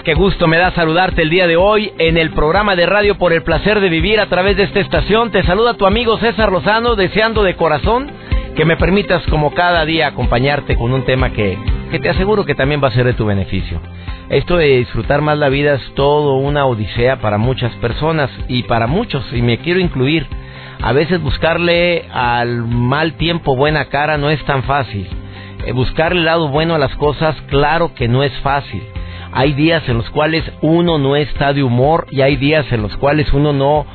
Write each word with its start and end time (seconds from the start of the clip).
Ah, 0.00 0.02
qué 0.02 0.14
gusto 0.14 0.46
me 0.46 0.56
da 0.56 0.72
saludarte 0.72 1.20
el 1.20 1.28
día 1.28 1.46
de 1.46 1.58
hoy 1.58 1.92
en 1.98 2.16
el 2.16 2.30
programa 2.30 2.74
de 2.74 2.86
radio 2.86 3.18
por 3.18 3.34
el 3.34 3.42
placer 3.42 3.80
de 3.80 3.90
vivir 3.90 4.18
a 4.18 4.30
través 4.30 4.56
de 4.56 4.62
esta 4.62 4.80
estación. 4.80 5.30
Te 5.30 5.42
saluda 5.42 5.74
tu 5.74 5.84
amigo 5.84 6.16
César 6.16 6.50
Lozano, 6.50 6.96
deseando 6.96 7.42
de 7.42 7.54
corazón 7.54 8.10
que 8.56 8.64
me 8.64 8.78
permitas 8.78 9.22
como 9.26 9.52
cada 9.52 9.84
día 9.84 10.06
acompañarte 10.06 10.76
con 10.76 10.94
un 10.94 11.04
tema 11.04 11.34
que, 11.34 11.58
que 11.90 11.98
te 11.98 12.08
aseguro 12.08 12.46
que 12.46 12.54
también 12.54 12.82
va 12.82 12.88
a 12.88 12.92
ser 12.92 13.04
de 13.04 13.12
tu 13.12 13.26
beneficio. 13.26 13.78
Esto 14.30 14.56
de 14.56 14.78
disfrutar 14.78 15.20
más 15.20 15.36
la 15.36 15.50
vida 15.50 15.74
es 15.74 15.94
todo 15.94 16.36
una 16.36 16.64
odisea 16.64 17.16
para 17.16 17.36
muchas 17.36 17.72
personas 17.74 18.30
y 18.48 18.62
para 18.62 18.86
muchos, 18.86 19.22
y 19.34 19.42
me 19.42 19.58
quiero 19.58 19.80
incluir. 19.80 20.26
A 20.80 20.92
veces 20.92 21.20
buscarle 21.20 22.06
al 22.10 22.64
mal 22.64 23.18
tiempo 23.18 23.54
buena 23.54 23.84
cara 23.90 24.16
no 24.16 24.30
es 24.30 24.42
tan 24.46 24.62
fácil. 24.62 25.06
Eh, 25.66 25.72
buscarle 25.72 26.20
el 26.20 26.24
lado 26.24 26.48
bueno 26.48 26.74
a 26.74 26.78
las 26.78 26.96
cosas, 26.96 27.36
claro 27.50 27.92
que 27.94 28.08
no 28.08 28.22
es 28.22 28.32
fácil 28.38 28.82
hay 29.32 29.52
días 29.52 29.88
en 29.88 29.96
los 29.98 30.10
cuales 30.10 30.44
uno 30.60 30.98
no 30.98 31.16
está 31.16 31.52
de 31.52 31.62
humor 31.62 32.06
y 32.10 32.20
hay 32.22 32.36
días 32.36 32.70
en 32.72 32.82
los 32.82 32.96
cuales 32.96 33.32
uno 33.32 33.52
no 33.52 33.86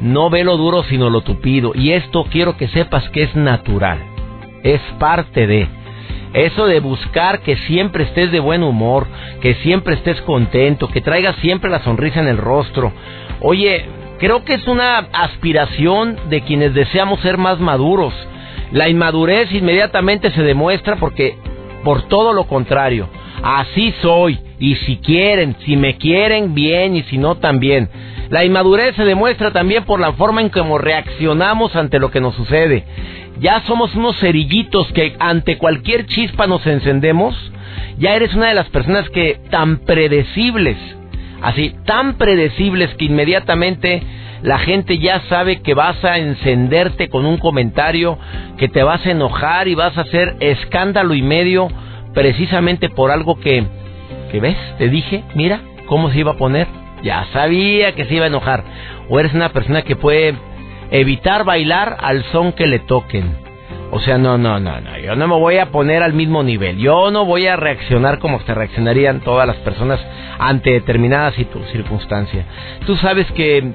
no 0.00 0.30
ve 0.30 0.44
lo 0.44 0.56
duro 0.56 0.82
sino 0.84 1.10
lo 1.10 1.20
tupido 1.20 1.72
y 1.74 1.92
esto 1.92 2.24
quiero 2.30 2.56
que 2.56 2.68
sepas 2.68 3.08
que 3.10 3.22
es 3.22 3.34
natural. 3.34 3.98
Es 4.62 4.80
parte 4.98 5.46
de 5.46 5.68
eso 6.34 6.66
de 6.66 6.80
buscar 6.80 7.40
que 7.40 7.56
siempre 7.56 8.04
estés 8.04 8.32
de 8.32 8.40
buen 8.40 8.62
humor, 8.62 9.06
que 9.40 9.54
siempre 9.56 9.94
estés 9.94 10.20
contento, 10.22 10.88
que 10.88 11.00
traigas 11.00 11.36
siempre 11.36 11.70
la 11.70 11.84
sonrisa 11.84 12.20
en 12.20 12.28
el 12.28 12.38
rostro. 12.38 12.92
Oye, 13.40 13.84
creo 14.18 14.44
que 14.44 14.54
es 14.54 14.66
una 14.66 14.98
aspiración 15.12 16.16
de 16.30 16.40
quienes 16.42 16.74
deseamos 16.74 17.20
ser 17.20 17.36
más 17.36 17.60
maduros. 17.60 18.14
La 18.72 18.88
inmadurez 18.88 19.52
inmediatamente 19.52 20.30
se 20.30 20.42
demuestra 20.42 20.96
porque 20.96 21.36
por 21.84 22.02
todo 22.08 22.32
lo 22.32 22.44
contrario, 22.44 23.08
así 23.42 23.92
soy 24.00 24.38
y 24.58 24.76
si 24.76 24.96
quieren, 24.96 25.56
si 25.64 25.76
me 25.76 25.96
quieren, 25.96 26.54
bien, 26.54 26.96
y 26.96 27.02
si 27.04 27.18
no, 27.18 27.36
también. 27.36 27.88
La 28.30 28.44
inmadurez 28.44 28.94
se 28.96 29.04
demuestra 29.04 29.50
también 29.50 29.84
por 29.84 30.00
la 30.00 30.12
forma 30.12 30.40
en 30.40 30.48
cómo 30.48 30.78
reaccionamos 30.78 31.76
ante 31.76 31.98
lo 31.98 32.10
que 32.10 32.20
nos 32.20 32.34
sucede. 32.34 32.84
Ya 33.40 33.60
somos 33.66 33.94
unos 33.94 34.18
cerillitos 34.20 34.90
que 34.92 35.16
ante 35.18 35.58
cualquier 35.58 36.06
chispa 36.06 36.46
nos 36.46 36.66
encendemos. 36.66 37.34
Ya 37.98 38.14
eres 38.14 38.32
una 38.34 38.48
de 38.48 38.54
las 38.54 38.68
personas 38.68 39.08
que 39.10 39.38
tan 39.50 39.78
predecibles, 39.78 40.76
así, 41.42 41.74
tan 41.84 42.14
predecibles 42.14 42.94
que 42.94 43.06
inmediatamente 43.06 44.02
la 44.42 44.58
gente 44.58 44.98
ya 44.98 45.20
sabe 45.28 45.60
que 45.60 45.74
vas 45.74 46.04
a 46.04 46.18
encenderte 46.18 47.08
con 47.08 47.26
un 47.26 47.36
comentario, 47.36 48.18
que 48.58 48.68
te 48.68 48.82
vas 48.82 49.04
a 49.06 49.10
enojar 49.10 49.68
y 49.68 49.74
vas 49.74 49.96
a 49.98 50.02
hacer 50.02 50.36
escándalo 50.40 51.14
y 51.14 51.22
medio 51.22 51.68
precisamente 52.14 52.88
por 52.88 53.10
algo 53.10 53.38
que 53.38 53.66
que 54.32 54.40
ves, 54.40 54.56
te 54.78 54.88
dije, 54.88 55.22
mira 55.34 55.60
cómo 55.86 56.10
se 56.10 56.18
iba 56.18 56.32
a 56.32 56.36
poner. 56.36 56.66
Ya 57.02 57.26
sabía 57.32 57.94
que 57.94 58.06
se 58.06 58.14
iba 58.14 58.24
a 58.24 58.28
enojar. 58.28 58.64
O 59.08 59.20
eres 59.20 59.34
una 59.34 59.50
persona 59.50 59.82
que 59.82 59.94
puede 59.94 60.34
evitar 60.90 61.44
bailar 61.44 61.98
al 62.00 62.24
son 62.32 62.52
que 62.52 62.66
le 62.66 62.78
toquen. 62.78 63.36
O 63.90 64.00
sea, 64.00 64.16
no, 64.16 64.38
no, 64.38 64.58
no, 64.58 64.80
no. 64.80 64.98
Yo 64.98 65.14
no 65.16 65.28
me 65.28 65.34
voy 65.34 65.58
a 65.58 65.70
poner 65.70 66.02
al 66.02 66.14
mismo 66.14 66.42
nivel. 66.42 66.78
Yo 66.78 67.10
no 67.10 67.26
voy 67.26 67.46
a 67.46 67.56
reaccionar 67.56 68.18
como 68.20 68.38
te 68.40 68.54
reaccionarían 68.54 69.20
todas 69.20 69.46
las 69.46 69.56
personas 69.56 70.00
ante 70.38 70.70
determinadas 70.70 71.34
circunstancia. 71.34 72.46
Tú 72.86 72.96
sabes 72.96 73.30
que 73.32 73.72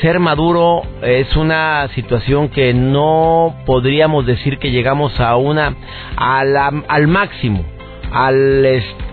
ser 0.00 0.18
maduro 0.18 0.82
es 1.02 1.34
una 1.36 1.88
situación 1.94 2.48
que 2.48 2.74
no 2.74 3.54
podríamos 3.66 4.26
decir 4.26 4.58
que 4.58 4.70
llegamos 4.70 5.18
a 5.20 5.36
una 5.36 5.74
al 6.16 7.08
máximo 7.08 7.64
al 8.14 8.64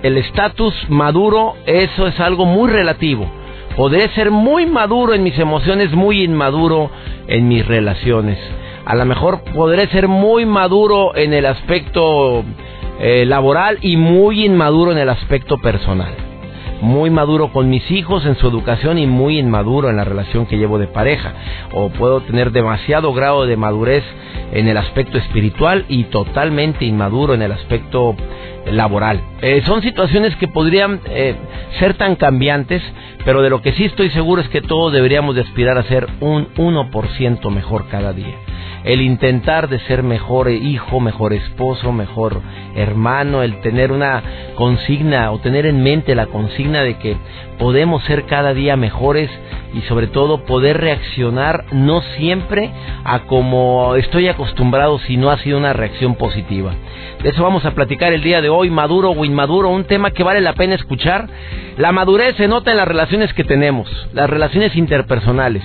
el 0.03 0.18
estatus 0.18 0.74
maduro, 0.90 1.56
eso 1.66 2.08
es 2.08 2.20
algo 2.20 2.46
muy 2.46 2.70
relativo. 2.70 3.30
Podré 3.75 4.09
ser 4.09 4.31
muy 4.31 4.66
maduro 4.66 5.14
en 5.14 5.24
mis 5.24 5.38
emociones, 5.40 5.91
muy 5.91 6.24
inmaduro 6.24 6.91
en 7.28 7.47
mis 7.47 7.66
relaciones. 7.66 8.38
A 8.86 8.96
lo 8.96 9.06
mejor 9.06 9.44
podré 9.56 9.88
ser 9.88 10.08
muy 10.08 10.46
maduro 10.46 11.16
en 11.16 11.34
el 11.34 11.46
aspecto 11.46 12.44
eh, 13.00 13.25
laboral 13.25 13.80
y 13.81 13.97
muy 13.97 14.46
inmaduro 14.46 14.91
en 14.91 14.97
el 14.97 15.09
aspecto 15.09 15.58
personal. 15.58 16.31
Muy 16.81 17.12
maduro 17.12 17.53
con 17.53 17.69
mis 17.69 17.90
hijos 17.92 18.25
en 18.25 18.36
su 18.36 18.47
educación 18.47 18.97
y 18.97 19.06
muy 19.06 19.38
inmaduro 19.38 19.90
en 19.90 19.97
la 19.97 20.03
relación 20.03 20.47
que 20.47 20.58
llevo 20.58 20.80
de 20.80 20.88
pareja. 20.88 21.34
O 21.74 21.90
puedo 21.90 22.22
tener 22.22 22.52
demasiado 22.52 23.14
grado 23.14 23.46
de 23.46 23.56
madurez 23.56 24.03
en 24.52 24.68
el 24.68 24.78
aspecto 24.78 25.18
espiritual 25.18 25.86
y 25.88 26.06
totalmente 26.06 26.86
inmaduro 26.86 27.34
en 27.36 27.44
el 27.44 27.52
aspecto 27.52 28.16
laboral. 28.66 29.22
Eh, 29.41 29.62
son 29.66 29.81
situaciones 29.81 30.36
que 30.38 30.47
podrían 30.47 31.02
eh, 31.06 31.36
ser 31.80 31.96
tan 31.96 32.16
cambiantes, 32.16 32.81
pero 33.25 33.41
de 33.41 33.50
lo 33.50 33.62
que 33.62 33.74
sí 33.74 33.86
estoy 33.86 34.09
seguro 34.09 34.41
es 34.41 34.50
que 34.50 34.62
todos 34.62 34.91
deberíamos 34.91 35.36
de 35.36 35.41
aspirar 35.41 35.78
a 35.78 35.84
ser 35.84 36.08
un 36.20 36.47
1% 36.56 37.50
mejor 37.52 37.88
cada 37.90 38.14
día. 38.14 38.36
El 38.84 39.02
intentar 39.02 39.69
de 39.69 39.80
ser 39.81 40.03
mejor 40.03 40.50
hijo, 40.50 41.00
mejor 41.00 41.34
esposo, 41.34 41.92
mejor 41.92 42.42
hermano, 42.75 43.44
el 43.44 43.62
tener 43.62 43.92
una 43.92 44.24
consigna 44.56 45.31
o 45.31 45.40
tener 45.40 45.66
en 45.66 45.84
mente 45.84 46.16
la 46.16 46.28
consigna 46.28 46.81
de 46.81 46.97
que 46.97 47.18
podemos 47.59 48.03
ser 48.03 48.25
cada 48.25 48.53
día 48.53 48.75
mejores 48.75 49.30
y 49.74 49.81
sobre 49.81 50.08
todo 50.08 50.46
poder 50.46 50.78
reaccionar 50.78 51.66
no 51.72 52.02
siempre 52.18 52.72
a 53.03 53.20
como 53.22 53.96
estoy 53.96 54.28
acostumbrado 54.28 55.00
si 55.00 55.18
no 55.18 55.30
ha 55.30 55.38
sido 55.38 55.58
una 55.58 55.74
reacción 55.74 56.16
positiva. 56.16 56.74
De 57.22 57.30
eso 57.30 57.44
vamos 57.44 57.66
a 57.66 57.75
platicar 57.75 58.14
el 58.14 58.24
día 58.24 58.41
de 58.41 58.50
hoy, 58.50 58.70
maduro 58.70 59.12
o 59.12 59.25
inmaduro, 59.25 59.70
un 59.70 59.86
tema 59.86 60.12
que 60.12 60.24
vale 60.24 60.41
la 60.41 60.53
pena 60.53 60.75
escuchar. 60.75 61.28
La 61.78 61.91
madurez 61.91 62.36
se 62.36 62.47
nota 62.47 62.72
en 62.72 62.78
las 62.78 62.88
relaciones 62.88 63.34
que 63.34 63.44
tenemos, 63.44 63.88
las 64.14 64.30
relaciones 64.30 64.75
interpersonales. 64.75 65.64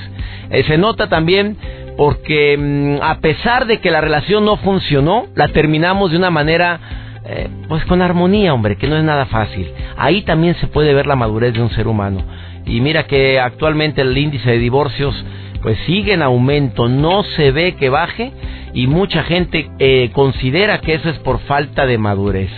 Eh, 0.50 0.64
se 0.64 0.78
nota 0.78 1.08
también 1.08 1.56
porque 1.96 2.56
mm, 2.58 3.02
a 3.02 3.20
pesar 3.20 3.66
de 3.66 3.80
que 3.80 3.90
la 3.90 4.00
relación 4.00 4.44
no 4.44 4.56
funcionó, 4.56 5.26
la 5.34 5.48
terminamos 5.48 6.10
de 6.10 6.16
una 6.16 6.30
manera 6.30 6.80
eh, 7.24 7.48
pues 7.68 7.84
con 7.86 8.02
armonía, 8.02 8.54
hombre, 8.54 8.76
que 8.76 8.86
no 8.86 8.96
es 8.96 9.04
nada 9.04 9.26
fácil. 9.26 9.70
Ahí 9.96 10.22
también 10.22 10.54
se 10.56 10.68
puede 10.68 10.94
ver 10.94 11.06
la 11.06 11.16
madurez 11.16 11.54
de 11.54 11.62
un 11.62 11.70
ser 11.70 11.88
humano. 11.88 12.22
Y 12.64 12.80
mira 12.80 13.06
que 13.06 13.40
actualmente 13.40 14.02
el 14.02 14.16
índice 14.16 14.50
de 14.50 14.58
divorcios 14.58 15.14
pues 15.62 15.78
sigue 15.86 16.12
en 16.12 16.22
aumento, 16.22 16.88
no 16.88 17.24
se 17.24 17.50
ve 17.50 17.74
que 17.74 17.88
baje 17.88 18.32
y 18.72 18.86
mucha 18.86 19.24
gente 19.24 19.68
eh, 19.78 20.10
considera 20.12 20.80
que 20.80 20.94
eso 20.94 21.08
es 21.08 21.18
por 21.18 21.40
falta 21.40 21.86
de 21.86 21.98
madurez. 21.98 22.50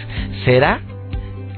¿Será? 0.45 0.81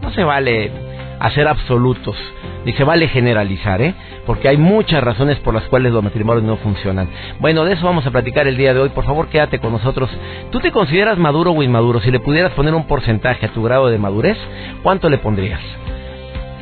No 0.01 0.13
se 0.13 0.23
vale 0.23 0.71
hacer 1.19 1.49
absolutos, 1.49 2.17
ni 2.65 2.73
se 2.75 2.85
vale 2.85 3.09
generalizar, 3.09 3.81
¿eh? 3.81 3.95
Porque 4.27 4.49
hay 4.49 4.57
muchas 4.57 5.03
razones 5.03 5.39
por 5.39 5.55
las 5.55 5.65
cuales 5.65 5.93
los 5.93 6.03
matrimonios 6.03 6.45
no 6.45 6.57
funcionan. 6.57 7.09
Bueno, 7.39 7.65
de 7.65 7.75
eso 7.75 7.85
vamos 7.85 8.07
a 8.07 8.11
platicar 8.11 8.47
el 8.47 8.57
día 8.57 8.75
de 8.75 8.81
hoy. 8.81 8.89
Por 8.91 9.05
favor, 9.05 9.29
quédate 9.29 9.59
con 9.59 9.73
nosotros. 9.73 10.11
¿Tú 10.51 10.61
te 10.61 10.71
consideras 10.71 11.19
maduro 11.19 11.53
o 11.53 11.63
inmaduro? 11.63 12.01
Si 12.01 12.11
le 12.11 12.21
pudieras 12.21 12.53
poner 12.53 12.75
un 12.75 12.87
porcentaje 12.87 13.47
a 13.47 13.53
tu 13.53 13.63
grado 13.63 13.89
de 13.89 13.99
madurez, 13.99 14.37
¿cuánto 14.83 15.09
le 15.09 15.19
pondrías? 15.19 15.61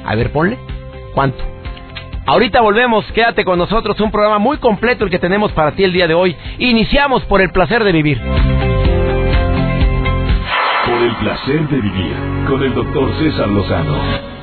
A 0.04 0.14
ver, 0.14 0.30
ponle. 0.32 0.58
¿Cuánto? 1.14 1.42
Ahorita 2.26 2.60
volvemos, 2.60 3.04
quédate 3.12 3.42
con 3.44 3.58
nosotros, 3.58 3.98
un 4.00 4.10
programa 4.10 4.38
muy 4.38 4.58
completo 4.58 5.04
el 5.04 5.10
que 5.10 5.18
tenemos 5.18 5.50
para 5.52 5.72
ti 5.72 5.82
el 5.82 5.94
día 5.94 6.06
de 6.06 6.12
hoy. 6.12 6.36
Iniciamos 6.58 7.24
por 7.24 7.40
el 7.40 7.50
placer 7.50 7.82
de 7.84 7.92
vivir. 7.92 8.20
Por 10.86 11.02
el 11.02 11.16
placer 11.16 11.68
de 11.68 11.80
vivir, 11.80 12.14
con 12.46 12.62
el 12.62 12.74
doctor 12.74 13.14
César 13.18 13.48
Lozano. 13.48 14.37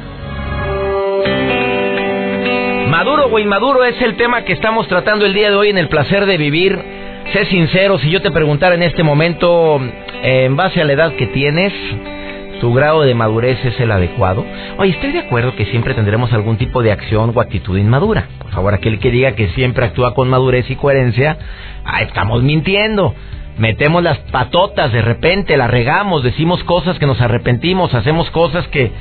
Maduro 2.95 3.27
o 3.29 3.39
inmaduro 3.39 3.83
es 3.83 4.01
el 4.01 4.15
tema 4.15 4.45
que 4.45 4.53
estamos 4.53 4.87
tratando 4.87 5.25
el 5.25 5.33
día 5.33 5.49
de 5.49 5.57
hoy 5.57 5.69
en 5.69 5.77
el 5.77 5.89
placer 5.89 6.25
de 6.25 6.37
vivir. 6.37 6.79
Sé 7.33 7.43
sincero, 7.47 7.99
si 7.99 8.09
yo 8.09 8.21
te 8.21 8.31
preguntara 8.31 8.73
en 8.73 8.83
este 8.83 9.03
momento, 9.03 9.81
en 10.23 10.55
base 10.55 10.79
a 10.79 10.85
la 10.85 10.93
edad 10.93 11.11
que 11.15 11.27
tienes, 11.27 11.73
¿Tu 12.61 12.73
grado 12.73 13.01
de 13.01 13.13
madurez 13.13 13.63
es 13.65 13.77
el 13.81 13.91
adecuado? 13.91 14.45
Oye, 14.77 14.91
estoy 14.91 15.11
de 15.11 15.19
acuerdo 15.19 15.57
que 15.57 15.65
siempre 15.65 15.93
tendremos 15.93 16.31
algún 16.31 16.55
tipo 16.55 16.81
de 16.81 16.93
acción 16.93 17.33
o 17.35 17.41
actitud 17.41 17.77
inmadura. 17.77 18.29
Por 18.39 18.51
favor, 18.51 18.73
aquel 18.73 18.97
que 18.99 19.11
diga 19.11 19.33
que 19.33 19.49
siempre 19.49 19.85
actúa 19.85 20.13
con 20.13 20.29
madurez 20.29 20.71
y 20.71 20.77
coherencia, 20.77 21.37
ah, 21.83 22.01
estamos 22.01 22.43
mintiendo. 22.43 23.13
metemos 23.57 24.03
las 24.03 24.19
patotas 24.31 24.93
de 24.93 25.01
repente, 25.01 25.57
la 25.57 25.67
regamos, 25.67 26.23
decimos 26.23 26.63
cosas 26.63 26.97
que 26.97 27.05
nos 27.05 27.19
arrepentimos, 27.19 27.93
hacemos 27.93 28.29
cosas 28.31 28.65
que, 28.69 28.93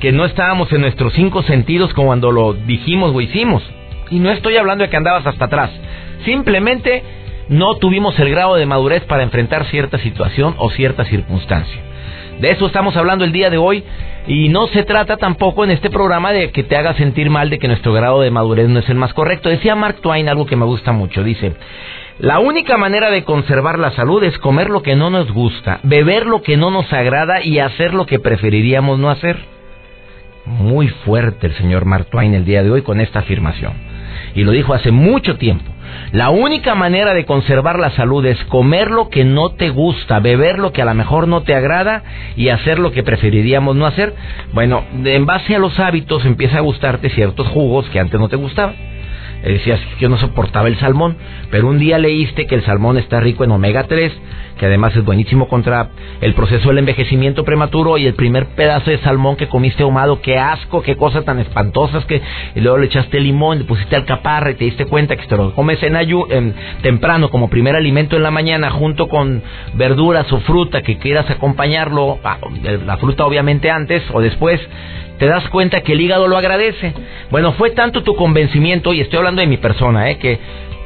que 0.00 0.12
no 0.12 0.24
estábamos 0.24 0.72
en 0.72 0.82
nuestros 0.82 1.12
cinco 1.14 1.42
sentidos 1.42 1.92
como 1.94 2.08
cuando 2.08 2.32
lo 2.32 2.52
dijimos 2.54 3.12
o 3.14 3.20
hicimos. 3.20 3.62
Y 4.10 4.18
no 4.18 4.30
estoy 4.30 4.56
hablando 4.56 4.84
de 4.84 4.90
que 4.90 4.96
andabas 4.96 5.26
hasta 5.26 5.46
atrás. 5.46 5.70
Simplemente 6.24 7.02
no 7.48 7.76
tuvimos 7.76 8.18
el 8.18 8.30
grado 8.30 8.56
de 8.56 8.66
madurez 8.66 9.04
para 9.04 9.22
enfrentar 9.22 9.66
cierta 9.66 9.98
situación 9.98 10.54
o 10.58 10.70
cierta 10.70 11.04
circunstancia. 11.04 11.80
De 12.40 12.50
eso 12.50 12.66
estamos 12.66 12.96
hablando 12.96 13.24
el 13.24 13.32
día 13.32 13.48
de 13.48 13.56
hoy 13.56 13.82
y 14.26 14.48
no 14.50 14.66
se 14.66 14.82
trata 14.82 15.16
tampoco 15.16 15.64
en 15.64 15.70
este 15.70 15.88
programa 15.88 16.32
de 16.32 16.50
que 16.50 16.64
te 16.64 16.76
haga 16.76 16.94
sentir 16.94 17.30
mal 17.30 17.48
de 17.48 17.58
que 17.58 17.68
nuestro 17.68 17.92
grado 17.94 18.20
de 18.20 18.30
madurez 18.30 18.68
no 18.68 18.80
es 18.80 18.88
el 18.90 18.96
más 18.96 19.14
correcto. 19.14 19.48
Decía 19.48 19.74
Mark 19.74 20.00
Twain 20.02 20.28
algo 20.28 20.44
que 20.44 20.56
me 20.56 20.66
gusta 20.66 20.92
mucho. 20.92 21.24
Dice, 21.24 21.54
la 22.18 22.38
única 22.38 22.76
manera 22.76 23.10
de 23.10 23.24
conservar 23.24 23.78
la 23.78 23.92
salud 23.92 24.22
es 24.22 24.36
comer 24.38 24.68
lo 24.68 24.82
que 24.82 24.96
no 24.96 25.08
nos 25.08 25.32
gusta, 25.32 25.80
beber 25.82 26.26
lo 26.26 26.42
que 26.42 26.56
no 26.56 26.70
nos 26.70 26.92
agrada 26.92 27.42
y 27.42 27.58
hacer 27.58 27.94
lo 27.94 28.04
que 28.04 28.18
preferiríamos 28.18 28.98
no 28.98 29.10
hacer. 29.10 29.55
Muy 30.46 30.88
fuerte 30.88 31.48
el 31.48 31.54
señor 31.54 31.84
Mark 31.84 32.08
el 32.12 32.44
día 32.44 32.62
de 32.62 32.70
hoy 32.70 32.82
con 32.82 33.00
esta 33.00 33.18
afirmación. 33.20 33.72
Y 34.34 34.44
lo 34.44 34.52
dijo 34.52 34.74
hace 34.74 34.92
mucho 34.92 35.36
tiempo. 35.36 35.64
La 36.12 36.30
única 36.30 36.74
manera 36.74 37.14
de 37.14 37.24
conservar 37.24 37.78
la 37.78 37.90
salud 37.90 38.24
es 38.26 38.42
comer 38.44 38.90
lo 38.90 39.08
que 39.08 39.24
no 39.24 39.50
te 39.50 39.70
gusta, 39.70 40.20
beber 40.20 40.58
lo 40.58 40.72
que 40.72 40.82
a 40.82 40.84
lo 40.84 40.94
mejor 40.94 41.26
no 41.26 41.42
te 41.42 41.54
agrada 41.54 42.02
y 42.36 42.48
hacer 42.48 42.78
lo 42.78 42.92
que 42.92 43.02
preferiríamos 43.02 43.76
no 43.76 43.86
hacer. 43.86 44.14
Bueno, 44.52 44.84
en 45.04 45.26
base 45.26 45.56
a 45.56 45.58
los 45.58 45.78
hábitos 45.80 46.24
empieza 46.24 46.58
a 46.58 46.62
gustarte 46.62 47.10
ciertos 47.10 47.48
jugos 47.48 47.88
que 47.90 47.98
antes 47.98 48.20
no 48.20 48.28
te 48.28 48.36
gustaban. 48.36 48.95
Eh, 49.42 49.52
decías 49.52 49.80
que 49.80 50.02
yo 50.02 50.08
no 50.08 50.18
soportaba 50.18 50.68
el 50.68 50.78
salmón, 50.78 51.16
pero 51.50 51.68
un 51.68 51.78
día 51.78 51.98
leíste 51.98 52.46
que 52.46 52.54
el 52.54 52.64
salmón 52.64 52.98
está 52.98 53.20
rico 53.20 53.44
en 53.44 53.50
omega 53.50 53.84
3, 53.84 54.12
que 54.58 54.66
además 54.66 54.96
es 54.96 55.04
buenísimo 55.04 55.48
contra 55.48 55.90
el 56.20 56.34
proceso 56.34 56.68
del 56.68 56.78
envejecimiento 56.78 57.44
prematuro 57.44 57.98
y 57.98 58.06
el 58.06 58.14
primer 58.14 58.46
pedazo 58.46 58.90
de 58.90 58.98
salmón 58.98 59.36
que 59.36 59.48
comiste 59.48 59.82
ahumado, 59.82 60.20
qué 60.22 60.38
asco, 60.38 60.82
qué 60.82 60.96
cosas 60.96 61.24
tan 61.24 61.38
espantosas 61.38 62.04
que 62.06 62.22
luego 62.54 62.78
le 62.78 62.86
echaste 62.86 63.20
limón, 63.20 63.58
le 63.58 63.64
pusiste 63.64 63.96
alcaparra 63.96 64.50
y 64.50 64.54
te 64.54 64.64
diste 64.64 64.86
cuenta 64.86 65.16
que 65.16 65.26
te 65.26 65.36
lo 65.36 65.54
comes 65.54 65.82
en 65.82 65.96
ayu, 65.96 66.26
en, 66.30 66.54
temprano 66.82 67.28
como 67.28 67.50
primer 67.50 67.76
alimento 67.76 68.16
en 68.16 68.22
la 68.22 68.30
mañana 68.30 68.70
junto 68.70 69.08
con 69.08 69.42
verduras 69.74 70.32
o 70.32 70.40
fruta 70.40 70.82
que 70.82 70.98
quieras 70.98 71.28
acompañarlo, 71.30 72.18
ah, 72.24 72.38
la 72.86 72.96
fruta 72.96 73.26
obviamente 73.26 73.70
antes 73.70 74.02
o 74.12 74.20
después, 74.20 74.60
te 75.18 75.26
das 75.26 75.48
cuenta 75.48 75.80
que 75.80 75.92
el 75.92 76.00
hígado 76.00 76.28
lo 76.28 76.36
agradece. 76.36 76.92
Bueno, 77.30 77.52
fue 77.52 77.70
tanto 77.70 78.02
tu 78.02 78.14
convencimiento, 78.16 78.92
y 78.92 79.00
estoy 79.00 79.18
hablando 79.18 79.25
de 79.34 79.46
mi 79.46 79.56
persona, 79.56 80.10
¿eh? 80.10 80.18
que, 80.18 80.38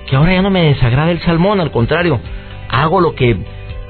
que 0.06 0.16
ahora 0.16 0.32
ya 0.32 0.42
no 0.42 0.50
me 0.50 0.62
desagrada 0.62 1.10
el 1.10 1.20
salmón, 1.20 1.60
al 1.60 1.70
contrario, 1.70 2.20
hago 2.68 3.00
lo 3.00 3.14
que 3.14 3.36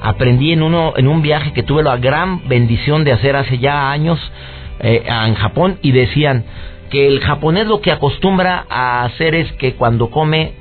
aprendí 0.01 0.51
en, 0.51 0.63
uno, 0.63 0.93
en 0.97 1.07
un 1.07 1.21
viaje 1.21 1.53
que 1.53 1.63
tuve 1.63 1.83
la 1.83 1.97
gran 1.97 2.47
bendición 2.49 3.03
de 3.03 3.13
hacer 3.13 3.35
hace 3.35 3.59
ya 3.59 3.91
años 3.91 4.19
eh, 4.79 5.03
en 5.05 5.35
Japón 5.35 5.77
y 5.81 5.91
decían 5.91 6.43
que 6.89 7.07
el 7.07 7.21
japonés 7.21 7.67
lo 7.67 7.79
que 7.81 7.91
acostumbra 7.91 8.65
a 8.69 9.03
hacer 9.05 9.35
es 9.35 9.51
que 9.53 9.75
cuando 9.75 10.09
come 10.09 10.53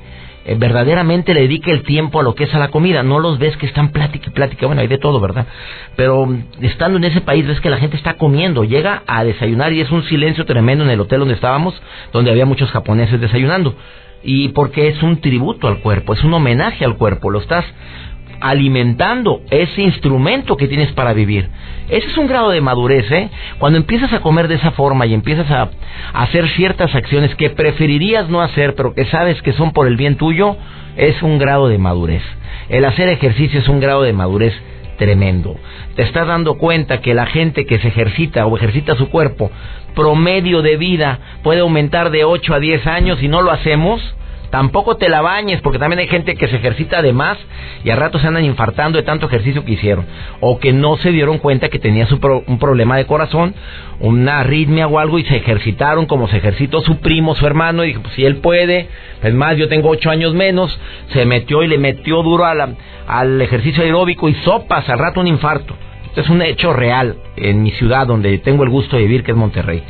eh, 0.44 0.56
verdaderamente 0.58 1.34
le 1.34 1.42
dedique 1.42 1.70
el 1.70 1.82
tiempo 1.82 2.20
a 2.20 2.22
lo 2.22 2.34
que 2.34 2.44
es 2.44 2.54
a 2.54 2.58
la 2.58 2.68
comida. 2.68 3.02
No 3.02 3.18
los 3.18 3.38
ves 3.38 3.56
que 3.56 3.66
están 3.66 3.90
plática 3.90 4.30
y 4.30 4.32
plática. 4.32 4.66
Bueno, 4.66 4.80
hay 4.80 4.88
de 4.88 4.98
todo, 4.98 5.20
¿verdad? 5.20 5.46
Pero 5.96 6.26
mm, 6.26 6.44
estando 6.62 6.98
en 6.98 7.04
ese 7.04 7.20
país 7.20 7.46
ves 7.46 7.60
que 7.60 7.70
la 7.70 7.76
gente 7.78 7.96
está 7.96 8.14
comiendo. 8.14 8.64
Llega 8.64 9.02
a 9.06 9.24
desayunar 9.24 9.72
y 9.72 9.80
es 9.80 9.90
un 9.90 10.02
silencio 10.04 10.46
tremendo 10.46 10.84
en 10.84 10.90
el 10.90 11.00
hotel 11.00 11.20
donde 11.20 11.34
estábamos, 11.34 11.80
donde 12.12 12.30
había 12.30 12.46
muchos 12.46 12.70
japoneses 12.70 13.20
desayunando. 13.20 13.74
Y 14.22 14.48
porque 14.48 14.88
es 14.88 15.02
un 15.02 15.20
tributo 15.20 15.68
al 15.68 15.80
cuerpo, 15.80 16.12
es 16.12 16.24
un 16.24 16.34
homenaje 16.34 16.84
al 16.84 16.96
cuerpo. 16.96 17.30
Lo 17.30 17.40
estás 17.40 17.64
alimentando 18.40 19.42
ese 19.50 19.82
instrumento 19.82 20.56
que 20.56 20.68
tienes 20.68 20.92
para 20.92 21.12
vivir. 21.12 21.48
Ese 21.88 22.06
es 22.08 22.16
un 22.16 22.26
grado 22.26 22.50
de 22.50 22.60
madurez, 22.60 23.10
¿eh? 23.10 23.30
Cuando 23.58 23.78
empiezas 23.78 24.12
a 24.12 24.20
comer 24.20 24.48
de 24.48 24.54
esa 24.56 24.70
forma 24.72 25.06
y 25.06 25.14
empiezas 25.14 25.50
a, 25.50 25.70
hacer 26.12 26.48
ciertas 26.50 26.94
acciones 26.94 27.34
que 27.36 27.50
preferirías 27.50 28.28
no 28.28 28.40
hacer, 28.40 28.74
pero 28.74 28.94
que 28.94 29.04
sabes 29.06 29.40
que 29.42 29.52
son 29.52 29.72
por 29.72 29.86
el 29.86 29.96
bien 29.96 30.16
tuyo, 30.16 30.56
es 30.96 31.22
un 31.22 31.38
grado 31.38 31.68
de 31.68 31.78
madurez. 31.78 32.22
El 32.68 32.84
hacer 32.84 33.08
ejercicio 33.08 33.60
es 33.60 33.68
un 33.68 33.80
grado 33.80 34.02
de 34.02 34.12
madurez 34.12 34.54
tremendo. 34.98 35.56
Te 35.96 36.02
estás 36.02 36.26
dando 36.26 36.58
cuenta 36.58 37.00
que 37.00 37.14
la 37.14 37.26
gente 37.26 37.66
que 37.66 37.78
se 37.78 37.88
ejercita 37.88 38.46
o 38.46 38.56
ejercita 38.56 38.96
su 38.96 39.08
cuerpo, 39.08 39.50
promedio 39.94 40.62
de 40.62 40.76
vida 40.76 41.18
puede 41.42 41.60
aumentar 41.60 42.10
de 42.10 42.24
8 42.24 42.54
a 42.54 42.60
10 42.60 42.86
años 42.86 43.22
y 43.22 43.28
no 43.28 43.42
lo 43.42 43.50
hacemos 43.50 44.00
Tampoco 44.50 44.96
te 44.96 45.08
la 45.08 45.20
bañes, 45.20 45.60
porque 45.60 45.78
también 45.78 46.00
hay 46.00 46.08
gente 46.08 46.34
que 46.34 46.48
se 46.48 46.56
ejercita 46.56 47.02
de 47.02 47.12
más 47.12 47.38
y 47.84 47.90
a 47.90 47.96
ratos 47.96 48.20
se 48.20 48.26
andan 48.26 48.44
infartando 48.44 48.98
de 48.98 49.04
tanto 49.04 49.26
ejercicio 49.26 49.64
que 49.64 49.72
hicieron. 49.72 50.06
O 50.40 50.58
que 50.58 50.72
no 50.72 50.96
se 50.96 51.12
dieron 51.12 51.38
cuenta 51.38 51.68
que 51.68 51.78
tenía 51.78 52.08
un 52.46 52.58
problema 52.58 52.96
de 52.96 53.06
corazón, 53.06 53.54
una 54.00 54.40
arritmia 54.40 54.88
o 54.88 54.98
algo 54.98 55.18
y 55.18 55.24
se 55.24 55.36
ejercitaron 55.36 56.06
como 56.06 56.26
se 56.28 56.38
ejercitó 56.38 56.80
su 56.80 56.98
primo, 56.98 57.36
su 57.36 57.46
hermano, 57.46 57.84
y 57.84 57.88
dijo, 57.88 58.02
pues 58.02 58.14
si 58.14 58.24
él 58.24 58.36
puede, 58.36 58.88
es 59.22 59.34
más, 59.34 59.56
yo 59.56 59.68
tengo 59.68 59.88
ocho 59.88 60.10
años 60.10 60.34
menos, 60.34 60.76
se 61.12 61.24
metió 61.26 61.62
y 61.62 61.68
le 61.68 61.78
metió 61.78 62.22
duro 62.22 62.44
al 62.44 63.40
ejercicio 63.40 63.84
aeróbico 63.84 64.28
y 64.28 64.34
sopas, 64.34 64.88
al 64.88 64.98
rato 64.98 65.20
un 65.20 65.28
infarto. 65.28 65.76
Esto 66.06 66.22
es 66.22 66.28
un 66.28 66.42
hecho 66.42 66.72
real 66.72 67.14
en 67.36 67.62
mi 67.62 67.70
ciudad 67.70 68.04
donde 68.04 68.36
tengo 68.38 68.64
el 68.64 68.70
gusto 68.70 68.96
de 68.96 69.02
vivir, 69.02 69.22
que 69.22 69.30
es 69.30 69.36
Monterrey. 69.36 69.80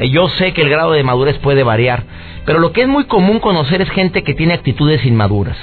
Eh, 0.00 0.08
yo 0.08 0.28
sé 0.30 0.52
que 0.52 0.62
el 0.62 0.70
grado 0.70 0.92
de 0.92 1.04
madurez 1.04 1.38
puede 1.38 1.62
variar, 1.62 2.04
pero 2.46 2.58
lo 2.58 2.72
que 2.72 2.82
es 2.82 2.88
muy 2.88 3.04
común 3.04 3.38
conocer 3.38 3.82
es 3.82 3.90
gente 3.90 4.24
que 4.24 4.34
tiene 4.34 4.54
actitudes 4.54 5.04
inmaduras. 5.04 5.56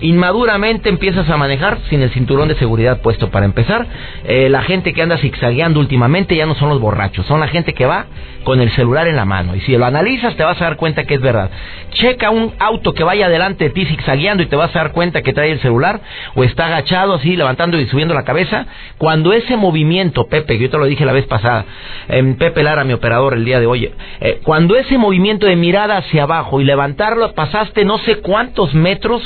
Inmaduramente 0.00 0.88
empiezas 0.88 1.28
a 1.28 1.36
manejar 1.36 1.78
sin 1.90 2.00
el 2.00 2.10
cinturón 2.10 2.48
de 2.48 2.54
seguridad 2.54 3.02
puesto 3.02 3.30
para 3.30 3.44
empezar. 3.44 3.86
Eh, 4.24 4.48
la 4.48 4.62
gente 4.62 4.92
que 4.92 5.02
anda 5.02 5.18
zigzagueando 5.18 5.78
últimamente 5.78 6.34
ya 6.34 6.46
no 6.46 6.54
son 6.54 6.70
los 6.70 6.80
borrachos, 6.80 7.26
son 7.26 7.40
la 7.40 7.48
gente 7.48 7.74
que 7.74 7.84
va 7.84 8.06
con 8.44 8.60
el 8.60 8.70
celular 8.70 9.06
en 9.08 9.16
la 9.16 9.26
mano. 9.26 9.54
Y 9.54 9.60
si 9.60 9.76
lo 9.76 9.84
analizas 9.84 10.36
te 10.36 10.42
vas 10.42 10.60
a 10.60 10.64
dar 10.64 10.76
cuenta 10.76 11.04
que 11.04 11.14
es 11.14 11.20
verdad. 11.20 11.50
Checa 11.90 12.30
un 12.30 12.54
auto 12.58 12.94
que 12.94 13.04
vaya 13.04 13.28
delante 13.28 13.64
de 13.64 13.70
ti 13.70 13.84
zigzagueando 13.84 14.42
y 14.42 14.46
te 14.46 14.56
vas 14.56 14.74
a 14.74 14.78
dar 14.78 14.92
cuenta 14.92 15.22
que 15.22 15.32
trae 15.32 15.52
el 15.52 15.60
celular 15.60 16.00
o 16.34 16.44
está 16.44 16.66
agachado 16.66 17.14
así 17.14 17.36
levantando 17.36 17.78
y 17.78 17.86
subiendo 17.86 18.14
la 18.14 18.24
cabeza. 18.24 18.66
Cuando 18.96 19.32
ese 19.34 19.56
movimiento, 19.56 20.28
Pepe, 20.28 20.56
que 20.56 20.64
yo 20.64 20.70
te 20.70 20.78
lo 20.78 20.86
dije 20.86 21.04
la 21.04 21.12
vez 21.12 21.26
pasada, 21.26 21.66
en 22.08 22.36
Pepe 22.36 22.62
Lara, 22.62 22.84
mi 22.84 22.94
operador 22.94 23.34
el 23.34 23.44
día 23.44 23.60
de 23.60 23.66
hoy, 23.66 23.90
eh, 24.20 24.40
cuando 24.42 24.76
ese 24.76 24.96
movimiento 24.96 25.46
de 25.46 25.56
mirada 25.56 25.98
hacia 25.98 26.22
abajo 26.22 26.60
y 26.60 26.64
levantarlo 26.64 27.32
pasaste 27.34 27.84
no 27.84 27.98
sé 27.98 28.16
cuántos 28.16 28.74
metros 28.74 29.22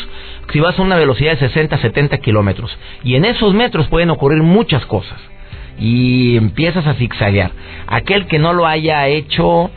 si 0.53 0.61
vas 0.61 0.79
a 0.79 0.83
una 0.83 0.97
velocidad 0.97 1.33
de 1.33 1.39
60, 1.39 1.79
70 1.79 2.19
kilómetros. 2.19 2.77
Y 3.03 3.17
en 3.17 3.25
esos 3.25 3.55
metros 3.55 3.89
pueden 3.89 4.11
ocurrir 4.11 4.43
muchas 4.43 4.85
cosas. 4.87 5.19
Y 5.79 6.37
empiezas 6.37 6.87
a 6.87 6.95
zigzaguear. 6.95 7.51
Aquel 7.87 8.27
que 8.27 8.39
no 8.39 8.53
lo 8.53 8.67
haya 8.67 9.07
hecho, 9.09 9.71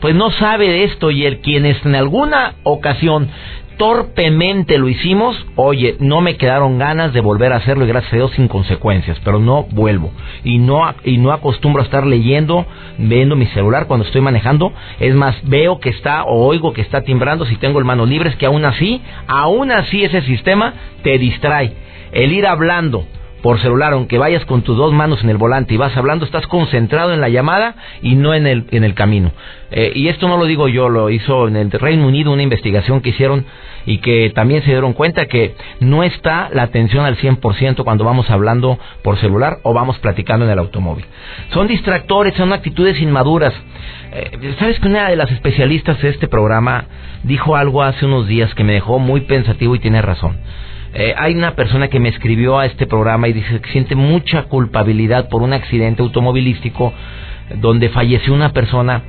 pues 0.00 0.14
no 0.14 0.30
sabe 0.30 0.68
de 0.68 0.84
esto. 0.84 1.10
Y 1.10 1.26
el 1.26 1.40
quien 1.40 1.66
en 1.66 1.94
alguna 1.94 2.54
ocasión 2.62 3.28
torpemente 3.76 4.78
lo 4.78 4.88
hicimos, 4.88 5.36
oye, 5.56 5.96
no 6.00 6.20
me 6.20 6.36
quedaron 6.36 6.78
ganas 6.78 7.12
de 7.12 7.20
volver 7.20 7.52
a 7.52 7.56
hacerlo 7.56 7.84
y 7.84 7.88
gracias 7.88 8.12
a 8.12 8.16
Dios 8.16 8.32
sin 8.32 8.48
consecuencias, 8.48 9.20
pero 9.24 9.38
no 9.38 9.64
vuelvo. 9.70 10.10
Y 10.44 10.58
no, 10.58 10.82
y 11.04 11.18
no 11.18 11.32
acostumbro 11.32 11.82
a 11.82 11.84
estar 11.84 12.06
leyendo, 12.06 12.66
viendo 12.98 13.36
mi 13.36 13.46
celular 13.46 13.86
cuando 13.86 14.06
estoy 14.06 14.20
manejando. 14.20 14.72
Es 15.00 15.14
más, 15.14 15.36
veo 15.44 15.80
que 15.80 15.90
está 15.90 16.24
o 16.24 16.46
oigo 16.46 16.72
que 16.72 16.80
está 16.82 17.02
timbrando 17.02 17.46
si 17.46 17.56
tengo 17.56 17.78
el 17.78 17.84
mano 17.84 18.06
libre, 18.06 18.30
es 18.30 18.36
que 18.36 18.46
aún 18.46 18.64
así, 18.64 19.00
aún 19.26 19.70
así 19.70 20.04
ese 20.04 20.22
sistema 20.22 20.74
te 21.02 21.18
distrae. 21.18 21.72
El 22.12 22.32
ir 22.32 22.46
hablando 22.46 23.06
por 23.42 23.60
celular, 23.60 23.92
aunque 23.92 24.18
vayas 24.18 24.44
con 24.44 24.62
tus 24.62 24.76
dos 24.76 24.92
manos 24.92 25.22
en 25.22 25.30
el 25.30 25.36
volante 25.36 25.74
y 25.74 25.76
vas 25.76 25.96
hablando, 25.96 26.24
estás 26.24 26.46
concentrado 26.46 27.12
en 27.12 27.20
la 27.20 27.28
llamada 27.28 27.74
y 28.00 28.14
no 28.14 28.34
en 28.34 28.46
el, 28.46 28.66
en 28.70 28.84
el 28.84 28.94
camino. 28.94 29.32
Eh, 29.72 29.92
y 29.94 30.08
esto 30.08 30.28
no 30.28 30.36
lo 30.36 30.44
digo 30.44 30.68
yo, 30.68 30.88
lo 30.88 31.10
hizo 31.10 31.48
en 31.48 31.56
el 31.56 31.70
Reino 31.70 32.06
Unido 32.06 32.30
una 32.30 32.42
investigación 32.42 33.00
que 33.00 33.10
hicieron 33.10 33.44
y 33.84 33.98
que 33.98 34.30
también 34.34 34.62
se 34.62 34.70
dieron 34.70 34.92
cuenta 34.92 35.26
que 35.26 35.56
no 35.80 36.04
está 36.04 36.50
la 36.52 36.62
atención 36.62 37.04
al 37.04 37.16
100% 37.16 37.82
cuando 37.82 38.04
vamos 38.04 38.30
hablando 38.30 38.78
por 39.02 39.18
celular 39.18 39.58
o 39.64 39.72
vamos 39.72 39.98
platicando 39.98 40.44
en 40.44 40.52
el 40.52 40.58
automóvil. 40.58 41.04
Son 41.52 41.66
distractores, 41.66 42.34
son 42.34 42.52
actitudes 42.52 43.00
inmaduras. 43.00 43.54
Eh, 44.12 44.54
¿Sabes 44.58 44.78
que 44.78 44.88
una 44.88 45.08
de 45.08 45.16
las 45.16 45.32
especialistas 45.32 46.00
de 46.00 46.10
este 46.10 46.28
programa 46.28 46.84
dijo 47.24 47.56
algo 47.56 47.82
hace 47.82 48.06
unos 48.06 48.28
días 48.28 48.54
que 48.54 48.62
me 48.62 48.74
dejó 48.74 48.98
muy 48.98 49.22
pensativo 49.22 49.74
y 49.74 49.80
tiene 49.80 50.00
razón? 50.00 50.36
Eh, 50.94 51.14
hay 51.16 51.34
una 51.34 51.54
persona 51.54 51.88
que 51.88 51.98
me 51.98 52.10
escribió 52.10 52.58
a 52.58 52.66
este 52.66 52.86
programa 52.86 53.28
y 53.28 53.32
dice 53.32 53.60
que 53.60 53.70
siente 53.70 53.94
mucha 53.94 54.44
culpabilidad 54.44 55.28
por 55.28 55.42
un 55.42 55.52
accidente 55.52 56.02
automovilístico 56.02 56.92
donde 57.56 57.88
falleció 57.88 58.34
una 58.34 58.52
persona, 58.52 59.02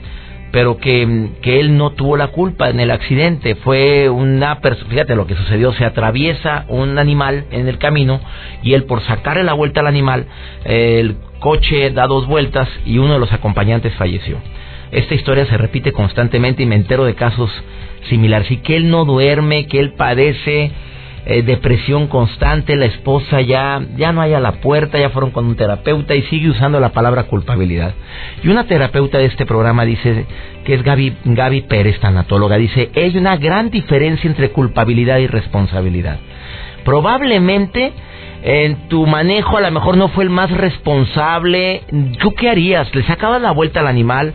pero 0.52 0.78
que, 0.78 1.30
que 1.42 1.60
él 1.60 1.78
no 1.78 1.92
tuvo 1.92 2.16
la 2.16 2.28
culpa 2.28 2.70
en 2.70 2.80
el 2.80 2.90
accidente. 2.90 3.56
Fue 3.56 4.10
una 4.10 4.60
persona, 4.62 4.90
fíjate 4.90 5.16
lo 5.16 5.28
que 5.28 5.36
sucedió, 5.36 5.74
se 5.74 5.84
atraviesa 5.84 6.66
un 6.70 6.98
animal 6.98 7.46
en 7.52 7.68
el 7.68 7.78
camino 7.80 8.22
y 8.62 8.74
él 8.74 8.86
por 8.86 9.02
sacarle 9.02 9.44
la 9.44 9.54
vuelta 9.54 9.82
al 9.82 9.88
animal, 9.88 10.26
el 10.64 11.18
coche 11.40 11.92
da 11.92 12.08
dos 12.08 12.28
vueltas 12.28 12.70
y 12.86 12.98
uno 12.98 13.14
de 13.14 13.20
los 13.20 13.34
acompañantes 13.34 13.94
falleció. 13.96 14.38
Esta 14.92 15.16
historia 15.16 15.46
se 15.48 15.58
repite 15.58 15.92
constantemente 15.92 16.64
y 16.64 16.66
me 16.68 16.76
entero 16.76 17.04
de 17.04 17.16
casos 17.16 17.52
similares. 18.10 18.50
Y 18.52 18.58
que 18.58 18.78
él 18.78 18.90
no 18.90 19.06
duerme, 19.06 19.66
que 19.66 19.80
él 19.80 19.94
padece 19.94 20.72
eh, 21.26 21.42
depresión 21.42 22.08
constante, 22.08 22.76
la 22.76 22.86
esposa 22.86 23.40
ya, 23.42 23.82
ya 23.96 24.12
no 24.12 24.22
hay 24.22 24.34
a 24.34 24.40
la 24.40 24.54
puerta, 24.54 25.00
ya 25.00 25.10
fueron 25.10 25.32
con 25.32 25.46
un 25.46 25.56
terapeuta 25.56 26.16
y 26.16 26.24
sigue 26.24 26.50
usando 26.50 26.80
la 26.80 26.90
palabra 26.90 27.24
culpabilidad. 27.24 27.94
Y 28.44 28.50
una 28.50 28.66
terapeuta 28.66 29.20
de 29.20 29.26
este 29.26 29.46
programa 29.46 29.86
dice, 29.86 30.26
que 30.66 30.74
es 30.74 30.84
Gaby, 30.84 31.16
Gaby 31.24 31.62
Pérez, 31.62 32.00
tanatóloga, 32.00 32.58
dice, 32.58 32.92
hay 32.96 33.18
una 33.18 33.38
gran 33.38 33.70
diferencia 33.70 34.28
entre 34.28 34.50
culpabilidad 34.50 35.20
y 35.20 35.28
responsabilidad. 35.28 36.20
Probablemente 36.84 37.94
en 38.44 38.90
tu 38.90 39.08
manejo 39.08 39.58
a 39.58 39.62
lo 39.62 39.72
mejor 39.72 39.96
no 39.96 40.10
fue 40.10 40.26
el 40.26 40.30
más 40.30 40.52
responsable. 40.52 41.84
¿Tú 42.20 42.34
qué 42.34 42.50
harías? 42.50 42.94
¿Le 42.94 43.04
sacabas 43.04 43.42
la 43.42 43.52
vuelta 43.52 43.80
al 43.80 43.88
animal? 43.88 44.34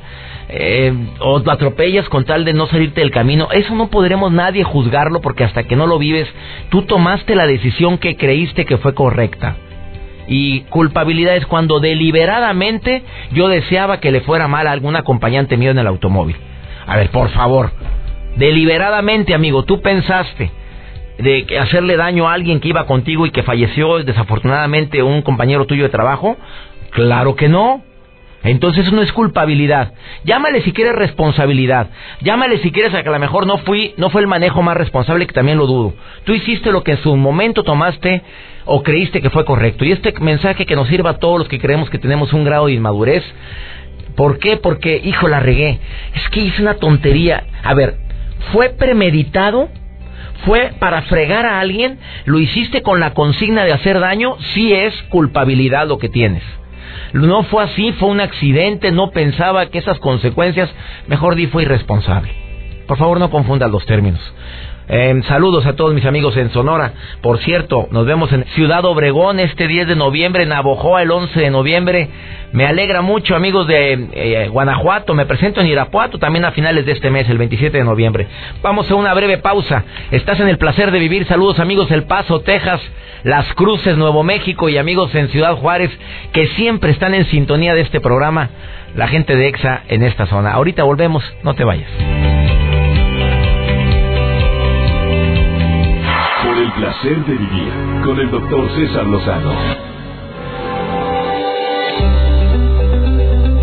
Eh, 0.50 0.95
o 1.21 1.40
lo 1.40 1.52
atropellas 1.52 2.09
con 2.09 2.25
tal 2.25 2.45
de 2.45 2.55
no 2.55 2.67
salirte 2.67 3.00
del 3.00 3.11
camino. 3.11 3.49
Eso 3.52 3.75
no 3.75 3.88
podremos 3.88 4.33
nadie 4.33 4.64
juzgarlo 4.64 5.21
porque 5.21 5.45
hasta 5.45 5.64
que 5.64 5.76
no 5.76 5.87
lo 5.87 5.99
vives, 5.99 6.26
tú 6.71 6.83
tomaste 6.83 7.35
la 7.35 7.47
decisión 7.47 7.99
que 7.99 8.17
creíste 8.17 8.64
que 8.64 8.78
fue 8.78 8.95
correcta. 8.95 9.57
Y 10.26 10.61
culpabilidad 10.62 11.37
es 11.37 11.47
cuando 11.47 11.81
deliberadamente 11.81 13.02
yo 13.33 13.49
deseaba 13.49 14.00
que 14.00 14.12
le 14.12 14.21
fuera 14.23 14.49
mal 14.49 14.67
a 14.67 14.73
algún 14.73 14.97
acompañante 14.97 15.57
mío 15.57 15.71
en 15.71 15.78
el 15.78 15.87
automóvil. 15.87 16.37
A 16.87 16.97
ver, 16.97 17.11
por 17.11 17.31
favor, 17.31 17.71
deliberadamente, 18.37 19.35
amigo, 19.35 19.64
tú 19.64 19.81
pensaste 19.81 20.50
de 21.19 21.59
hacerle 21.59 21.97
daño 21.97 22.28
a 22.28 22.33
alguien 22.33 22.61
que 22.61 22.69
iba 22.69 22.87
contigo 22.87 23.26
y 23.26 23.31
que 23.31 23.43
falleció 23.43 23.99
desafortunadamente 24.05 25.02
un 25.02 25.23
compañero 25.23 25.67
tuyo 25.67 25.83
de 25.85 25.88
trabajo? 25.88 26.37
Claro 26.90 27.35
que 27.35 27.49
no. 27.49 27.83
Entonces 28.45 28.92
no 28.92 29.02
es 29.02 29.12
culpabilidad. 29.12 29.95
Llámale 30.25 30.62
si 30.62 30.73
quieres 30.73 30.95
responsabilidad. 30.95 31.88
Llámale 32.21 32.59
si 32.59 32.71
quieres 32.71 32.95
a 32.95 33.02
que 33.02 33.09
a 33.09 33.12
lo 33.12 33.18
mejor 33.18 33.47
no 33.47 33.59
fui, 33.59 33.95
no 33.97 34.11
fue 34.11 34.21
el 34.21 34.28
manejo 34.28 34.62
más 34.62 34.76
responsable, 34.76 35.26
que 35.26 35.33
también 35.33 35.59
lo 35.59 35.66
dudo. 35.66 35.95
Tú 36.25 36.33
hiciste 36.33 36.71
lo 36.71 36.85
que 36.85 36.92
en 36.92 37.02
su 37.02 37.16
momento 37.16 37.64
tomaste 37.64 38.23
o 38.64 38.83
creíste 38.83 39.21
que 39.21 39.30
fue 39.30 39.45
correcto. 39.45 39.85
Y 39.85 39.92
este 39.92 40.12
mensaje 40.21 40.66
que 40.66 40.76
nos 40.76 40.88
sirva 40.88 41.11
a 41.11 41.18
todos 41.18 41.38
los 41.38 41.49
que 41.49 41.59
creemos 41.59 41.90
que 41.90 41.99
tenemos 41.99 42.33
un 42.33 42.45
grado 42.45 42.66
de 42.66 42.75
inmadurez. 42.75 43.25
¿Por 44.14 44.38
qué? 44.38 44.57
Porque, 44.57 45.00
hijo, 45.02 45.28
la 45.28 45.40
regué. 45.40 45.78
Es 46.14 46.28
que 46.30 46.40
hice 46.40 46.62
una 46.62 46.75
tontería. 46.75 47.45
A 47.62 47.75
ver, 47.75 47.99
¿fue 48.52 48.71
premeditado? 48.71 49.68
¿Fue 50.45 50.73
para 50.78 51.02
fregar 51.02 51.47
a 51.47 51.61
alguien? 51.61 51.99
¿Lo 52.25 52.38
hiciste 52.38 52.83
con 52.83 53.00
la 53.00 53.14
consigna 53.14 53.64
de 53.64 53.73
hacer 53.73 53.99
daño? 53.99 54.37
Sí 54.54 54.73
es 54.73 54.95
culpabilidad 55.09 55.88
lo 55.88 55.99
que 55.99 56.09
tienes. 56.09 56.42
No 57.12 57.43
fue 57.45 57.65
así, 57.65 57.93
fue 57.93 58.09
un 58.09 58.21
accidente, 58.21 58.93
no 58.93 59.11
pensaba 59.11 59.67
que 59.67 59.79
esas 59.79 59.99
consecuencias, 59.99 60.71
mejor 61.07 61.35
di, 61.35 61.47
fue 61.47 61.62
irresponsable. 61.62 62.33
Por 62.87 62.99
favor, 62.99 63.19
no 63.19 63.31
confundas 63.31 63.71
los 63.71 63.85
términos. 63.87 64.21
Eh, 64.90 65.21
saludos 65.28 65.66
a 65.66 65.75
todos 65.75 65.92
mis 65.92 66.07
amigos 66.07 66.37
en 66.37 66.50
Sonora. 66.50 66.92
Por 67.21 67.38
cierto, 67.40 67.88
nos 67.90 68.07
vemos 68.07 68.33
en 68.33 68.45
Ciudad 68.54 68.85
Obregón 68.87 69.38
este 69.38 69.68
10 69.68 69.88
de 69.88 69.97
noviembre, 69.97 70.45
en 70.45 70.52
Abojoa 70.52 71.02
el 71.02 71.11
11 71.11 71.38
de 71.38 71.50
noviembre. 71.50 72.09
Me 72.52 72.66
alegra 72.66 73.02
mucho, 73.02 73.37
amigos 73.37 73.66
de 73.66 74.09
eh, 74.12 74.49
Guanajuato. 74.49 75.12
Me 75.12 75.26
presento 75.26 75.61
en 75.61 75.66
Irapuato 75.66 76.18
también 76.18 76.47
a 76.47 76.52
finales 76.52 76.87
de 76.87 76.92
este 76.92 77.11
mes, 77.11 77.28
el 77.28 77.37
27 77.37 77.76
de 77.76 77.85
noviembre. 77.85 78.26
Vamos 78.62 78.90
a 78.90 78.95
una 78.95 79.12
breve 79.12 79.37
pausa. 79.38 79.85
Estás 80.11 80.40
en 80.40 80.49
el 80.49 80.57
placer 80.57 80.90
de 80.90 80.99
vivir. 80.99 81.26
Saludos, 81.26 81.59
amigos 81.59 81.90
El 81.90 82.04
Paso, 82.04 82.40
Texas, 82.40 82.80
Las 83.25 83.52
Cruces, 83.54 83.99
Nuevo 83.99 84.23
México 84.23 84.71
y 84.71 84.78
amigos 84.78 85.14
en 85.14 85.28
Ciudad 85.28 85.57
Juárez 85.57 85.90
que 86.33 86.47
siempre 86.49 86.92
están 86.92 87.12
en 87.12 87.26
sintonía 87.26 87.75
de 87.75 87.83
este 87.83 88.00
programa. 88.00 88.49
La 88.97 89.07
gente 89.07 89.37
de 89.37 89.49
EXA 89.49 89.83
en 89.88 90.02
esta 90.02 90.25
zona. 90.26 90.52
Ahorita 90.52 90.83
volvemos, 90.83 91.23
no 91.42 91.54
te 91.54 91.64
vayas. 91.64 91.90
Placer 96.78 97.25
de 97.25 97.32
vivir 97.32 97.73
con 98.04 98.20
el 98.20 98.30
doctor 98.30 98.70
César 98.76 99.04
Lozano. 99.04 99.52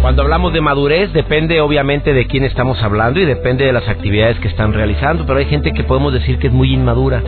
Cuando 0.01 0.21
hablamos 0.21 0.51
de 0.51 0.59
madurez 0.59 1.13
depende 1.13 1.61
obviamente 1.61 2.13
de 2.13 2.27
quién 2.27 2.43
estamos 2.43 2.83
hablando 2.83 3.21
y 3.21 3.25
depende 3.25 3.65
de 3.65 3.71
las 3.71 3.87
actividades 3.87 4.37
que 4.39 4.49
están 4.49 4.73
realizando, 4.73 5.25
pero 5.25 5.39
hay 5.39 5.45
gente 5.45 5.71
que 5.71 5.85
podemos 5.85 6.11
decir 6.11 6.39
que 6.39 6.47
es 6.47 6.53
muy 6.53 6.73
inmadura. 6.73 7.23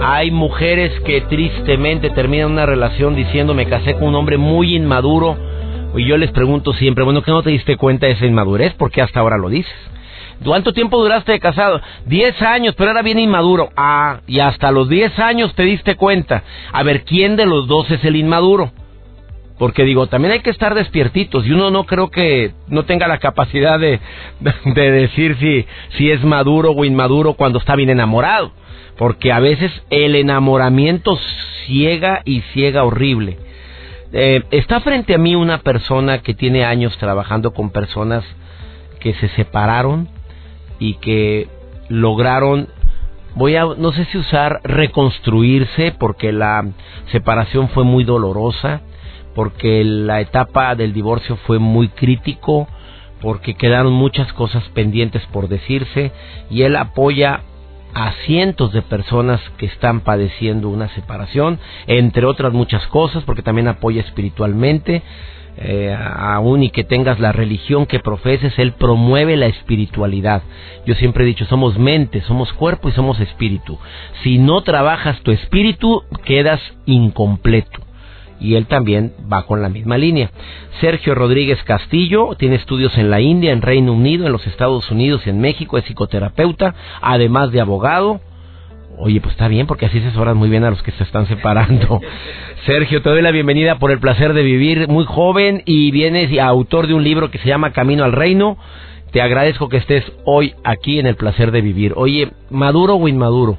Hay 0.00 0.32
mujeres 0.32 0.92
que 1.06 1.20
tristemente 1.20 2.10
terminan 2.10 2.50
una 2.50 2.66
relación 2.66 3.14
diciendo 3.14 3.54
me 3.54 3.66
casé 3.66 3.94
con 3.94 4.08
un 4.08 4.14
hombre 4.16 4.38
muy 4.38 4.74
inmaduro 4.74 5.36
y 5.96 6.04
yo 6.04 6.16
les 6.16 6.32
pregunto 6.32 6.72
siempre, 6.72 7.04
bueno, 7.04 7.22
¿qué 7.22 7.30
no 7.30 7.42
te 7.42 7.50
diste 7.50 7.76
cuenta 7.76 8.06
de 8.06 8.12
esa 8.12 8.26
inmadurez? 8.26 8.74
¿Por 8.74 8.90
qué 8.90 9.02
hasta 9.02 9.20
ahora 9.20 9.38
lo 9.38 9.48
dices? 9.48 9.72
¿Cuánto 10.44 10.72
tiempo 10.72 10.98
duraste 10.98 11.32
de 11.32 11.40
casado? 11.40 11.80
Diez 12.06 12.40
años, 12.42 12.74
pero 12.76 12.92
era 12.92 13.02
bien 13.02 13.18
inmaduro. 13.18 13.70
Ah, 13.76 14.20
y 14.26 14.38
hasta 14.38 14.70
los 14.70 14.88
diez 14.88 15.18
años 15.18 15.54
te 15.54 15.64
diste 15.64 15.96
cuenta. 15.96 16.44
A 16.72 16.82
ver, 16.82 17.04
¿quién 17.04 17.36
de 17.36 17.46
los 17.46 17.66
dos 17.66 17.90
es 17.90 18.04
el 18.04 18.16
inmaduro? 18.16 18.70
Porque 19.58 19.82
digo, 19.82 20.06
también 20.06 20.32
hay 20.32 20.40
que 20.40 20.50
estar 20.50 20.74
despiertitos 20.74 21.44
y 21.44 21.50
uno 21.50 21.70
no 21.70 21.84
creo 21.84 22.10
que 22.10 22.52
no 22.68 22.84
tenga 22.84 23.08
la 23.08 23.18
capacidad 23.18 23.80
de, 23.80 23.98
de 24.64 24.90
decir 24.92 25.36
si, 25.40 25.66
si 25.96 26.10
es 26.12 26.22
maduro 26.22 26.70
o 26.70 26.84
inmaduro 26.84 27.34
cuando 27.34 27.58
está 27.58 27.74
bien 27.74 27.90
enamorado. 27.90 28.52
Porque 28.96 29.32
a 29.32 29.40
veces 29.40 29.72
el 29.90 30.14
enamoramiento 30.14 31.18
ciega 31.66 32.22
y 32.24 32.42
ciega 32.52 32.84
horrible. 32.84 33.38
Eh, 34.12 34.42
está 34.52 34.80
frente 34.80 35.14
a 35.14 35.18
mí 35.18 35.34
una 35.34 35.58
persona 35.58 36.18
que 36.18 36.34
tiene 36.34 36.64
años 36.64 36.96
trabajando 36.98 37.52
con 37.52 37.70
personas 37.70 38.24
que 39.00 39.14
se 39.14 39.28
separaron 39.30 40.08
y 40.78 40.94
que 40.94 41.48
lograron 41.88 42.68
voy 43.34 43.56
a 43.56 43.64
no 43.64 43.92
sé 43.92 44.04
si 44.06 44.18
usar 44.18 44.60
reconstruirse 44.64 45.94
porque 45.98 46.32
la 46.32 46.64
separación 47.12 47.68
fue 47.68 47.84
muy 47.84 48.04
dolorosa, 48.04 48.80
porque 49.34 49.84
la 49.84 50.20
etapa 50.20 50.74
del 50.74 50.92
divorcio 50.92 51.36
fue 51.46 51.58
muy 51.58 51.88
crítico, 51.88 52.66
porque 53.20 53.54
quedaron 53.54 53.92
muchas 53.92 54.32
cosas 54.32 54.64
pendientes 54.74 55.22
por 55.32 55.48
decirse 55.48 56.12
y 56.50 56.62
él 56.62 56.76
apoya 56.76 57.42
a 57.94 58.12
cientos 58.26 58.72
de 58.72 58.82
personas 58.82 59.40
que 59.56 59.66
están 59.66 60.00
padeciendo 60.00 60.68
una 60.68 60.88
separación, 60.94 61.58
entre 61.86 62.26
otras 62.26 62.52
muchas 62.52 62.86
cosas, 62.88 63.24
porque 63.24 63.42
también 63.42 63.66
apoya 63.66 64.02
espiritualmente 64.02 65.02
eh, 65.60 65.92
aún 65.94 66.62
y 66.62 66.70
que 66.70 66.84
tengas 66.84 67.18
la 67.18 67.32
religión 67.32 67.86
que 67.86 67.98
profeses, 67.98 68.56
Él 68.58 68.72
promueve 68.72 69.36
la 69.36 69.46
espiritualidad. 69.46 70.42
Yo 70.86 70.94
siempre 70.94 71.24
he 71.24 71.26
dicho, 71.26 71.44
somos 71.46 71.78
mente, 71.78 72.20
somos 72.22 72.52
cuerpo 72.52 72.88
y 72.88 72.92
somos 72.92 73.18
espíritu. 73.18 73.78
Si 74.22 74.38
no 74.38 74.62
trabajas 74.62 75.20
tu 75.22 75.32
espíritu, 75.32 76.04
quedas 76.24 76.60
incompleto. 76.86 77.80
Y 78.40 78.54
él 78.54 78.66
también 78.66 79.14
va 79.30 79.46
con 79.46 79.62
la 79.62 79.68
misma 79.68 79.98
línea. 79.98 80.30
Sergio 80.80 81.16
Rodríguez 81.16 81.60
Castillo 81.64 82.36
tiene 82.38 82.54
estudios 82.54 82.96
en 82.96 83.10
la 83.10 83.20
India, 83.20 83.50
en 83.50 83.62
Reino 83.62 83.92
Unido, 83.92 84.26
en 84.26 84.32
los 84.32 84.46
Estados 84.46 84.88
Unidos 84.92 85.22
y 85.26 85.30
en 85.30 85.40
México, 85.40 85.76
es 85.76 85.84
psicoterapeuta, 85.86 86.72
además 87.00 87.50
de 87.50 87.60
abogado 87.60 88.20
Oye, 89.00 89.20
pues 89.20 89.32
está 89.32 89.46
bien 89.46 89.66
porque 89.66 89.86
así 89.86 90.00
se 90.00 90.08
asesoras 90.08 90.34
muy 90.34 90.48
bien 90.48 90.64
a 90.64 90.70
los 90.70 90.82
que 90.82 90.90
se 90.92 91.04
están 91.04 91.26
separando. 91.28 92.00
Sergio, 92.66 93.00
te 93.00 93.08
doy 93.08 93.22
la 93.22 93.30
bienvenida 93.30 93.78
por 93.78 93.92
el 93.92 94.00
placer 94.00 94.32
de 94.34 94.42
vivir, 94.42 94.88
muy 94.88 95.04
joven 95.04 95.62
y 95.66 95.92
vienes 95.92 96.36
autor 96.40 96.88
de 96.88 96.94
un 96.94 97.04
libro 97.04 97.30
que 97.30 97.38
se 97.38 97.48
llama 97.48 97.72
Camino 97.72 98.02
al 98.04 98.12
Reino. 98.12 98.58
Te 99.12 99.22
agradezco 99.22 99.68
que 99.68 99.76
estés 99.76 100.04
hoy 100.24 100.54
aquí 100.64 100.98
en 100.98 101.06
el 101.06 101.14
placer 101.14 101.52
de 101.52 101.60
vivir. 101.60 101.92
Oye, 101.96 102.30
¿maduro 102.50 102.96
o 102.96 103.08
inmaduro? 103.08 103.56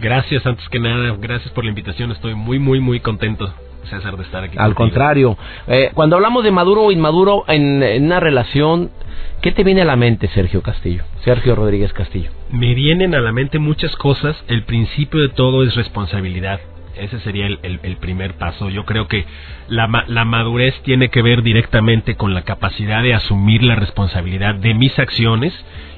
Gracias, 0.00 0.46
antes 0.46 0.66
que 0.68 0.78
nada, 0.78 1.16
gracias 1.18 1.52
por 1.52 1.64
la 1.64 1.70
invitación. 1.70 2.12
Estoy 2.12 2.34
muy, 2.34 2.58
muy, 2.58 2.80
muy 2.80 3.00
contento, 3.00 3.52
César, 3.84 4.16
de 4.16 4.22
estar 4.22 4.44
aquí. 4.44 4.56
Al 4.58 4.74
contrario, 4.74 5.36
eh, 5.66 5.90
cuando 5.94 6.16
hablamos 6.16 6.44
de 6.44 6.50
maduro 6.50 6.84
o 6.84 6.92
inmaduro 6.92 7.44
en, 7.48 7.82
en 7.82 8.04
una 8.04 8.20
relación, 8.20 8.90
¿Qué 9.42 9.52
te 9.52 9.64
viene 9.64 9.80
a 9.80 9.86
la 9.86 9.96
mente, 9.96 10.28
Sergio 10.28 10.60
Castillo? 10.60 11.02
Sergio 11.24 11.54
Rodríguez 11.54 11.94
Castillo. 11.94 12.30
Me 12.50 12.74
vienen 12.74 13.14
a 13.14 13.20
la 13.20 13.32
mente 13.32 13.58
muchas 13.58 13.96
cosas. 13.96 14.36
El 14.48 14.64
principio 14.64 15.20
de 15.20 15.30
todo 15.30 15.64
es 15.64 15.74
responsabilidad. 15.76 16.60
Ese 17.00 17.18
sería 17.20 17.46
el, 17.46 17.96
primer 17.96 18.34
paso. 18.34 18.68
Yo 18.68 18.84
creo 18.84 19.08
que 19.08 19.24
la, 19.68 19.86
madurez 19.86 20.74
tiene 20.82 21.08
que 21.08 21.22
ver 21.22 21.42
directamente 21.42 22.16
con 22.16 22.34
la 22.34 22.42
capacidad 22.42 23.02
de 23.02 23.14
asumir 23.14 23.62
la 23.62 23.74
responsabilidad 23.74 24.54
de 24.54 24.74
mis 24.74 24.98
acciones 24.98 25.52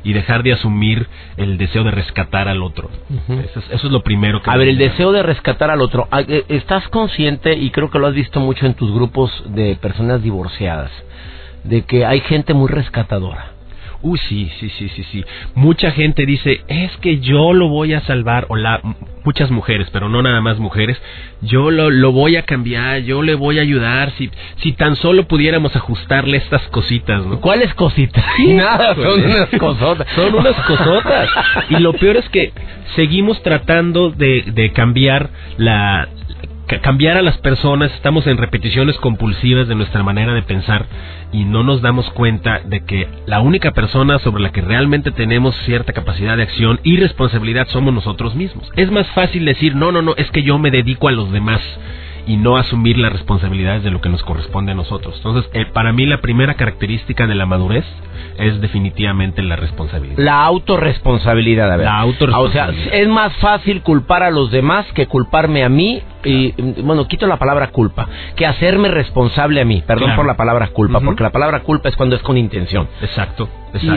y 0.05 0.13
dejar 0.13 0.43
de 0.43 0.53
asumir 0.53 1.07
el 1.37 1.59
deseo 1.59 1.85
de 1.85 1.91
rescatar 1.91 2.49
al 2.49 2.63
otro. 2.63 2.91
eso, 3.29 3.63
es, 3.71 3.85
lo 3.85 4.03
primero 4.03 4.43
que... 4.43 4.51
A 4.51 4.57
ver, 4.57 4.69
el 4.69 4.79
deseo 4.79 5.13
de 5.13 5.23
rescatar 5.23 5.71
al 5.71 5.81
otro. 5.81 6.09
Ah, 6.11 6.23
eh, 6.23 6.45
¿Estás 6.49 6.89
consciente, 6.89 7.55
y 7.55 7.71
creo 7.71 7.91
que 7.91 7.99
lo 7.99 8.07
has 8.07 8.15
visto 8.15 8.41
mucho 8.41 8.67
en 8.67 8.75
tus 8.75 8.93
grupos 8.93 9.31
de 9.55 9.77
personas 9.77 10.23
divorciadas, 10.23 10.91
de 11.65 11.83
que 11.83 12.05
hay 12.07 12.21
gente 12.21 12.55
muy 12.55 12.69
rescatadora. 12.69 13.52
Uy, 14.03 14.19
sí, 14.29 14.51
sí, 14.59 14.69
sí, 14.71 14.89
sí, 14.89 15.05
sí. 15.11 15.25
Mucha 15.55 15.93
gente 15.93 16.27
dice, 16.27 16.63
es 16.69 16.91
que 16.99 17.21
yo 17.21 17.53
lo 17.53 17.69
voy 17.69 17.95
a 17.95 18.01
salvar, 18.03 18.47
o 18.49 18.57
la, 18.57 18.81
muchas 19.25 19.51
mujeres, 19.51 19.89
pero 19.93 20.09
no 20.09 20.23
nada 20.23 20.41
más 20.41 20.59
mujeres, 20.59 21.01
yo 21.41 21.71
lo, 21.71 21.91
lo 21.91 22.13
voy 22.13 22.37
a 22.37 22.43
cambiar, 22.43 23.03
yo 23.03 23.23
le 23.23 23.35
voy 23.35 23.59
a 23.59 23.63
ayudar, 23.63 24.13
si, 24.19 24.31
si 24.57 24.73
tan 24.73 24.97
solo 24.97 25.29
pudiéramos 25.29 25.75
ajustarle 25.77 26.37
estas 26.37 26.63
cositas, 26.69 27.25
¿no? 27.25 27.41
¿Cuáles 27.41 27.73
cositas? 27.75 28.25
Nada, 28.41 28.95
son 28.95 29.23
unas 29.25 29.49
cosotas. 29.59 30.09
Son 30.15 30.35
unas 30.35 30.57
cosotas. 30.67 31.31
Y 31.71 31.77
lo 31.77 31.93
peor 31.93 32.17
es 32.17 32.29
que 32.29 32.53
seguimos 32.97 33.43
tratando 33.43 34.11
de, 34.11 34.45
de 34.53 34.73
cambiar 34.73 35.31
la, 35.57 36.09
cambiar 36.81 37.17
a 37.17 37.23
las 37.23 37.39
personas, 37.39 37.93
estamos 37.93 38.27
en 38.27 38.37
repeticiones 38.37 38.97
compulsivas 38.99 39.69
de 39.69 39.75
nuestra 39.75 40.03
manera 40.03 40.33
de 40.35 40.43
pensar 40.43 40.87
y 41.33 41.45
no 41.45 41.63
nos 41.63 41.83
damos 41.83 42.09
cuenta 42.11 42.61
de 42.61 42.85
que 42.85 43.09
la 43.27 43.41
única 43.41 43.73
persona 43.73 44.19
sobre 44.21 44.43
la 44.43 44.53
que 44.53 44.61
realmente 44.61 45.11
tenemos 45.11 45.55
cierta 45.65 45.93
capacidad 45.93 46.37
de 46.37 46.45
acción 46.45 46.81
y 46.83 46.97
responsabilidad 46.97 47.69
somos 47.69 47.93
nosotros 47.93 48.35
mismos. 48.35 48.71
Es 48.77 48.91
más 48.91 49.07
fácil 49.09 49.45
decir, 49.45 49.75
no, 49.75 49.93
no, 49.93 50.03
no, 50.03 50.15
es 50.17 50.31
que 50.31 50.43
yo 50.43 50.59
me 50.59 50.71
dedico 50.71 51.09
a 51.09 51.13
los 51.13 51.31
demás 51.33 51.61
y 52.27 52.37
no 52.37 52.57
asumir 52.57 52.99
las 52.99 53.13
responsabilidades 53.13 53.83
de 53.83 53.91
lo 53.91 54.01
que 54.01 54.09
nos 54.09 54.23
corresponde 54.23 54.73
a 54.73 54.77
nosotros. 54.77 55.17
Entonces, 55.17 55.51
eh, 55.55 55.67
para 55.73 55.93
mí 55.93 56.07
la 56.07 56.21
primera 56.21 56.55
característica 56.55 57.27
de 57.27 57.35
la 57.35 57.47
madurez 57.47 57.85
es 58.39 58.61
definitivamente 58.61 59.43
la 59.43 59.57
responsabilidad. 59.57 60.19
La 60.19 60.45
autorresponsabilidad, 60.45 61.71
a 61.71 61.77
ver. 61.77 61.87
La 61.87 61.99
autorresponsabilidad. 61.99 62.87
O 62.87 62.91
sea, 62.91 63.01
es 63.01 63.09
más 63.09 63.33
fácil 63.37 63.83
culpar 63.83 64.23
a 64.23 64.31
los 64.31 64.51
demás 64.51 64.87
que 64.95 65.07
culparme 65.07 65.65
a 65.65 65.69
mí 65.69 66.03
y 66.25 66.55
bueno, 66.83 67.09
quito 67.09 67.27
la 67.27 67.37
palabra 67.39 67.69
culpa, 67.69 68.09
que 68.37 68.47
hacerme 68.47 68.89
responsable 68.89 69.61
a 69.61 69.65
mí. 69.65 69.83
Perdón 69.87 70.15
por 70.15 70.27
la 70.27 70.37
palabra 70.37 70.69
culpa, 70.69 71.01
porque 71.01 71.23
la 71.23 71.31
palabra 71.31 71.61
culpa 71.61 71.89
es 71.89 71.97
cuando 71.97 72.17
es 72.17 72.23
con 72.23 72.37
intención. 72.37 72.89
Exacto. 73.01 73.49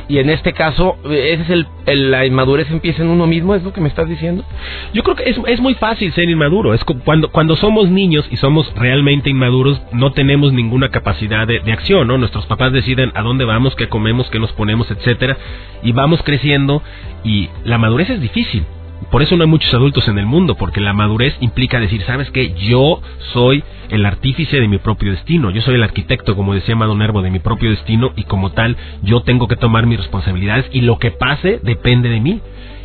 Y, 0.08 0.20
en 0.20 0.30
este 0.30 0.54
caso, 0.54 0.96
ese 1.04 1.42
es 1.42 1.50
el, 1.50 2.12
la 2.12 2.26
inmadurez 2.26 2.72
empieza 2.72 3.04
en 3.04 3.10
uno 3.10 3.28
mismo, 3.28 3.56
es 3.56 3.64
lo 3.64 3.74
que 3.74 3.82
me 3.82 3.90
estás 3.90 4.08
diciendo. 4.08 4.46
Yo 4.94 5.04
creo 5.04 5.18
que 5.18 5.30
es, 5.30 5.38
es 5.48 5.60
muy 5.60 5.74
fácil 5.76 6.14
ser 6.14 6.30
inmaduro. 6.30 6.74
Es 6.74 6.84
cuando 7.04 7.30
cuando 7.30 7.58
somos 7.58 7.90
niños 7.90 8.26
y 8.32 8.38
somos 8.38 8.72
realmente 8.76 9.30
inmaduros, 9.30 9.82
no 9.92 10.14
tenemos 10.14 10.54
ninguna 10.54 10.90
capacidad 10.90 11.46
de, 11.46 11.60
de 11.60 11.74
acción, 11.74 12.08
¿no? 12.08 12.18
Nuestros 12.18 12.46
papás 12.46 12.72
deciden 12.72 13.12
a 13.16 13.22
dónde 13.22 13.44
vamos, 13.44 13.76
qué 13.76 13.90
comemos, 14.06 14.30
qué 14.30 14.40
nos 14.40 14.52
ponemos, 14.52 14.92
etcétera, 14.92 15.36
y 15.82 15.92
vamos 15.92 16.22
creciendo 16.22 16.84
y 17.24 17.50
la 17.64 17.80
madurez 17.80 18.08
es 18.12 18.22
difícil 18.22 18.64
por 19.12 19.22
eso 19.22 19.36
no 19.36 19.44
hay 19.44 19.50
muchos 19.50 19.74
adultos 19.74 20.08
en 20.08 20.18
el 20.18 20.26
mundo, 20.26 20.56
porque 20.56 20.80
la 20.80 20.94
madurez 20.94 21.36
implica 21.40 21.80
decir, 21.80 22.02
¿sabes 22.04 22.30
qué? 22.32 22.54
Yo 22.54 23.02
soy 23.34 23.64
el 23.90 24.06
artífice 24.06 24.60
de 24.60 24.68
mi 24.68 24.78
propio 24.78 25.12
destino, 25.12 25.52
yo 25.52 25.62
soy 25.62 25.76
el 25.76 25.84
arquitecto, 25.84 26.36
como 26.36 26.54
decía 26.54 26.76
Mado 26.76 26.96
Nervo, 26.96 27.22
de 27.22 27.30
mi 27.30 27.40
propio 27.40 27.70
destino 27.70 28.14
y 28.16 28.24
como 28.24 28.52
tal 28.52 28.78
yo 29.04 29.22
tengo 29.22 29.48
que 29.48 29.56
tomar 29.56 29.86
mis 29.86 30.00
responsabilidades 30.00 30.68
y 30.72 30.82
lo 30.82 30.98
que 30.98 31.12
pase 31.12 31.60
depende 31.64 32.10
de 32.10 32.20
mí. 32.20 32.42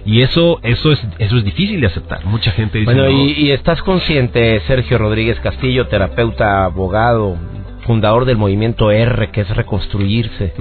Y 0.06 0.22
eso, 0.22 0.60
eso 0.62 0.92
es, 0.92 1.06
eso 1.18 1.36
es 1.36 1.44
difícil 1.44 1.80
de 1.80 1.86
aceptar. 1.86 2.24
Mucha 2.24 2.52
gente 2.52 2.78
dice. 2.78 2.92
Bueno, 2.92 3.10
y, 3.10 3.32
y, 3.32 3.50
estás 3.50 3.82
consciente, 3.82 4.58
Sergio 4.66 4.96
Rodríguez 4.96 5.38
Castillo, 5.40 5.88
terapeuta, 5.88 6.64
abogado, 6.64 7.36
fundador 7.90 8.24
del 8.24 8.36
movimiento 8.36 8.92
R, 8.92 9.30
que 9.32 9.40
es 9.40 9.48
reconstruirse. 9.48 10.52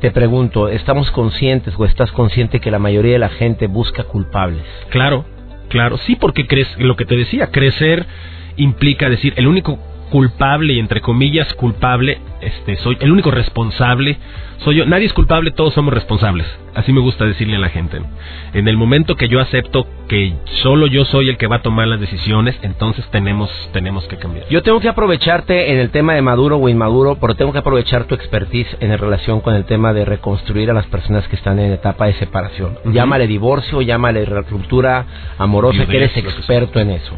Te 0.00 0.12
pregunto, 0.12 0.68
¿estamos 0.68 1.10
conscientes 1.10 1.74
o 1.76 1.84
estás 1.84 2.12
consciente 2.12 2.60
que 2.60 2.70
la 2.70 2.78
mayoría 2.78 3.14
de 3.14 3.18
la 3.18 3.28
gente 3.28 3.66
busca 3.66 4.04
culpables? 4.04 4.62
Claro, 4.90 5.24
claro, 5.68 5.98
sí, 5.98 6.14
porque 6.14 6.46
crees, 6.46 6.68
lo 6.78 6.94
que 6.94 7.04
te 7.04 7.16
decía, 7.16 7.50
crecer 7.50 8.06
implica 8.56 9.10
decir, 9.10 9.34
el 9.34 9.48
único 9.48 9.80
culpable 10.12 10.74
y 10.74 10.78
entre 10.78 11.00
comillas 11.00 11.52
culpable, 11.54 12.18
este 12.40 12.76
soy 12.76 12.96
el 13.00 13.10
único 13.10 13.32
responsable 13.32 14.18
soy 14.58 14.76
yo. 14.76 14.86
Nadie 14.86 15.06
es 15.06 15.12
culpable, 15.12 15.50
todos 15.50 15.74
somos 15.74 15.92
responsables. 15.92 16.46
Así 16.74 16.92
me 16.92 17.00
gusta 17.00 17.24
decirle 17.24 17.56
a 17.56 17.60
la 17.60 17.68
gente. 17.68 18.00
En 18.54 18.68
el 18.68 18.76
momento 18.76 19.16
que 19.16 19.28
yo 19.28 19.40
acepto 19.40 19.86
que 20.08 20.34
solo 20.62 20.86
yo 20.86 21.04
soy 21.04 21.28
el 21.28 21.36
que 21.36 21.46
va 21.46 21.56
a 21.56 21.62
tomar 21.62 21.88
las 21.88 22.00
decisiones, 22.00 22.56
entonces 22.62 23.04
tenemos, 23.10 23.50
tenemos 23.72 24.04
que 24.04 24.16
cambiar. 24.16 24.48
Yo 24.48 24.62
tengo 24.62 24.80
que 24.80 24.88
aprovecharte 24.88 25.72
en 25.72 25.78
el 25.78 25.90
tema 25.90 26.14
de 26.14 26.22
maduro 26.22 26.58
o 26.58 26.68
inmaduro, 26.68 27.16
pero 27.20 27.34
tengo 27.34 27.52
que 27.52 27.58
aprovechar 27.58 28.04
tu 28.04 28.14
expertise 28.14 28.68
en 28.80 28.96
relación 28.96 29.40
con 29.40 29.54
el 29.54 29.64
tema 29.64 29.92
de 29.92 30.04
reconstruir 30.04 30.70
a 30.70 30.74
las 30.74 30.86
personas 30.86 31.26
que 31.28 31.36
están 31.36 31.58
en 31.58 31.72
etapa 31.72 32.06
de 32.06 32.14
separación. 32.14 32.78
Llámale 32.92 33.26
divorcio, 33.26 33.82
llámale 33.82 34.24
ruptura 34.24 35.06
amorosa, 35.38 35.86
que 35.86 35.96
eres 35.96 36.16
experto 36.16 36.80
en 36.80 36.90
eso. 36.90 37.12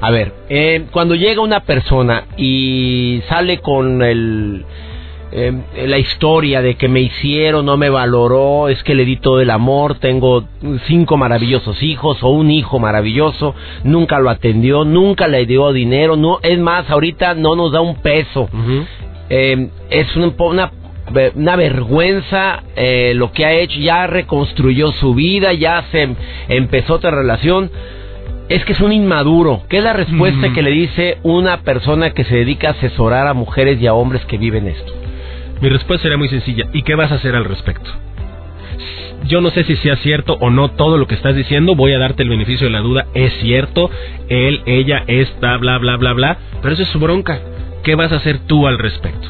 A 0.00 0.10
ver, 0.10 0.32
eh, 0.48 0.86
cuando 0.90 1.14
llega 1.14 1.40
una 1.40 1.60
persona 1.60 2.24
y 2.36 3.22
sale 3.28 3.58
con 3.58 4.02
el 4.02 4.64
eh, 5.36 5.52
la 5.88 5.98
historia 5.98 6.62
de 6.62 6.76
que 6.76 6.86
me 6.86 7.00
hicieron, 7.00 7.66
no 7.66 7.76
me 7.76 7.90
valoró, 7.90 8.68
es 8.68 8.80
que 8.84 8.94
le 8.94 9.04
di 9.04 9.16
todo 9.16 9.40
el 9.40 9.50
amor, 9.50 9.98
tengo 9.98 10.44
cinco 10.86 11.16
maravillosos 11.16 11.82
hijos 11.82 12.22
o 12.22 12.28
un 12.28 12.52
hijo 12.52 12.78
maravilloso, 12.78 13.52
nunca 13.82 14.20
lo 14.20 14.30
atendió, 14.30 14.84
nunca 14.84 15.26
le 15.26 15.44
dio 15.44 15.72
dinero, 15.72 16.14
no, 16.14 16.38
es 16.40 16.56
más, 16.60 16.88
ahorita 16.88 17.34
no 17.34 17.56
nos 17.56 17.72
da 17.72 17.80
un 17.80 17.96
peso. 17.96 18.48
Eh, 19.28 19.70
es 19.90 20.14
una, 20.14 20.70
una, 21.34 21.56
vergüenza 21.56 22.62
eh, 22.76 23.12
lo 23.16 23.32
que 23.32 23.44
ha 23.44 23.54
hecho, 23.54 23.80
ya 23.80 24.06
reconstruyó 24.06 24.92
su 24.92 25.14
vida, 25.14 25.52
ya 25.52 25.84
se 25.90 26.14
empezó 26.48 26.94
otra 26.94 27.10
relación. 27.10 27.72
Es 28.48 28.64
que 28.64 28.74
es 28.74 28.80
un 28.80 28.92
inmaduro. 28.92 29.62
¿Qué 29.68 29.78
es 29.78 29.84
la 29.84 29.94
respuesta 29.94 30.52
que 30.52 30.62
le 30.62 30.70
dice 30.70 31.18
una 31.24 31.62
persona 31.62 32.10
que 32.10 32.22
se 32.22 32.36
dedica 32.36 32.68
a 32.68 32.72
asesorar 32.72 33.26
a 33.26 33.34
mujeres 33.34 33.80
y 33.80 33.88
a 33.88 33.94
hombres 33.94 34.24
que 34.26 34.38
viven 34.38 34.68
esto? 34.68 35.03
Mi 35.60 35.68
respuesta 35.68 36.02
sería 36.02 36.18
muy 36.18 36.28
sencilla. 36.28 36.66
¿Y 36.72 36.82
qué 36.82 36.94
vas 36.94 37.12
a 37.12 37.16
hacer 37.16 37.34
al 37.34 37.44
respecto? 37.44 37.90
Yo 39.26 39.40
no 39.40 39.50
sé 39.50 39.64
si 39.64 39.76
sea 39.76 39.96
cierto 39.96 40.36
o 40.40 40.50
no 40.50 40.70
todo 40.72 40.98
lo 40.98 41.06
que 41.06 41.14
estás 41.14 41.34
diciendo, 41.34 41.74
voy 41.74 41.92
a 41.92 41.98
darte 41.98 42.22
el 42.22 42.28
beneficio 42.28 42.66
de 42.66 42.72
la 42.72 42.80
duda, 42.80 43.06
es 43.14 43.32
cierto, 43.40 43.90
él, 44.28 44.60
ella, 44.66 45.02
esta, 45.06 45.56
bla, 45.56 45.78
bla, 45.78 45.96
bla, 45.96 46.12
bla, 46.12 46.38
pero 46.60 46.74
eso 46.74 46.82
es 46.82 46.88
su 46.90 46.98
bronca. 46.98 47.40
¿Qué 47.82 47.94
vas 47.94 48.12
a 48.12 48.16
hacer 48.16 48.40
tú 48.46 48.66
al 48.66 48.78
respecto? 48.78 49.28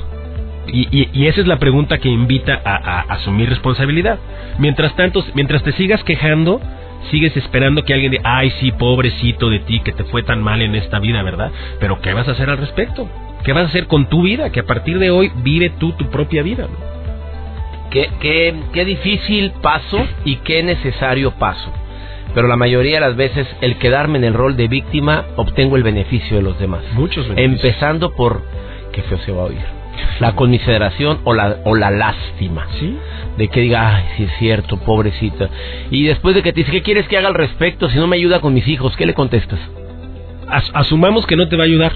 Y, 0.66 1.26
esa 1.26 1.40
es 1.40 1.46
la 1.46 1.58
pregunta 1.58 1.98
que 1.98 2.08
invita 2.08 2.60
a, 2.64 2.74
a, 2.74 3.00
asumir 3.02 3.48
responsabilidad. 3.48 4.18
Mientras 4.58 4.96
tanto, 4.96 5.24
mientras 5.34 5.62
te 5.62 5.72
sigas 5.72 6.02
quejando, 6.02 6.60
sigues 7.10 7.36
esperando 7.36 7.84
que 7.84 7.94
alguien 7.94 8.12
diga, 8.12 8.22
ay, 8.24 8.50
sí, 8.58 8.72
pobrecito 8.72 9.50
de 9.50 9.60
ti, 9.60 9.80
que 9.80 9.92
te 9.92 10.04
fue 10.04 10.24
tan 10.24 10.42
mal 10.42 10.62
en 10.62 10.74
esta 10.74 10.98
vida, 10.98 11.22
¿verdad? 11.22 11.52
Pero 11.78 12.00
¿qué 12.00 12.12
vas 12.14 12.26
a 12.26 12.32
hacer 12.32 12.50
al 12.50 12.58
respecto? 12.58 13.08
¿Qué 13.44 13.52
vas 13.52 13.64
a 13.64 13.66
hacer 13.66 13.86
con 13.86 14.06
tu 14.06 14.22
vida? 14.22 14.50
Que 14.50 14.60
a 14.60 14.66
partir 14.66 14.98
de 14.98 15.10
hoy 15.10 15.30
vive 15.42 15.70
tú 15.78 15.92
tu 15.92 16.08
propia 16.08 16.42
vida. 16.42 16.66
Qué, 17.90 18.08
qué, 18.20 18.54
qué 18.72 18.84
difícil 18.86 19.52
paso 19.62 20.04
y 20.24 20.36
qué 20.36 20.62
necesario 20.62 21.32
paso. 21.32 21.70
Pero 22.34 22.48
la 22.48 22.56
mayoría 22.56 22.94
de 22.94 23.00
las 23.00 23.16
veces 23.16 23.46
el 23.60 23.76
quedarme 23.76 24.18
en 24.18 24.24
el 24.24 24.34
rol 24.34 24.56
de 24.56 24.66
víctima 24.66 25.26
obtengo 25.36 25.76
el 25.76 25.82
beneficio 25.82 26.38
de 26.38 26.42
los 26.42 26.58
demás. 26.58 26.82
Muchos 26.94 27.28
beneficios. 27.28 27.64
Empezando 27.64 28.14
por, 28.14 28.42
qué 28.92 29.02
feo 29.02 29.18
se 29.18 29.30
va 29.30 29.42
a 29.42 29.46
oír, 29.46 29.62
la 30.20 30.34
conmiseración 30.34 31.20
o 31.24 31.34
la, 31.34 31.58
o 31.64 31.74
la 31.76 31.90
lástima. 31.90 32.66
¿Sí? 32.80 32.98
De 33.36 33.48
que 33.48 33.60
diga, 33.60 33.96
ay, 33.96 34.04
sí 34.16 34.24
es 34.24 34.32
cierto, 34.38 34.78
pobrecita. 34.78 35.50
Y 35.90 36.04
después 36.04 36.34
de 36.34 36.42
que 36.42 36.52
te 36.52 36.60
dice, 36.60 36.72
¿qué 36.72 36.82
quieres 36.82 37.06
que 37.08 37.18
haga 37.18 37.28
al 37.28 37.34
respecto 37.34 37.90
si 37.90 37.98
no 37.98 38.06
me 38.06 38.16
ayuda 38.16 38.40
con 38.40 38.54
mis 38.54 38.66
hijos? 38.66 38.96
¿Qué 38.96 39.06
le 39.06 39.14
contestas? 39.14 39.60
asumamos 40.46 41.26
que 41.26 41.36
no 41.36 41.48
te 41.48 41.56
va 41.56 41.62
a 41.62 41.66
ayudar 41.66 41.92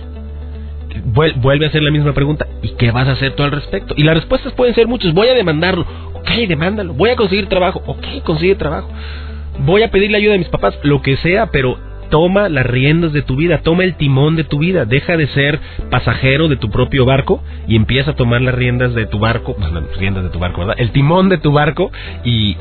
vuelve 1.05 1.67
a 1.67 1.69
hacer 1.69 1.83
la 1.83 1.91
misma 1.91 2.13
pregunta. 2.13 2.47
¿Y 2.63 2.71
qué 2.71 2.91
vas 2.91 3.09
a 3.09 3.13
hacer 3.13 3.35
tú 3.35 3.43
al 3.43 3.51
respecto? 3.51 3.95
Y 3.97 4.03
las 4.03 4.17
respuestas 4.17 4.53
pueden 4.53 4.75
ser 4.75 4.87
muchas. 4.87 5.13
Voy 5.13 5.29
a 5.29 5.35
demandarlo. 5.35 5.87
Ok, 6.15 6.31
demándalo. 6.49 6.95
Voy 6.95 7.11
a 7.11 7.17
conseguir 7.17 7.49
trabajo. 7.49 7.83
Ok, 7.87 8.05
consigue 8.25 8.55
trabajo. 8.55 8.89
Voy 9.61 9.83
a 9.83 9.91
pedirle 9.91 10.19
ayuda 10.19 10.35
a 10.35 10.39
mis 10.39 10.49
papás. 10.49 10.79
Lo 10.83 11.03
que 11.03 11.17
sea, 11.17 11.47
pero 11.47 11.79
toma 12.11 12.49
las 12.49 12.67
riendas 12.67 13.13
de 13.13 13.23
tu 13.23 13.37
vida, 13.37 13.59
toma 13.59 13.85
el 13.85 13.95
timón 13.97 14.37
de 14.37 14.45
tu 14.45 14.59
vida, 14.59 14.85
deja 14.85 15.17
de 15.17 15.27
ser 15.29 15.61
pasajero 15.91 16.49
de 16.49 16.57
tu 16.57 16.71
propio 16.71 17.05
barco 17.05 17.43
y 17.67 17.77
empieza 17.77 18.13
a 18.13 18.15
tomar 18.15 18.41
las 18.41 18.55
riendas 18.55 18.95
de 18.95 19.07
tu 19.07 19.19
barco, 19.19 19.57
las 19.59 19.97
riendas 19.97 20.25
de 20.25 20.31
tu 20.31 20.39
barco, 20.39 20.61
¿verdad? 20.61 20.77
El 20.79 20.91
timón 20.91 21.29
de 21.29 21.39
tu 21.39 21.53
barco 21.53 21.91
y, 22.25 22.57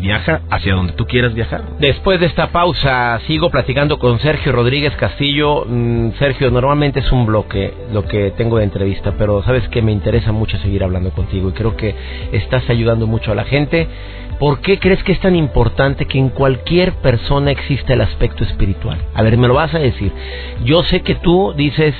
viaja 0.00 0.40
hacia 0.50 0.74
donde 0.74 0.92
tú 0.92 1.06
quieras 1.06 1.34
viajar. 1.34 1.62
Después 1.80 2.20
de 2.20 2.26
esta 2.26 2.48
pausa, 2.48 3.20
sigo 3.26 3.50
platicando 3.50 3.98
con 3.98 4.20
Sergio 4.20 4.52
Rodríguez 4.52 4.94
Castillo. 4.96 5.64
Mm, 5.66 6.12
Sergio, 6.18 6.50
normalmente 6.50 7.00
es 7.00 7.12
un 7.12 7.26
bloque 7.26 7.74
lo 7.92 8.04
que 8.04 8.32
tengo 8.36 8.58
de 8.58 8.64
entrevista, 8.64 9.14
pero 9.18 9.42
sabes 9.42 9.68
que 9.68 9.82
me 9.82 9.92
interesa 9.92 10.32
mucho 10.32 10.56
seguir 10.58 10.84
hablando 10.84 11.10
contigo 11.10 11.48
y 11.48 11.52
creo 11.52 11.76
que 11.76 11.94
estás 12.32 12.68
ayudando 12.70 13.06
mucho 13.06 13.32
a 13.32 13.34
la 13.34 13.44
gente. 13.44 13.88
¿Por 14.38 14.60
qué 14.60 14.78
crees 14.78 15.02
que 15.02 15.12
es 15.12 15.20
tan 15.20 15.34
importante 15.34 16.06
que 16.06 16.18
en 16.18 16.28
cualquier 16.28 16.92
persona 16.94 17.50
exista 17.50 17.94
el 17.94 18.00
aspecto 18.00 18.44
espiritual? 18.44 18.98
A 19.14 19.22
ver, 19.22 19.36
me 19.36 19.48
lo 19.48 19.54
vas 19.54 19.74
a 19.74 19.80
decir. 19.80 20.12
Yo 20.64 20.84
sé 20.84 21.00
que 21.00 21.16
tú 21.16 21.52
dices, 21.56 21.94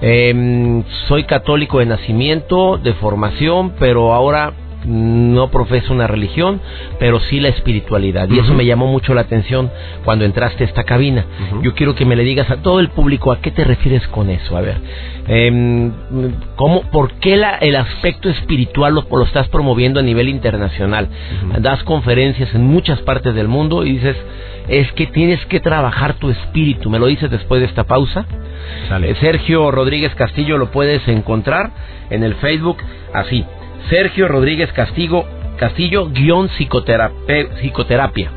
em, 0.00 0.82
soy 1.06 1.24
católico 1.24 1.78
de 1.78 1.86
nacimiento, 1.86 2.76
de 2.78 2.92
formación, 2.94 3.74
pero 3.78 4.12
ahora 4.12 4.52
no 4.86 5.50
profeso 5.50 5.92
una 5.92 6.06
religión, 6.06 6.60
pero 6.98 7.18
sí 7.20 7.40
la 7.40 7.48
espiritualidad. 7.48 8.28
Y 8.30 8.38
eso 8.38 8.54
me 8.54 8.64
llamó 8.64 8.86
mucho 8.86 9.14
la 9.14 9.22
atención 9.22 9.70
cuando 10.04 10.24
entraste 10.24 10.64
a 10.64 10.66
esta 10.66 10.84
cabina. 10.84 11.24
Yo 11.62 11.74
quiero 11.74 11.94
que 11.94 12.04
me 12.04 12.16
le 12.16 12.24
digas 12.24 12.50
a 12.50 12.58
todo 12.62 12.80
el 12.80 12.90
público 12.90 13.32
a 13.32 13.40
qué 13.40 13.50
te 13.50 13.64
refieres 13.64 14.06
con 14.08 14.30
eso. 14.30 14.56
A 14.56 14.60
ver, 14.60 14.76
eh, 15.28 15.90
¿cómo, 16.54 16.82
¿por 16.90 17.14
qué 17.14 17.36
la, 17.36 17.56
el 17.56 17.76
aspecto 17.76 18.28
espiritual 18.28 18.94
lo, 18.94 19.06
lo, 19.10 19.24
estás 19.24 19.48
promoviendo 19.48 20.00
a 20.00 20.02
nivel 20.02 20.28
internacional? 20.28 21.08
Das 21.60 21.82
conferencias 21.82 22.54
en 22.54 22.64
muchas 22.64 23.00
partes 23.00 23.34
del 23.34 23.48
mundo 23.48 23.84
y 23.84 23.92
dices, 23.92 24.16
es 24.68 24.90
que 24.92 25.06
tienes 25.06 25.44
que 25.46 25.60
trabajar 25.60 26.14
tu 26.14 26.30
espíritu. 26.30 26.90
¿Me 26.90 26.98
lo 26.98 27.06
dices 27.06 27.30
después 27.30 27.60
de 27.60 27.66
esta 27.66 27.84
pausa? 27.84 28.26
Eh, 29.02 29.14
Sergio 29.20 29.70
Rodríguez 29.70 30.14
Castillo 30.14 30.58
lo 30.58 30.70
puedes 30.70 31.06
encontrar 31.08 31.70
en 32.10 32.22
el 32.22 32.34
Facebook 32.36 32.78
así. 33.12 33.44
Sergio 33.90 34.28
Rodríguez 34.28 34.72
Castigo, 34.72 35.26
Castillo 35.56 36.08
guion 36.10 36.48
psicoterapia. 36.48 38.30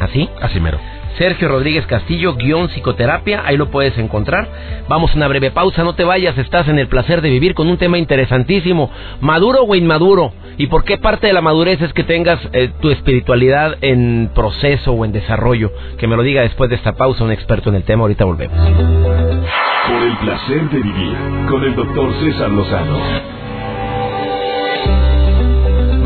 ¿Así? 0.00 0.28
Así 0.40 0.60
mero. 0.60 0.78
Sergio 1.18 1.48
Rodríguez 1.48 1.84
Castillo, 1.86 2.36
guion 2.36 2.68
psicoterapia, 2.68 3.42
ahí 3.44 3.56
lo 3.56 3.70
puedes 3.72 3.98
encontrar. 3.98 4.46
Vamos 4.88 5.10
a 5.12 5.16
una 5.16 5.26
breve 5.26 5.50
pausa, 5.50 5.82
no 5.82 5.94
te 5.94 6.04
vayas, 6.04 6.38
estás 6.38 6.68
en 6.68 6.78
el 6.78 6.86
placer 6.86 7.22
de 7.22 7.28
vivir 7.28 7.54
con 7.54 7.68
un 7.68 7.76
tema 7.76 7.98
interesantísimo, 7.98 8.88
maduro 9.20 9.64
o 9.64 9.74
inmaduro, 9.74 10.32
y 10.58 10.68
por 10.68 10.84
qué 10.84 10.96
parte 10.96 11.26
de 11.26 11.32
la 11.32 11.40
madurez 11.40 11.82
es 11.82 11.92
que 11.92 12.04
tengas 12.04 12.38
eh, 12.52 12.70
tu 12.80 12.90
espiritualidad 12.90 13.78
en 13.80 14.30
proceso 14.32 14.92
o 14.92 15.04
en 15.04 15.10
desarrollo. 15.10 15.72
Que 15.98 16.06
me 16.06 16.14
lo 16.14 16.22
diga 16.22 16.42
después 16.42 16.70
de 16.70 16.76
esta 16.76 16.92
pausa 16.92 17.24
un 17.24 17.32
experto 17.32 17.70
en 17.70 17.76
el 17.76 17.82
tema, 17.82 18.02
ahorita 18.02 18.24
volvemos. 18.24 18.56
Por 18.56 20.02
el 20.02 20.16
placer 20.18 20.70
de 20.70 20.80
vivir 20.80 21.16
con 21.48 21.64
el 21.64 21.74
doctor 21.74 22.12
César 22.20 22.50
Lozano. 22.50 22.98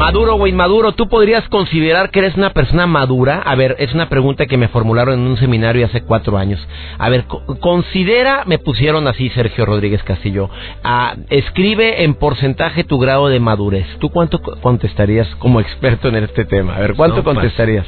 Maduro 0.02 0.34
o 0.34 0.46
inmaduro, 0.48 0.92
¿tú 0.92 1.08
podrías 1.08 1.48
considerar 1.48 2.10
que 2.10 2.18
eres 2.18 2.36
una 2.36 2.50
persona 2.50 2.88
madura? 2.88 3.40
A 3.44 3.54
ver, 3.54 3.76
es 3.78 3.94
una 3.94 4.08
pregunta 4.08 4.46
que 4.46 4.56
me 4.56 4.66
formularon 4.66 5.20
en 5.20 5.26
un 5.26 5.36
seminario 5.36 5.86
hace 5.86 6.02
cuatro 6.02 6.38
años. 6.38 6.60
A 6.98 7.08
ver, 7.08 7.24
considera, 7.60 8.42
me 8.46 8.58
pusieron 8.58 9.06
así 9.06 9.28
Sergio 9.30 9.64
Rodríguez 9.64 10.02
Castillo, 10.02 10.50
ah, 10.82 11.14
escribe 11.30 12.02
en 12.02 12.14
porcentaje 12.14 12.82
tu 12.82 12.98
grado 12.98 13.28
de 13.28 13.38
madurez. 13.38 13.86
¿Tú 14.00 14.10
cuánto 14.10 14.40
contestarías 14.40 15.28
como 15.36 15.60
experto 15.60 16.08
en 16.08 16.16
este 16.16 16.44
tema? 16.46 16.74
A 16.74 16.80
ver, 16.80 16.94
¿cuánto 16.94 17.22
pues, 17.22 17.34
contestarías? 17.34 17.86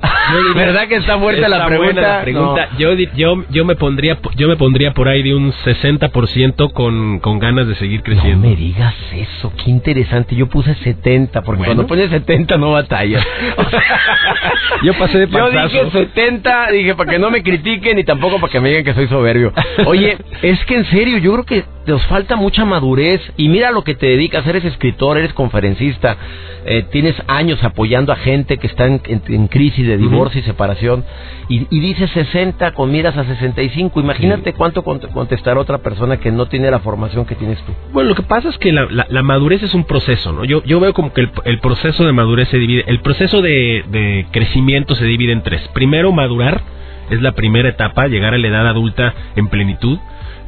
¿Verdad 0.54 0.88
que 0.88 0.96
está 0.96 1.18
fuerte 1.18 1.46
la 1.48 1.66
pregunta? 1.66 2.68
Yo, 2.78 2.94
yo, 2.94 3.44
yo, 3.50 3.64
me 3.64 3.76
pondría, 3.76 4.18
yo 4.36 4.48
me 4.48 4.56
pondría 4.56 4.92
por 4.92 5.08
ahí 5.08 5.22
de 5.22 5.34
un 5.34 5.52
60% 5.52 6.72
con, 6.72 7.18
con 7.20 7.38
ganas 7.38 7.66
de 7.66 7.74
seguir 7.74 8.02
creciendo. 8.02 8.48
No 8.48 8.50
me 8.50 8.56
digas 8.56 8.94
eso, 9.12 9.52
qué 9.62 9.70
interesante. 9.70 10.34
Yo 10.34 10.48
puse 10.48 10.74
70, 10.74 11.42
porque 11.42 11.64
cuando 11.64 11.86
pones 11.86 12.10
70 12.10 12.56
no 12.56 12.72
batallas. 12.72 13.26
yo 14.82 14.94
pasé 14.94 15.18
de 15.18 15.28
pasazo. 15.28 15.68
Yo 15.68 15.84
dije 15.84 15.90
70, 15.90 16.70
dije 16.70 16.94
para 16.94 17.10
que 17.10 17.18
no 17.18 17.30
me 17.30 17.42
critiquen 17.42 17.98
y 17.98 18.04
tampoco 18.04 18.38
para 18.40 18.52
que 18.52 18.60
me 18.60 18.68
digan 18.68 18.84
que 18.84 18.94
soy 18.94 19.08
soberbio. 19.08 19.52
Oye, 19.86 20.16
es 20.42 20.64
que 20.64 20.76
en 20.76 20.84
serio, 20.86 21.18
yo 21.18 21.32
creo 21.32 21.44
que 21.44 21.64
nos 21.90 22.06
falta 22.06 22.36
mucha 22.36 22.64
madurez 22.64 23.20
y 23.36 23.48
mira 23.48 23.72
lo 23.72 23.82
que 23.82 23.94
te 23.94 24.06
dedicas, 24.06 24.46
eres 24.46 24.64
escritor, 24.64 25.18
eres 25.18 25.32
conferencista, 25.32 26.16
eh, 26.64 26.84
tienes 26.90 27.16
años 27.26 27.62
apoyando 27.64 28.12
a 28.12 28.16
gente 28.16 28.58
que 28.58 28.66
está 28.66 28.86
en, 28.86 29.00
en 29.06 29.48
crisis 29.48 29.86
de 29.86 29.96
divorcio 29.96 30.40
y 30.40 30.44
separación, 30.44 31.04
y, 31.48 31.66
y, 31.68 31.80
dice 31.80 32.06
60 32.06 32.72
con 32.74 32.92
miras 32.92 33.16
a 33.16 33.24
65. 33.24 33.98
Imagínate 33.98 34.52
cuánto 34.52 34.84
contestará 34.84 35.58
otra 35.58 35.78
persona 35.78 36.18
que 36.18 36.30
no 36.30 36.46
tiene 36.46 36.70
la 36.70 36.78
formación 36.78 37.24
que 37.26 37.34
tienes 37.34 37.58
tú. 37.64 37.72
Bueno, 37.92 38.10
lo 38.10 38.14
que 38.14 38.22
pasa 38.22 38.50
es 38.50 38.58
que 38.58 38.72
la, 38.72 38.86
la, 39.08 39.22
madurez 39.22 39.62
es 39.64 39.74
un 39.74 39.84
proceso, 39.84 40.32
¿no? 40.32 40.44
Yo, 40.44 40.62
yo 40.64 40.78
veo 40.78 40.94
como 40.94 41.12
que 41.12 41.22
el, 41.22 41.30
el, 41.44 41.58
proceso 41.58 42.04
de 42.04 42.12
madurez 42.12 42.48
se 42.50 42.58
divide, 42.58 42.84
el 42.86 43.00
proceso 43.00 43.42
de, 43.42 43.84
de 43.88 44.26
crecimiento 44.30 44.94
se 44.94 45.04
divide 45.04 45.32
en 45.32 45.42
tres. 45.42 45.66
Primero, 45.74 46.12
madurar 46.12 46.62
es 47.10 47.20
la 47.20 47.32
primera 47.32 47.68
etapa, 47.68 48.06
llegar 48.06 48.34
a 48.34 48.38
la 48.38 48.46
edad 48.46 48.68
adulta 48.68 49.12
en 49.34 49.48
plenitud. 49.48 49.98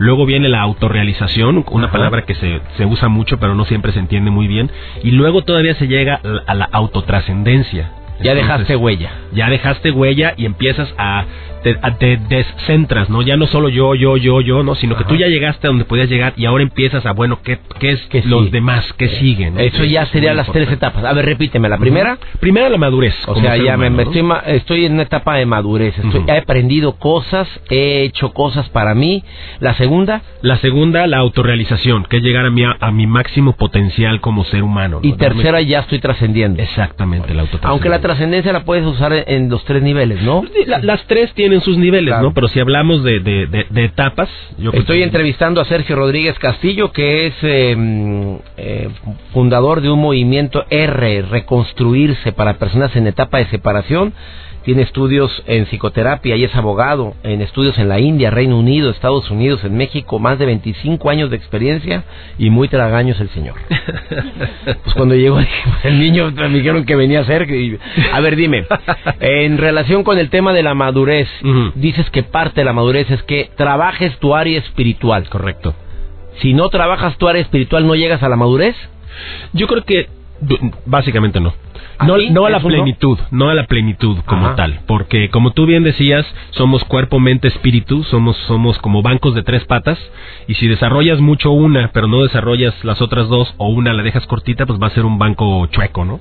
Luego 0.03 0.27
viene 0.27 0.49
la 0.49 0.62
autorrealización, 0.62 1.65
una 1.71 1.93
palabra 1.93 2.23
que 2.23 2.35
se, 2.35 2.61
se, 2.77 2.85
usa 2.85 3.07
mucho 3.07 3.38
pero 3.38 3.55
no 3.55 3.65
siempre 3.65 3.93
se 3.93 4.01
entiende 4.01 4.33
muy 4.33 4.49
bien. 4.49 4.69
Y 5.05 5.12
luego 5.12 5.43
todavía 5.43 5.77
se 5.77 5.87
llega 5.87 6.21
a 6.45 6.55
la 6.57 6.69
autotrascendencia. 6.73 7.93
Ya 8.21 8.35
dejaste 8.35 8.75
huella. 8.75 9.12
Ya 9.33 9.49
dejaste 9.49 9.93
huella 9.93 10.35
y 10.37 10.47
empiezas 10.47 10.93
a 10.99 11.25
te, 11.62 12.16
descentras, 12.29 13.09
¿no? 13.09 13.22
Ya 13.22 13.37
no 13.37 13.46
solo 13.46 13.68
yo, 13.68 13.94
yo, 13.94 14.16
yo, 14.16 14.40
yo, 14.40 14.62
¿no? 14.62 14.75
Sino 14.75 14.96
que 14.96 15.05
tú 15.05 15.16
ya 15.16 15.29
llegaste 15.29 15.66
a 15.66 15.70
donde 15.70 15.85
podías 15.85 16.09
llegar 16.09 16.35
y 16.37 16.44
ahora 16.44 16.62
empiezas 16.62 17.07
a, 17.07 17.12
bueno, 17.12 17.40
¿qué, 17.42 17.59
qué 17.79 17.92
es 17.92 18.01
que 18.07 18.22
los 18.22 18.51
demás? 18.51 18.92
¿Qué 18.98 19.09
siguen? 19.09 19.59
Eso 19.59 19.85
ya 19.85 20.07
serían 20.07 20.37
las 20.37 20.51
tres 20.51 20.70
etapas. 20.70 21.05
A 21.05 21.12
ver, 21.12 21.25
repíteme. 21.25 21.68
¿La 21.68 21.79
primera? 21.79 22.18
Primera, 22.40 22.68
la 22.68 22.79
madurez. 22.79 23.14
O 23.27 23.37
sea, 23.37 23.57
ya 23.57 23.77
me, 23.77 23.88
estoy, 24.03 24.25
estoy, 24.46 24.85
en 24.87 24.94
una 24.94 25.03
etapa 25.03 25.37
de 25.37 25.46
madurez. 25.46 25.96
Estoy, 25.98 26.25
He 26.27 26.38
aprendido 26.38 26.92
cosas, 26.92 27.48
he 27.70 28.03
hecho 28.03 28.33
cosas 28.33 28.68
para 28.70 28.94
mí. 28.94 29.25
¿La 29.61 29.75
segunda? 29.75 30.22
La 30.42 30.57
segunda, 30.57 31.07
la 31.07 31.18
autorrealización, 31.18 32.05
que 32.05 32.18
es 32.18 32.22
llegar 32.22 32.46
a 32.46 32.51
mi, 32.51 32.64
a 32.64 32.90
mi 32.90 33.07
máximo 33.07 33.53
potencial 33.53 34.20
como 34.20 34.44
ser 34.44 34.62
humano. 34.62 35.01
Y 35.03 35.12
tercera, 35.14 35.61
ya 35.61 35.81
estoy 35.81 36.01
trascendiendo. 36.01 36.62
Exactamente, 36.62 37.35
la 37.35 37.42
autotrascendencia. 37.42 37.70
Aunque 37.70 37.88
la 37.88 38.01
trascendencia 38.01 38.53
la 38.53 38.64
puedes 38.64 38.85
usar 38.85 39.12
en, 39.12 39.48
los 39.48 39.64
tres 39.64 39.83
niveles, 39.83 40.22
¿no? 40.22 40.42
las 40.66 41.05
tres 41.07 41.33
tienen 41.35 41.52
en 41.53 41.61
sus 41.61 41.77
niveles, 41.79 42.15
¿no? 42.21 42.33
Pero 42.35 42.49
si 42.49 42.61
hablamos 42.61 43.03
de, 43.05 43.21
de, 43.21 43.85
etapas... 43.85 44.29
Yo 44.59 44.71
Estoy 44.73 45.03
entrevistando 45.03 45.61
a 45.61 45.65
Sergio 45.65 45.97
Rodríguez 45.97 46.38
Castillo, 46.38 46.93
que 46.93 47.27
es 47.27 47.35
em, 47.43 48.38
eh, 48.57 48.88
fundador 49.33 49.81
de 49.81 49.91
un 49.91 50.01
movimiento 50.01 50.65
R, 50.71 51.23
Reconstruirse 51.23 52.33
para 52.33 52.59
personas 52.59 52.95
en 52.97 53.07
etapa 53.07 53.38
de 53.38 53.47
separación 53.47 54.12
tiene 54.64 54.83
estudios 54.83 55.42
en 55.46 55.66
psicoterapia 55.66 56.37
y 56.37 56.44
es 56.44 56.55
abogado 56.55 57.14
en 57.22 57.42
estudios 57.42 57.79
en 57.79 57.88
la 57.88 58.01
India, 58.01 58.31
Reino 58.31 58.59
Unido, 58.59 58.90
Estados 58.90 59.31
Unidos, 59.31 59.64
en 59.64 59.77
México, 59.77 60.18
más 60.18 60.38
de 60.38 60.46
25 60.46 61.11
años 61.11 61.31
de 61.31 61.37
experiencia 61.37 62.05
y 62.38 62.51
muy 62.51 62.68
tragaños 62.68 63.20
el 63.20 63.29
señor. 63.31 63.55
pues 64.64 64.94
cuando 64.94 65.14
llegó 65.14 65.40
el 65.85 65.98
niño 65.98 66.31
me 66.31 66.48
dijeron 66.48 66.85
que 66.85 66.96
venía 66.96 67.20
a 67.20 67.25
ser. 67.25 67.46
A 68.12 68.20
ver, 68.20 68.37
dime, 68.37 68.66
en 69.20 69.59
relación 69.59 70.05
con 70.05 70.18
el 70.18 70.31
tema 70.31 70.53
de 70.53 70.62
la 70.62 70.75
madurez, 70.75 71.29
dices 71.75 72.09
que 72.11 72.22
parte 72.22 72.61
de 72.61 72.64
la 72.64 72.72
madurez 72.72 73.11
es 73.11 73.22
que 73.25 73.51
trabajes 73.57 74.16
tu 74.18 74.35
área 74.35 74.59
espiritual. 74.59 75.29
Correcto. 75.29 75.75
Si 76.40 76.55
no 76.55 76.68
trabajas 76.68 77.16
tu 77.18 77.29
área 77.29 77.42
espiritual, 77.42 77.87
¿no 77.87 77.94
llegas 77.94 78.22
a 78.22 78.29
la 78.29 78.37
madurez? 78.37 78.77
Yo 79.53 79.66
creo 79.66 79.85
que 79.85 80.09
básicamente 80.87 81.40
no. 81.40 81.55
No, 82.00 82.16
no 82.31 82.46
a 82.46 82.50
la 82.50 82.61
plenitud, 82.61 83.18
no 83.31 83.48
a 83.48 83.55
la 83.55 83.66
plenitud 83.66 84.18
como 84.26 84.55
tal, 84.55 84.81
porque 84.87 85.31
como 85.31 85.52
tú 85.52 85.66
bien 85.66 85.85
decías, 85.85 86.26
somos 86.50 86.83
cuerpo, 86.85 87.20
mente, 87.20 87.48
espíritu, 87.48 88.02
somos 88.05 88.37
somos 88.48 88.78
como 88.78 89.02
bancos 89.02 89.35
de 89.35 89.42
tres 89.42 89.64
patas 89.64 89.98
y 90.48 90.55
si 90.55 90.66
desarrollas 90.66 91.20
mucho 91.20 91.52
una, 91.52 91.90
pero 91.92 92.09
no 92.09 92.22
desarrollas 92.22 92.74
las 92.85 93.00
otras 93.00 93.28
dos 93.28 93.55
o 93.59 93.68
una 93.68 93.92
la 93.92 94.02
dejas 94.02 94.26
cortita, 94.26 94.66
pues 94.66 94.81
va 94.81 94.88
a 94.88 94.90
ser 94.90 95.05
un 95.05 95.18
banco 95.18 95.66
chueco, 95.66 96.05
¿no? 96.05 96.20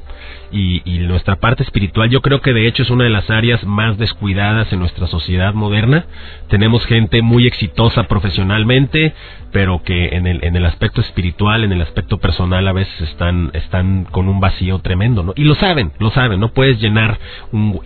Y, 0.51 0.81
y 0.85 0.99
nuestra 0.99 1.37
parte 1.37 1.63
espiritual, 1.63 2.09
yo 2.09 2.21
creo 2.21 2.41
que 2.41 2.53
de 2.53 2.67
hecho 2.67 2.83
es 2.83 2.89
una 2.89 3.05
de 3.05 3.09
las 3.09 3.29
áreas 3.29 3.63
más 3.63 3.97
descuidadas 3.97 4.71
en 4.73 4.79
nuestra 4.79 5.07
sociedad 5.07 5.53
moderna. 5.53 6.05
Tenemos 6.49 6.85
gente 6.85 7.21
muy 7.21 7.47
exitosa 7.47 8.03
profesionalmente, 8.03 9.13
pero 9.51 9.81
que 9.83 10.09
en 10.09 10.27
el, 10.27 10.43
en 10.43 10.55
el 10.55 10.65
aspecto 10.65 11.01
espiritual, 11.01 11.63
en 11.63 11.71
el 11.71 11.81
aspecto 11.81 12.17
personal 12.17 12.67
a 12.67 12.73
veces 12.73 13.01
están, 13.01 13.51
están 13.53 14.05
con 14.05 14.27
un 14.27 14.39
vacío 14.39 14.79
tremendo, 14.79 15.23
¿no? 15.23 15.33
Y 15.35 15.45
lo 15.45 15.55
saben, 15.61 15.93
lo 15.99 16.11
saben, 16.11 16.41
no 16.41 16.49
puedes 16.49 16.81
llenar 16.81 17.17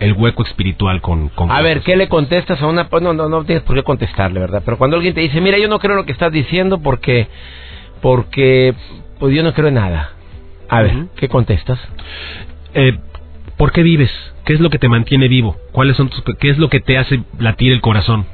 el 0.00 0.12
hueco 0.14 0.42
espiritual 0.42 1.00
con... 1.00 1.28
con 1.28 1.52
a 1.52 1.60
ver, 1.60 1.82
¿qué 1.82 1.96
le 1.96 2.08
contestas 2.08 2.60
a 2.60 2.66
una... 2.66 2.88
Pues 2.88 3.02
no, 3.02 3.12
no, 3.12 3.28
no 3.28 3.44
tienes 3.44 3.62
por 3.62 3.76
qué 3.76 3.84
contestarle, 3.84 4.40
¿verdad? 4.40 4.62
Pero 4.64 4.78
cuando 4.78 4.96
alguien 4.96 5.14
te 5.14 5.20
dice, 5.20 5.40
mira, 5.40 5.58
yo 5.58 5.68
no 5.68 5.78
creo 5.78 5.92
en 5.92 5.98
lo 5.98 6.06
que 6.06 6.12
estás 6.12 6.32
diciendo 6.32 6.80
porque... 6.82 7.28
Porque... 8.02 8.74
Pues 9.20 9.34
yo 9.34 9.44
no 9.44 9.54
creo 9.54 9.68
en 9.68 9.74
nada. 9.74 10.10
A 10.68 10.82
ver, 10.82 11.06
¿qué 11.16 11.28
contestas? 11.28 11.78
Eh, 12.74 12.98
¿Por 13.56 13.72
qué 13.72 13.82
vives? 13.82 14.10
¿Qué 14.44 14.52
es 14.52 14.60
lo 14.60 14.68
que 14.68 14.78
te 14.78 14.88
mantiene 14.88 15.28
vivo? 15.28 15.56
¿Cuáles 15.72 15.96
son 15.96 16.08
tus, 16.08 16.22
¿Qué 16.38 16.50
es 16.50 16.58
lo 16.58 16.68
que 16.68 16.80
te 16.80 16.98
hace 16.98 17.22
latir 17.38 17.72
el 17.72 17.80
corazón? 17.80 18.26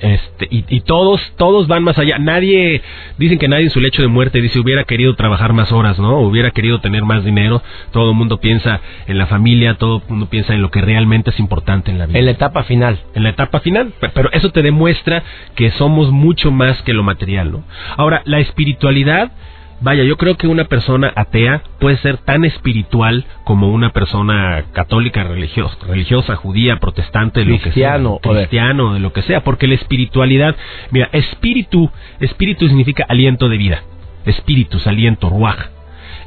Este, 0.00 0.46
y, 0.50 0.64
y, 0.68 0.80
todos, 0.80 1.20
todos 1.36 1.66
van 1.66 1.82
más 1.82 1.98
allá. 1.98 2.18
Nadie, 2.18 2.82
dicen 3.18 3.38
que 3.38 3.48
nadie 3.48 3.64
en 3.64 3.70
su 3.70 3.80
lecho 3.80 4.02
de 4.02 4.08
muerte 4.08 4.40
dice 4.40 4.58
hubiera 4.58 4.84
querido 4.84 5.14
trabajar 5.14 5.52
más 5.52 5.72
horas, 5.72 5.98
¿no? 5.98 6.20
Hubiera 6.20 6.50
querido 6.50 6.80
tener 6.80 7.04
más 7.04 7.24
dinero. 7.24 7.62
Todo 7.92 8.10
el 8.10 8.16
mundo 8.16 8.38
piensa 8.38 8.80
en 9.06 9.18
la 9.18 9.26
familia, 9.26 9.74
todo 9.74 10.02
el 10.02 10.08
mundo 10.08 10.26
piensa 10.26 10.54
en 10.54 10.62
lo 10.62 10.70
que 10.70 10.80
realmente 10.80 11.30
es 11.30 11.40
importante 11.40 11.90
en 11.90 11.98
la 11.98 12.06
vida. 12.06 12.18
En 12.18 12.24
la 12.24 12.30
etapa 12.32 12.64
final. 12.64 12.98
En 13.14 13.22
la 13.24 13.30
etapa 13.30 13.60
final. 13.60 13.92
Pero 14.14 14.30
eso 14.32 14.50
te 14.50 14.62
demuestra 14.62 15.22
que 15.54 15.70
somos 15.72 16.10
mucho 16.10 16.50
más 16.50 16.80
que 16.82 16.92
lo 16.92 17.02
material, 17.02 17.52
¿no? 17.52 17.64
Ahora, 17.96 18.22
la 18.24 18.40
espiritualidad 18.40 19.32
Vaya, 19.80 20.02
yo 20.02 20.16
creo 20.16 20.36
que 20.36 20.48
una 20.48 20.64
persona 20.64 21.12
atea 21.14 21.62
puede 21.78 21.98
ser 21.98 22.18
tan 22.18 22.44
espiritual 22.44 23.24
como 23.44 23.70
una 23.70 23.90
persona 23.90 24.64
católica, 24.72 25.22
religiosa, 25.22 25.76
religiosa 25.86 26.34
judía, 26.34 26.76
protestante, 26.76 27.44
lo 27.44 27.60
que 27.60 27.70
sea, 27.70 28.00
cristiano, 28.20 28.94
de 28.94 29.00
lo 29.00 29.12
que 29.12 29.22
sea, 29.22 29.44
porque 29.44 29.68
la 29.68 29.74
espiritualidad, 29.74 30.56
mira, 30.90 31.08
espíritu, 31.12 31.90
espíritu 32.18 32.66
significa 32.66 33.06
aliento 33.08 33.48
de 33.48 33.56
vida, 33.56 33.82
espíritus, 34.24 34.86
aliento, 34.86 35.28
ruaj. 35.28 35.77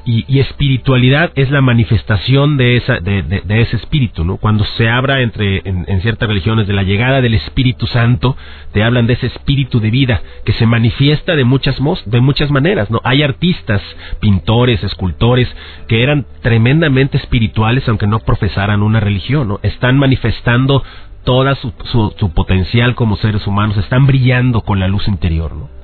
Y, 0.06 0.40
espiritualidad 0.40 1.32
es 1.36 1.52
la 1.52 1.62
manifestación 1.62 2.58
de, 2.58 2.78
esa, 2.78 3.00
de, 3.00 3.44
ese 3.62 3.76
espíritu, 3.78 4.24
¿no? 4.24 4.38
Cuando 4.38 4.64
se 4.64 4.90
habla 4.90 5.22
entre, 5.22 5.62
en, 5.64 6.02
ciertas 6.02 6.28
religiones 6.28 6.68
de 6.68 6.74
la 6.74 6.84
llegada 6.84 7.22
del 7.22 7.36
Espíritu 7.36 7.88
Santo, 7.88 8.36
te 8.74 8.84
hablan 8.84 9.08
de 9.08 9.14
ese 9.14 9.28
espíritu 9.28 9.80
de 9.80 9.92
vida 9.92 10.22
que 10.44 10.54
se 10.54 10.66
manifiesta 10.66 11.36
de 11.36 11.44
muchas, 11.44 11.78
de 12.06 12.22
muchas 12.22 12.50
maneras, 12.50 12.90
¿no? 12.90 13.00
Hay 13.04 13.22
artistas, 13.22 13.82
pintores, 14.20 14.84
escultores, 14.84 15.48
que 15.88 16.04
eran 16.04 16.26
tremendamente 16.42 17.18
espirituales 17.18 17.88
aunque 17.88 18.08
no 18.08 18.20
profesaran 18.20 18.82
una 18.82 19.00
religión, 19.00 19.48
¿no? 19.48 19.60
Están 19.62 19.98
manifestando 19.98 20.84
toda 21.24 21.54
su, 21.56 21.72
su 22.18 22.34
potencial 22.34 22.96
como 22.96 23.16
seres 23.18 23.46
humanos, 23.46 23.78
están 23.78 24.08
brillando 24.08 24.62
con 24.62 24.80
la 24.80 24.88
luz 24.88 25.08
interior, 25.08 25.54
¿no? 25.54 25.81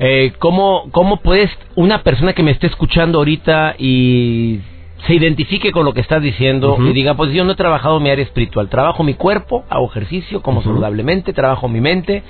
Eh, 0.00 0.32
¿cómo, 0.38 0.88
¿Cómo 0.92 1.18
puedes 1.18 1.50
una 1.74 2.02
persona 2.02 2.32
que 2.32 2.42
me 2.42 2.52
esté 2.52 2.68
escuchando 2.68 3.18
ahorita 3.18 3.74
y 3.78 4.60
se 5.06 5.14
identifique 5.14 5.70
con 5.70 5.84
lo 5.84 5.92
que 5.92 6.00
estás 6.00 6.22
diciendo 6.22 6.76
y 6.80 6.92
diga, 6.92 7.14
pues 7.14 7.32
yo 7.32 7.44
no 7.44 7.52
he 7.52 7.56
trabajado 7.56 8.00
mi 8.00 8.10
área 8.10 8.24
espiritual, 8.24 8.68
trabajo 8.68 9.04
mi 9.04 9.14
cuerpo, 9.14 9.64
hago 9.70 9.86
ejercicio, 9.86 10.42
como 10.42 10.62
saludablemente, 10.62 11.32
trabajo 11.32 11.68
mi 11.68 11.80
mente, 11.80 12.22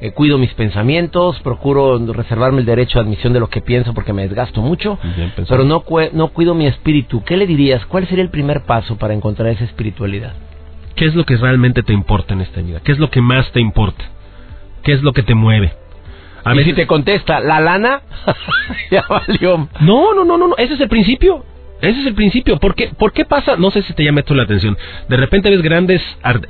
eh, 0.00 0.12
cuido 0.12 0.38
mis 0.38 0.52
pensamientos, 0.54 1.40
procuro 1.40 1.98
reservarme 2.12 2.60
el 2.60 2.66
derecho 2.66 2.98
a 2.98 3.02
admisión 3.02 3.32
de 3.32 3.40
lo 3.40 3.48
que 3.48 3.60
pienso 3.60 3.92
porque 3.92 4.12
me 4.12 4.22
desgasto 4.22 4.62
mucho, 4.62 4.98
pero 5.48 5.64
no, 5.64 5.84
no 6.12 6.28
cuido 6.28 6.54
mi 6.54 6.66
espíritu. 6.66 7.22
¿Qué 7.24 7.36
le 7.36 7.46
dirías? 7.46 7.84
¿Cuál 7.86 8.06
sería 8.06 8.24
el 8.24 8.30
primer 8.30 8.62
paso 8.64 8.96
para 8.96 9.14
encontrar 9.14 9.48
esa 9.50 9.64
espiritualidad? 9.64 10.34
¿Qué 10.94 11.06
es 11.06 11.14
lo 11.14 11.24
que 11.24 11.36
realmente 11.36 11.82
te 11.82 11.92
importa 11.92 12.34
en 12.34 12.42
esta 12.42 12.60
vida? 12.60 12.80
¿Qué 12.84 12.92
es 12.92 12.98
lo 12.98 13.10
que 13.10 13.20
más 13.20 13.50
te 13.52 13.60
importa? 13.60 14.04
¿Qué 14.84 14.92
es 14.92 15.02
lo 15.02 15.12
que 15.12 15.22
te 15.22 15.34
mueve? 15.34 15.81
A 16.44 16.54
ver 16.54 16.64
si 16.64 16.72
te 16.72 16.86
contesta, 16.86 17.40
¿la 17.40 17.60
lana? 17.60 18.02
ya 18.90 19.04
valió. 19.08 19.68
No, 19.80 20.14
no, 20.14 20.24
no, 20.24 20.36
no, 20.36 20.56
ese 20.56 20.74
es 20.74 20.80
el 20.80 20.88
principio. 20.88 21.44
Ese 21.80 22.00
es 22.00 22.06
el 22.06 22.14
principio. 22.14 22.58
¿Por 22.58 22.76
qué, 22.76 22.90
¿Por 22.96 23.12
qué 23.12 23.24
pasa? 23.24 23.56
No 23.56 23.70
sé 23.72 23.82
si 23.82 23.92
te 23.92 24.04
llama 24.04 24.20
esto 24.20 24.34
la 24.34 24.44
atención. 24.44 24.78
De 25.08 25.16
repente 25.16 25.50
ves 25.50 25.62
grandes 25.62 26.00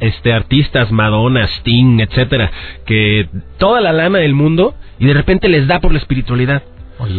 este, 0.01 0.33
artistas, 0.33 0.93
Madonna, 0.93 1.45
Sting, 1.45 2.01
etcétera, 2.01 2.51
que 2.85 3.29
toda 3.59 3.81
la 3.81 3.93
lana 3.93 4.19
del 4.19 4.35
mundo 4.35 4.75
y 4.99 5.07
de 5.07 5.15
repente 5.15 5.49
les 5.49 5.67
da 5.67 5.81
por 5.81 5.93
la 5.93 5.99
espiritualidad. 5.99 6.63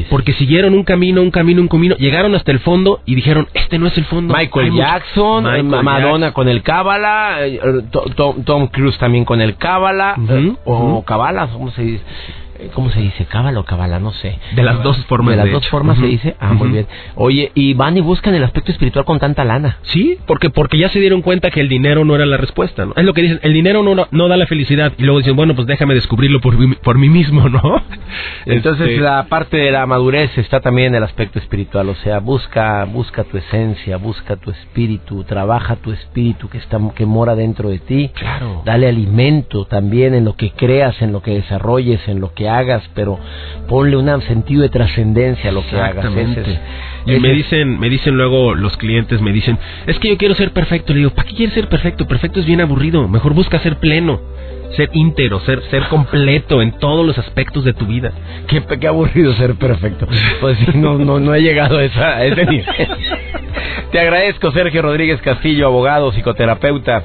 Porque 0.09 0.31
siguieron 0.33 0.75
un 0.75 0.83
camino, 0.83 1.21
un 1.21 1.31
camino, 1.31 1.61
un 1.61 1.67
camino, 1.67 1.95
llegaron 1.97 2.35
hasta 2.35 2.51
el 2.51 2.59
fondo 2.59 3.01
y 3.05 3.15
dijeron, 3.15 3.47
este 3.53 3.79
no 3.79 3.87
es 3.87 3.97
el 3.97 4.05
fondo. 4.05 4.33
Michael 4.33 4.73
Jackson, 4.73 5.67
Madonna 5.67 6.31
con 6.31 6.47
el 6.47 6.61
Cábala, 6.61 7.45
eh, 7.45 7.59
Tom, 8.45 8.67
Cruise 8.67 8.97
también 8.97 9.25
con 9.25 9.41
el 9.41 9.57
Cábala, 9.57 10.15
eh, 10.29 10.53
o 10.63 11.03
Cábala, 11.03 11.47
¿cómo 11.47 11.71
se 11.71 11.81
dice? 11.81 12.03
¿Cómo 12.73 12.91
se 12.91 12.99
dice? 12.99 13.25
¿Cábala 13.25 13.59
o 13.59 13.65
cabala? 13.65 13.99
No 13.99 14.11
sé. 14.11 14.37
De 14.55 14.63
las 14.63 14.83
dos 14.83 14.97
formas. 15.05 15.35
De 15.35 15.43
las 15.43 15.51
dos 15.51 15.67
formas 15.69 15.97
se 15.97 16.05
dice. 16.05 16.35
Ah, 16.39 16.53
muy 16.53 16.69
bien. 16.69 16.87
Oye, 17.15 17.51
y 17.55 17.73
van 17.73 17.97
y 17.97 18.01
buscan 18.01 18.35
el 18.35 18.43
aspecto 18.43 18.71
espiritual 18.71 19.05
con 19.05 19.19
tanta 19.19 19.43
lana. 19.43 19.77
Sí, 19.83 20.17
porque 20.27 20.49
porque 20.49 20.77
ya 20.77 20.89
se 20.89 20.99
dieron 20.99 21.21
cuenta 21.21 21.49
que 21.49 21.59
el 21.59 21.69
dinero 21.69 22.05
no 22.05 22.15
era 22.15 22.25
la 22.25 22.37
respuesta, 22.37 22.85
¿no? 22.85 22.93
Es 22.95 23.03
lo 23.03 23.13
que 23.13 23.23
dicen, 23.23 23.39
el 23.41 23.53
dinero 23.53 23.81
no, 23.83 24.07
no 24.09 24.27
da 24.27 24.37
la 24.37 24.45
felicidad. 24.45 24.93
Y 24.97 25.03
luego 25.03 25.19
dicen, 25.19 25.35
bueno, 25.35 25.55
pues 25.55 25.67
déjame 25.67 25.95
descubrirlo 25.95 26.41
por, 26.41 26.55
por 26.79 26.97
mí 26.97 27.09
mismo, 27.09 27.49
¿no? 27.49 27.61
Entonces 28.45 28.89
este 28.89 29.01
la 29.01 29.23
parte 29.23 29.57
de 29.57 29.71
la 29.71 29.85
madurez 29.85 30.37
está 30.37 30.59
también 30.59 30.89
en 30.89 30.95
el 30.95 31.03
aspecto 31.03 31.39
espiritual. 31.39 31.89
O 31.89 31.95
sea, 31.95 32.19
busca, 32.19 32.85
busca 32.85 33.23
tu 33.23 33.37
esencia, 33.37 33.97
busca 33.97 34.35
tu 34.35 34.51
espíritu, 34.51 35.23
trabaja 35.23 35.75
tu 35.77 35.91
espíritu 35.91 36.49
que, 36.49 36.59
está, 36.59 36.79
que 36.95 37.05
mora 37.05 37.35
dentro 37.35 37.69
de 37.69 37.79
ti. 37.79 38.11
Claro. 38.13 38.61
Dale 38.63 38.87
alimento 38.87 39.65
también 39.65 40.13
en 40.13 40.25
lo 40.25 40.35
que 40.35 40.51
creas, 40.51 41.01
en 41.01 41.11
lo 41.11 41.21
que 41.21 41.31
desarrolles, 41.31 42.07
en 42.07 42.19
lo 42.19 42.33
que 42.33 42.42
hagas, 42.49 42.83
pero 42.93 43.19
ponle 43.67 43.97
un 43.97 44.21
sentido 44.23 44.61
de 44.61 44.69
trascendencia 44.69 45.49
a 45.49 45.53
lo 45.53 45.65
que 45.67 45.79
hagas. 45.79 46.05
y 47.05 47.19
me 47.19 47.33
dicen, 47.33 47.79
me 47.79 47.89
dicen 47.89 48.15
luego 48.15 48.55
los 48.55 48.77
clientes, 48.77 49.21
me 49.21 49.31
dicen, 49.31 49.57
es 49.87 49.99
que 49.99 50.09
yo 50.09 50.17
quiero 50.17 50.35
ser 50.35 50.51
perfecto. 50.51 50.93
Le 50.93 50.99
digo, 50.99 51.11
¿para 51.11 51.27
qué 51.27 51.35
quieres 51.35 51.53
ser 51.53 51.67
perfecto? 51.67 52.07
Perfecto 52.07 52.39
es 52.39 52.45
bien 52.45 52.61
aburrido. 52.61 53.07
Mejor 53.07 53.33
busca 53.33 53.59
ser 53.59 53.77
pleno 53.77 54.19
ser 54.75 54.89
íntegro, 54.93 55.39
ser, 55.41 55.61
ser 55.69 55.87
completo 55.87 56.61
en 56.61 56.77
todos 56.79 57.05
los 57.05 57.17
aspectos 57.17 57.63
de 57.63 57.73
tu 57.73 57.85
vida. 57.85 58.11
Qué, 58.47 58.63
qué 58.79 58.87
aburrido 58.87 59.33
ser 59.33 59.55
perfecto. 59.55 60.07
Pues 60.41 60.75
no, 60.75 60.97
no, 60.97 61.19
no 61.19 61.35
he 61.35 61.41
llegado 61.41 61.77
a, 61.77 61.83
esa, 61.83 62.17
a 62.17 62.25
ese 62.25 62.45
nivel. 62.45 62.65
Te 63.91 63.99
agradezco, 63.99 64.51
Sergio 64.51 64.81
Rodríguez 64.81 65.21
Castillo, 65.21 65.67
abogado, 65.67 66.11
psicoterapeuta 66.11 67.03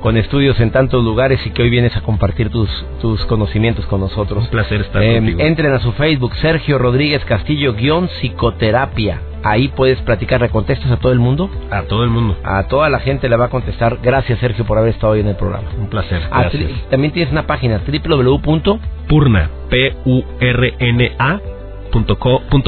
con 0.00 0.16
estudios 0.16 0.58
en 0.60 0.72
tantos 0.72 1.02
lugares 1.04 1.40
y 1.46 1.50
que 1.50 1.62
hoy 1.62 1.70
vienes 1.70 1.96
a 1.96 2.00
compartir 2.00 2.50
tus, 2.50 2.68
tus 3.00 3.24
conocimientos 3.26 3.86
con 3.86 4.00
nosotros. 4.00 4.44
Un 4.44 4.50
placer 4.50 4.80
estar 4.80 5.02
eh, 5.02 5.14
contigo. 5.14 5.40
Entren 5.40 5.72
a 5.72 5.78
su 5.78 5.92
Facebook, 5.92 6.34
Sergio 6.36 6.76
Rodríguez 6.76 7.24
Castillo, 7.24 7.74
guion 7.74 8.08
psicoterapia. 8.08 9.20
Ahí 9.44 9.68
puedes 9.68 10.00
platicar, 10.02 10.40
¿le 10.40 10.48
contestas 10.48 10.90
a 10.90 10.98
todo 10.98 11.12
el 11.12 11.18
mundo? 11.18 11.50
A 11.70 11.82
todo 11.82 12.04
el 12.04 12.10
mundo. 12.10 12.36
A 12.44 12.64
toda 12.64 12.88
la 12.88 13.00
gente 13.00 13.28
le 13.28 13.36
va 13.36 13.46
a 13.46 13.50
contestar. 13.50 13.98
Gracias, 14.02 14.38
Sergio, 14.38 14.64
por 14.64 14.78
haber 14.78 14.90
estado 14.90 15.14
hoy 15.14 15.20
en 15.20 15.28
el 15.28 15.36
programa. 15.36 15.68
Un 15.78 15.88
placer. 15.88 16.22
Ah, 16.30 16.48
también 16.90 17.12
tienes 17.12 17.32
una 17.32 17.46
página, 17.46 17.80
www.purna, 17.86 19.50
P-U-R-N-A 19.68 21.40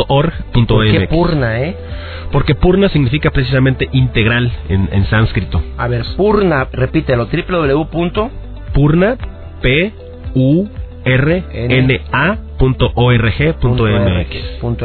.org.mx. 0.07 0.93
qué 0.93 1.07
Purna, 1.09 1.61
eh? 1.63 1.75
Porque 2.31 2.55
Purna 2.55 2.89
significa 2.91 3.31
precisamente 3.31 3.89
integral 3.93 4.53
en, 4.69 4.89
en 4.93 5.07
sánscrito. 5.07 5.63
A 5.79 5.89
ver, 5.89 6.05
Purna, 6.17 6.69
repítelo, 6.73 7.27
www.purna, 7.27 9.17
P 9.63 9.93
U 10.35 10.69
R 11.05 11.45
N 11.53 12.01
A 12.13 12.37
punto 12.59 12.93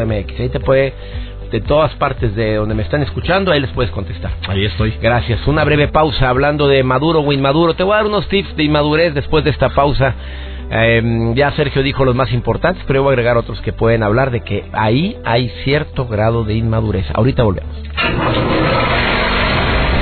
.mx. 0.06 0.40
Ahí 0.40 0.50
te 0.50 0.60
puede 0.60 0.94
de 1.52 1.62
todas 1.62 1.94
partes 1.96 2.36
de 2.36 2.56
donde 2.56 2.76
me 2.76 2.84
están 2.84 3.02
escuchando, 3.02 3.52
ahí 3.52 3.60
les 3.60 3.72
puedes 3.72 3.92
contestar. 3.92 4.32
Ahí 4.48 4.66
estoy. 4.66 4.94
Gracias. 5.02 5.46
Una 5.48 5.64
breve 5.64 5.88
pausa 5.88 6.30
hablando 6.30 6.68
de 6.68 6.84
maduro 6.84 7.22
o 7.22 7.34
inmaduro. 7.34 7.74
Te 7.74 7.84
voy 7.84 7.94
a 7.94 7.98
dar 7.98 8.06
unos 8.08 8.28
tips 8.28 8.56
de 8.56 8.64
inmadurez 8.64 9.14
después 9.14 9.44
de 9.44 9.52
esta 9.52 9.70
pausa. 9.70 10.16
Eh, 10.72 11.34
ya 11.36 11.52
Sergio 11.52 11.82
dijo 11.82 12.06
los 12.06 12.16
más 12.16 12.32
importantes, 12.32 12.84
pero 12.86 13.00
yo 13.00 13.04
voy 13.04 13.12
a 13.12 13.14
agregar 13.14 13.38
otros 13.38 13.60
que 13.62 13.74
pueden 13.74 14.04
hablar 14.04 14.30
de 14.32 14.42
que 14.42 14.66
ahí 14.74 15.18
hay 15.26 15.50
cierto 15.64 16.06
grado 16.06 16.44
de 16.44 16.54
inmadurez. 16.56 17.06
Ahorita 17.14 17.44
volvemos. 17.44 17.76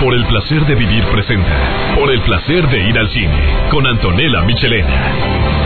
Por 0.02 0.14
el 0.14 0.26
placer 0.26 0.66
de 0.66 0.76
vivir 0.76 1.04
presenta. 1.06 1.96
Por 1.96 2.12
el 2.12 2.22
placer 2.22 2.68
de 2.70 2.90
ir 2.90 3.00
al 3.00 3.10
cine. 3.10 3.40
Con 3.72 3.88
Antonella 3.88 4.42
Michelena. 4.42 5.57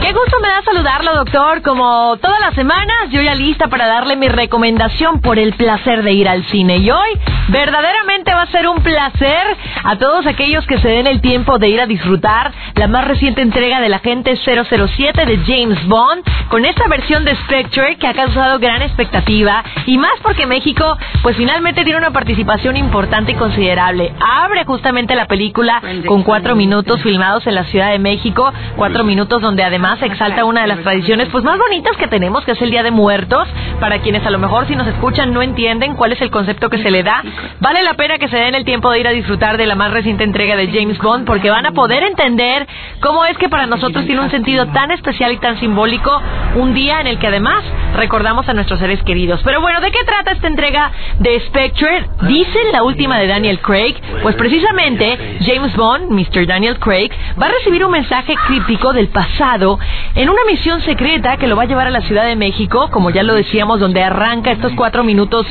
Qué 0.00 0.12
gusto 0.12 0.36
me 0.40 0.48
da 0.48 0.62
saludarlo, 0.62 1.14
doctor. 1.14 1.62
Como 1.62 2.16
todas 2.18 2.40
las 2.40 2.54
semanas, 2.54 3.10
yo 3.10 3.22
ya 3.22 3.34
lista 3.34 3.68
para 3.68 3.86
darle 3.86 4.16
mi 4.16 4.28
recomendación 4.28 5.20
por 5.20 5.38
el 5.38 5.54
placer 5.54 6.02
de 6.02 6.12
ir 6.12 6.28
al 6.28 6.44
cine. 6.46 6.78
Y 6.78 6.90
hoy, 6.90 7.08
verdaderamente 7.48 8.32
va 8.32 8.42
a 8.42 8.50
ser 8.50 8.68
un 8.68 8.82
placer 8.82 9.56
a 9.84 9.96
todos 9.96 10.26
aquellos 10.26 10.66
que 10.66 10.78
se 10.78 10.88
den 10.88 11.06
el 11.06 11.20
tiempo 11.20 11.58
de 11.58 11.68
ir 11.68 11.80
a 11.80 11.86
disfrutar 11.86 12.52
la 12.74 12.88
más 12.88 13.06
reciente 13.06 13.40
entrega 13.40 13.80
del 13.80 13.94
agente 13.94 14.36
007 14.36 15.26
de 15.26 15.38
James 15.46 15.86
Bond, 15.86 16.22
con 16.48 16.64
esta 16.64 16.86
versión 16.88 17.24
de 17.24 17.34
Spectre 17.36 17.96
que 17.96 18.06
ha 18.06 18.14
causado 18.14 18.58
gran 18.58 18.82
expectativa 18.82 19.64
y 19.86 19.96
más 19.98 20.12
porque 20.22 20.46
México, 20.46 20.96
pues 21.22 21.36
finalmente 21.36 21.84
tiene 21.84 21.98
una 21.98 22.10
participación 22.10 22.76
importante 22.76 23.32
y 23.32 23.34
considerable. 23.36 24.12
Abre 24.20 24.64
justamente 24.64 25.14
la 25.14 25.26
película 25.26 25.80
con 26.06 26.22
cuatro 26.22 26.54
minutos 26.54 27.00
filmados 27.02 27.46
en 27.46 27.54
la 27.54 27.64
Ciudad 27.64 27.90
de 27.90 27.98
México, 27.98 28.52
cuatro 28.76 29.02
minutos 29.02 29.40
donde 29.40 29.64
además 29.64 29.85
se 29.94 30.06
exalta 30.06 30.44
una 30.44 30.62
de 30.62 30.66
las 30.66 30.80
tradiciones 30.80 31.28
pues 31.30 31.44
más 31.44 31.58
bonitas 31.58 31.96
que 31.96 32.08
tenemos, 32.08 32.44
que 32.44 32.52
es 32.52 32.62
el 32.62 32.70
Día 32.70 32.82
de 32.82 32.90
Muertos. 32.90 33.46
Para 33.78 34.00
quienes 34.00 34.26
a 34.26 34.30
lo 34.30 34.38
mejor 34.38 34.66
si 34.66 34.74
nos 34.74 34.86
escuchan 34.88 35.32
no 35.32 35.42
entienden 35.42 35.94
cuál 35.94 36.12
es 36.12 36.20
el 36.20 36.30
concepto 36.30 36.68
que 36.68 36.78
se 36.78 36.90
le 36.90 37.02
da, 37.02 37.22
vale 37.60 37.82
la 37.82 37.94
pena 37.94 38.18
que 38.18 38.28
se 38.28 38.36
den 38.36 38.54
el 38.54 38.64
tiempo 38.64 38.90
de 38.90 39.00
ir 39.00 39.06
a 39.06 39.10
disfrutar 39.10 39.56
de 39.56 39.66
la 39.66 39.74
más 39.74 39.92
reciente 39.92 40.24
entrega 40.24 40.56
de 40.56 40.68
James 40.68 40.98
Bond 40.98 41.26
porque 41.26 41.50
van 41.50 41.66
a 41.66 41.72
poder 41.72 42.02
entender 42.02 42.66
cómo 43.00 43.24
es 43.26 43.36
que 43.38 43.48
para 43.48 43.66
nosotros 43.66 44.04
tiene 44.06 44.22
un 44.22 44.30
sentido 44.30 44.66
tan 44.68 44.90
especial 44.90 45.32
y 45.32 45.38
tan 45.38 45.60
simbólico 45.60 46.20
un 46.56 46.74
día 46.74 47.00
en 47.00 47.06
el 47.06 47.18
que 47.18 47.28
además 47.28 47.62
recordamos 47.94 48.48
a 48.48 48.54
nuestros 48.54 48.80
seres 48.80 49.02
queridos. 49.04 49.40
Pero 49.44 49.60
bueno, 49.60 49.80
¿de 49.80 49.90
qué 49.90 50.02
trata 50.04 50.32
esta 50.32 50.48
entrega 50.48 50.90
de 51.18 51.40
Spectre? 51.40 52.08
Dicen 52.22 52.72
la 52.72 52.82
última 52.82 53.18
de 53.18 53.26
Daniel 53.26 53.60
Craig, 53.60 53.94
pues 54.22 54.34
precisamente 54.36 55.38
James 55.40 55.76
Bond, 55.76 56.10
Mr. 56.10 56.46
Daniel 56.46 56.78
Craig, 56.78 57.10
va 57.40 57.46
a 57.46 57.50
recibir 57.50 57.84
un 57.84 57.92
mensaje 57.92 58.34
críptico 58.46 58.92
del 58.92 59.08
pasado 59.08 59.75
en 60.14 60.28
una 60.28 60.44
misión 60.46 60.80
secreta 60.82 61.36
que 61.36 61.46
lo 61.46 61.56
va 61.56 61.64
a 61.64 61.66
llevar 61.66 61.86
a 61.86 61.90
la 61.90 62.00
Ciudad 62.02 62.24
de 62.24 62.36
México, 62.36 62.88
como 62.90 63.10
ya 63.10 63.22
lo 63.22 63.34
decíamos, 63.34 63.80
donde 63.80 64.02
arranca 64.02 64.52
estos 64.52 64.72
cuatro 64.72 65.04
minutos 65.04 65.46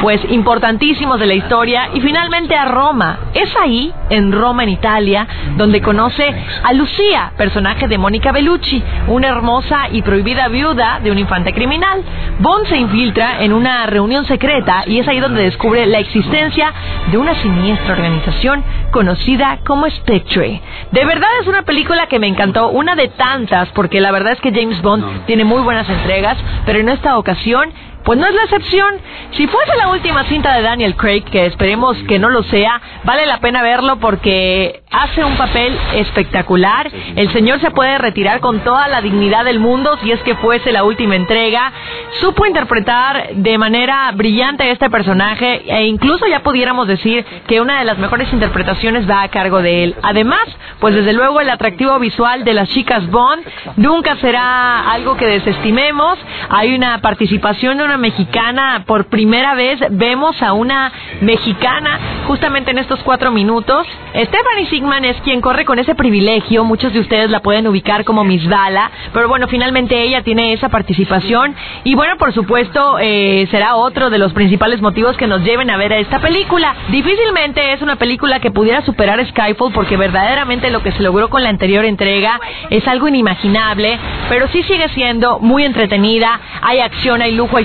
pues 0.00 0.20
importantísimos 0.30 1.20
de 1.20 1.26
la 1.26 1.34
historia 1.34 1.90
y 1.92 2.00
finalmente 2.00 2.54
a 2.56 2.66
Roma. 2.66 3.18
Es 3.34 3.54
ahí, 3.56 3.92
en 4.08 4.32
Roma, 4.32 4.62
en 4.62 4.70
Italia, 4.70 5.26
donde 5.56 5.80
conoce 5.80 6.34
a 6.62 6.72
Lucía, 6.72 7.32
personaje 7.36 7.86
de 7.88 7.98
Mónica 7.98 8.32
Bellucci, 8.32 8.82
una 9.08 9.28
hermosa 9.28 9.88
y 9.92 10.02
prohibida 10.02 10.48
viuda 10.48 11.00
de 11.02 11.10
un 11.10 11.18
infante 11.18 11.52
criminal. 11.52 12.02
Bond 12.38 12.66
se 12.66 12.76
infiltra 12.76 13.42
en 13.42 13.52
una 13.52 13.86
reunión 13.86 14.26
secreta 14.26 14.84
y 14.86 14.98
es 14.98 15.08
ahí 15.08 15.20
donde 15.20 15.42
descubre 15.42 15.86
la 15.86 15.98
existencia 15.98 16.72
de 17.10 17.18
una 17.18 17.34
siniestra 17.34 17.94
organización 17.94 18.64
conocida 18.90 19.58
como 19.66 19.88
Spectre. 19.90 20.60
De 20.92 21.04
verdad 21.04 21.28
es 21.40 21.46
una 21.46 21.62
película 21.62 22.06
que 22.06 22.18
me 22.18 22.26
encantó, 22.26 22.68
una 22.68 22.96
de 22.96 23.08
tantas 23.08 23.69
porque 23.74 24.00
la 24.00 24.12
verdad 24.12 24.32
es 24.32 24.40
que 24.40 24.52
James 24.52 24.80
Bond 24.82 25.26
tiene 25.26 25.44
muy 25.44 25.62
buenas 25.62 25.88
entregas, 25.88 26.36
pero 26.66 26.78
en 26.78 26.88
esta 26.88 27.18
ocasión 27.18 27.72
pues 28.04 28.18
no 28.18 28.26
es 28.26 28.34
la 28.34 28.42
excepción. 28.44 28.94
Si 29.32 29.46
fuese 29.46 29.76
la 29.76 29.88
última 29.88 30.24
cinta 30.24 30.54
de 30.54 30.62
Daniel 30.62 30.96
Craig, 30.96 31.24
que 31.24 31.46
esperemos 31.46 31.96
que 32.08 32.18
no 32.18 32.28
lo 32.28 32.42
sea, 32.44 32.80
vale 33.04 33.26
la 33.26 33.38
pena 33.38 33.62
verlo 33.62 33.96
porque 33.96 34.82
hace 34.90 35.24
un 35.24 35.36
papel 35.36 35.76
espectacular. 35.94 36.90
El 37.16 37.32
señor 37.32 37.60
se 37.60 37.70
puede 37.70 37.98
retirar 37.98 38.40
con 38.40 38.60
toda 38.60 38.88
la 38.88 39.00
dignidad 39.00 39.44
del 39.44 39.60
mundo 39.60 39.98
si 40.02 40.12
es 40.12 40.20
que 40.20 40.34
fuese 40.36 40.72
la 40.72 40.84
última 40.84 41.16
entrega. 41.16 41.72
Supo 42.20 42.46
interpretar 42.46 43.34
de 43.34 43.58
manera 43.58 44.10
brillante 44.12 44.70
este 44.70 44.90
personaje 44.90 45.62
e 45.66 45.86
incluso 45.86 46.26
ya 46.26 46.42
pudiéramos 46.42 46.88
decir 46.88 47.24
que 47.46 47.60
una 47.60 47.78
de 47.78 47.84
las 47.84 47.98
mejores 47.98 48.32
interpretaciones 48.32 49.08
va 49.08 49.22
a 49.22 49.28
cargo 49.28 49.62
de 49.62 49.84
él. 49.84 49.94
Además, 50.02 50.42
pues 50.80 50.94
desde 50.94 51.12
luego 51.12 51.40
el 51.40 51.50
atractivo 51.50 51.98
visual 51.98 52.44
de 52.44 52.54
las 52.54 52.68
chicas 52.70 53.08
Bond 53.10 53.44
nunca 53.76 54.16
será 54.16 54.90
algo 54.90 55.16
que 55.16 55.26
desestimemos. 55.26 56.18
Hay 56.48 56.74
una 56.74 57.00
participación 57.00 57.80
una 57.90 57.98
mexicana 57.98 58.84
por 58.86 59.06
primera 59.06 59.56
vez. 59.56 59.80
Vemos 59.90 60.40
a 60.42 60.52
una 60.52 60.92
mexicana 61.20 61.98
justamente 62.28 62.70
en 62.70 62.78
estos 62.78 63.00
cuatro 63.00 63.32
minutos. 63.32 63.84
Stephanie 64.10 64.66
Sigman 64.70 65.04
es 65.04 65.16
quien 65.22 65.40
corre 65.40 65.64
con 65.64 65.80
ese 65.80 65.96
privilegio. 65.96 66.62
Muchos 66.62 66.92
de 66.92 67.00
ustedes 67.00 67.30
la 67.30 67.40
pueden 67.40 67.66
ubicar 67.66 68.04
como 68.04 68.22
Miss 68.22 68.48
Bala, 68.48 68.92
pero 69.12 69.26
bueno, 69.26 69.48
finalmente 69.48 70.00
ella 70.00 70.22
tiene 70.22 70.52
esa 70.52 70.68
participación 70.68 71.56
y 71.82 71.96
bueno, 71.96 72.16
por 72.16 72.32
supuesto, 72.32 72.98
eh, 73.00 73.48
será 73.50 73.74
otro 73.74 74.08
de 74.08 74.18
los 74.18 74.32
principales 74.34 74.80
motivos 74.80 75.16
que 75.16 75.26
nos 75.26 75.42
lleven 75.42 75.68
a 75.68 75.76
ver 75.76 75.92
a 75.92 75.98
esta 75.98 76.20
película. 76.20 76.76
Difícilmente 76.90 77.72
es 77.72 77.82
una 77.82 77.96
película 77.96 78.38
que 78.38 78.52
pudiera 78.52 78.82
superar 78.82 79.26
Skyfall 79.30 79.72
porque 79.72 79.96
verdaderamente 79.96 80.70
lo 80.70 80.80
que 80.84 80.92
se 80.92 81.02
logró 81.02 81.28
con 81.28 81.42
la 81.42 81.48
anterior 81.48 81.84
entrega 81.84 82.38
es 82.70 82.86
algo 82.86 83.08
inimaginable, 83.08 83.98
pero 84.28 84.46
sí 84.48 84.62
sigue 84.62 84.88
siendo 84.90 85.40
muy 85.40 85.64
entretenida. 85.64 86.40
Hay 86.62 86.78
acción, 86.78 87.20
hay 87.20 87.32
lujo, 87.32 87.56
hay 87.56 87.64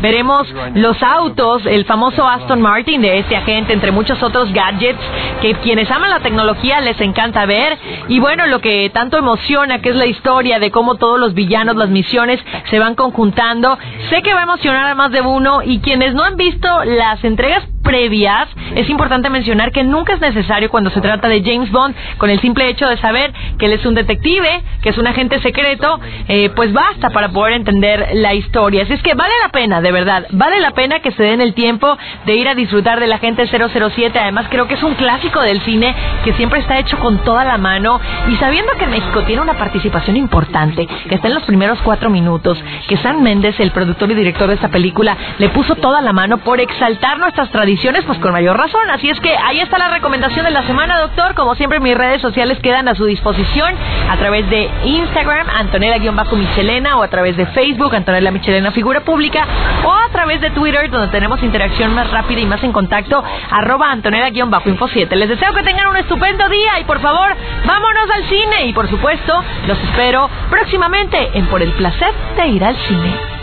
Veremos 0.00 0.46
los 0.74 1.02
autos, 1.02 1.66
el 1.66 1.84
famoso 1.84 2.26
Aston 2.26 2.60
Martin 2.60 3.02
de 3.02 3.18
este 3.18 3.36
agente, 3.36 3.72
entre 3.72 3.90
muchos 3.90 4.22
otros 4.22 4.52
gadgets 4.52 5.00
que 5.40 5.54
quienes 5.54 5.90
aman 5.90 6.10
la 6.10 6.20
tecnología 6.20 6.80
les 6.80 7.00
encanta 7.00 7.46
ver. 7.46 7.78
Y 8.08 8.20
bueno, 8.20 8.46
lo 8.46 8.60
que 8.60 8.90
tanto 8.92 9.18
emociona, 9.18 9.80
que 9.80 9.90
es 9.90 9.96
la 9.96 10.06
historia 10.06 10.58
de 10.58 10.70
cómo 10.70 10.96
todos 10.96 11.18
los 11.18 11.34
villanos, 11.34 11.76
las 11.76 11.88
misiones 11.88 12.40
se 12.70 12.78
van 12.78 12.94
conjuntando. 12.94 13.78
Sé 14.10 14.22
que 14.22 14.34
va 14.34 14.40
a 14.40 14.44
emocionar 14.44 14.86
a 14.86 14.94
más 14.94 15.10
de 15.10 15.20
uno 15.20 15.62
y 15.62 15.80
quienes 15.80 16.14
no 16.14 16.24
han 16.24 16.36
visto 16.36 16.84
las 16.84 17.22
entregas 17.24 17.73
previas, 17.84 18.48
es 18.74 18.88
importante 18.90 19.30
mencionar 19.30 19.70
que 19.70 19.84
nunca 19.84 20.14
es 20.14 20.20
necesario 20.20 20.70
cuando 20.70 20.90
se 20.90 21.00
trata 21.00 21.28
de 21.28 21.42
James 21.44 21.70
Bond, 21.70 21.94
con 22.16 22.30
el 22.30 22.40
simple 22.40 22.68
hecho 22.68 22.88
de 22.88 22.96
saber 22.96 23.32
que 23.58 23.66
él 23.66 23.74
es 23.74 23.86
un 23.86 23.94
detective, 23.94 24.62
que 24.82 24.88
es 24.88 24.98
un 24.98 25.06
agente 25.06 25.40
secreto, 25.40 26.00
eh, 26.26 26.50
pues 26.56 26.72
basta 26.72 27.10
para 27.10 27.28
poder 27.28 27.52
entender 27.52 28.08
la 28.14 28.34
historia. 28.34 28.82
Así 28.82 28.94
es 28.94 29.02
que 29.02 29.14
vale 29.14 29.32
la 29.42 29.50
pena, 29.50 29.80
de 29.80 29.92
verdad, 29.92 30.26
vale 30.30 30.58
la 30.60 30.72
pena 30.72 31.00
que 31.00 31.12
se 31.12 31.22
den 31.22 31.40
el 31.40 31.54
tiempo 31.54 31.96
de 32.26 32.34
ir 32.34 32.48
a 32.48 32.54
disfrutar 32.54 32.98
de 32.98 33.06
la 33.06 33.18
gente 33.18 33.46
007. 33.46 34.18
Además, 34.18 34.46
creo 34.50 34.66
que 34.66 34.74
es 34.74 34.82
un 34.82 34.94
clásico 34.94 35.40
del 35.42 35.60
cine 35.60 35.94
que 36.24 36.32
siempre 36.32 36.60
está 36.60 36.78
hecho 36.78 36.98
con 36.98 37.18
toda 37.18 37.44
la 37.44 37.58
mano 37.58 38.00
y 38.28 38.36
sabiendo 38.36 38.72
que 38.78 38.86
México 38.86 39.22
tiene 39.24 39.42
una 39.42 39.54
participación 39.54 40.16
importante, 40.16 40.86
que 41.08 41.14
está 41.14 41.28
en 41.28 41.34
los 41.34 41.44
primeros 41.44 41.78
cuatro 41.82 42.10
minutos, 42.10 42.58
que 42.88 42.96
San 42.96 43.22
Méndez, 43.22 43.60
el 43.60 43.72
productor 43.72 44.10
y 44.10 44.14
director 44.14 44.48
de 44.48 44.54
esta 44.54 44.68
película, 44.68 45.16
le 45.38 45.50
puso 45.50 45.76
toda 45.76 46.00
la 46.00 46.12
mano 46.12 46.38
por 46.38 46.60
exaltar 46.60 47.18
nuestras 47.18 47.50
tradiciones 47.50 47.74
pues 48.06 48.18
con 48.18 48.32
mayor 48.32 48.56
razón. 48.56 48.88
Así 48.90 49.10
es 49.10 49.20
que 49.20 49.36
ahí 49.36 49.60
está 49.60 49.76
la 49.76 49.90
recomendación 49.90 50.46
de 50.46 50.50
la 50.50 50.66
semana, 50.66 51.00
doctor. 51.00 51.34
Como 51.34 51.54
siempre, 51.54 51.80
mis 51.80 51.94
redes 51.94 52.22
sociales 52.22 52.58
quedan 52.62 52.88
a 52.88 52.94
su 52.94 53.04
disposición 53.04 53.74
a 54.10 54.16
través 54.16 54.48
de 54.48 54.70
Instagram, 54.84 55.46
Antonella-Michelena, 55.50 56.96
o 56.96 57.02
a 57.02 57.08
través 57.08 57.36
de 57.36 57.44
Facebook, 57.46 57.94
Antonella 57.94 58.30
Michelena 58.30 58.72
Figura 58.72 59.00
Pública, 59.00 59.46
o 59.84 59.92
a 59.92 60.08
través 60.12 60.40
de 60.40 60.50
Twitter, 60.50 60.90
donde 60.90 61.08
tenemos 61.08 61.42
interacción 61.42 61.94
más 61.94 62.10
rápida 62.10 62.40
y 62.40 62.46
más 62.46 62.64
en 62.64 62.72
contacto, 62.72 63.22
arroba 63.50 63.92
Antonella-Info 63.92 64.88
7. 64.88 65.14
Les 65.16 65.28
deseo 65.28 65.52
que 65.52 65.62
tengan 65.62 65.86
un 65.88 65.96
estupendo 65.96 66.48
día 66.48 66.80
y 66.80 66.84
por 66.84 67.00
favor, 67.00 67.36
vámonos 67.66 68.10
al 68.14 68.24
cine. 68.30 68.64
Y 68.66 68.72
por 68.72 68.88
supuesto, 68.88 69.44
los 69.66 69.78
espero 69.78 70.30
próximamente 70.48 71.30
en 71.34 71.46
Por 71.48 71.60
el 71.60 71.72
Placer 71.72 72.14
de 72.36 72.48
Ir 72.48 72.64
al 72.64 72.76
Cine. 72.76 73.33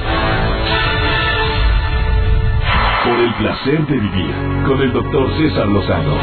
Por 3.04 3.20
el 3.20 3.34
placer 3.34 3.88
de 3.88 3.96
vivir 3.96 4.36
con 4.68 4.80
el 4.82 4.94
doctor 4.94 5.28
César 5.38 5.68
Lozano. 5.68 6.16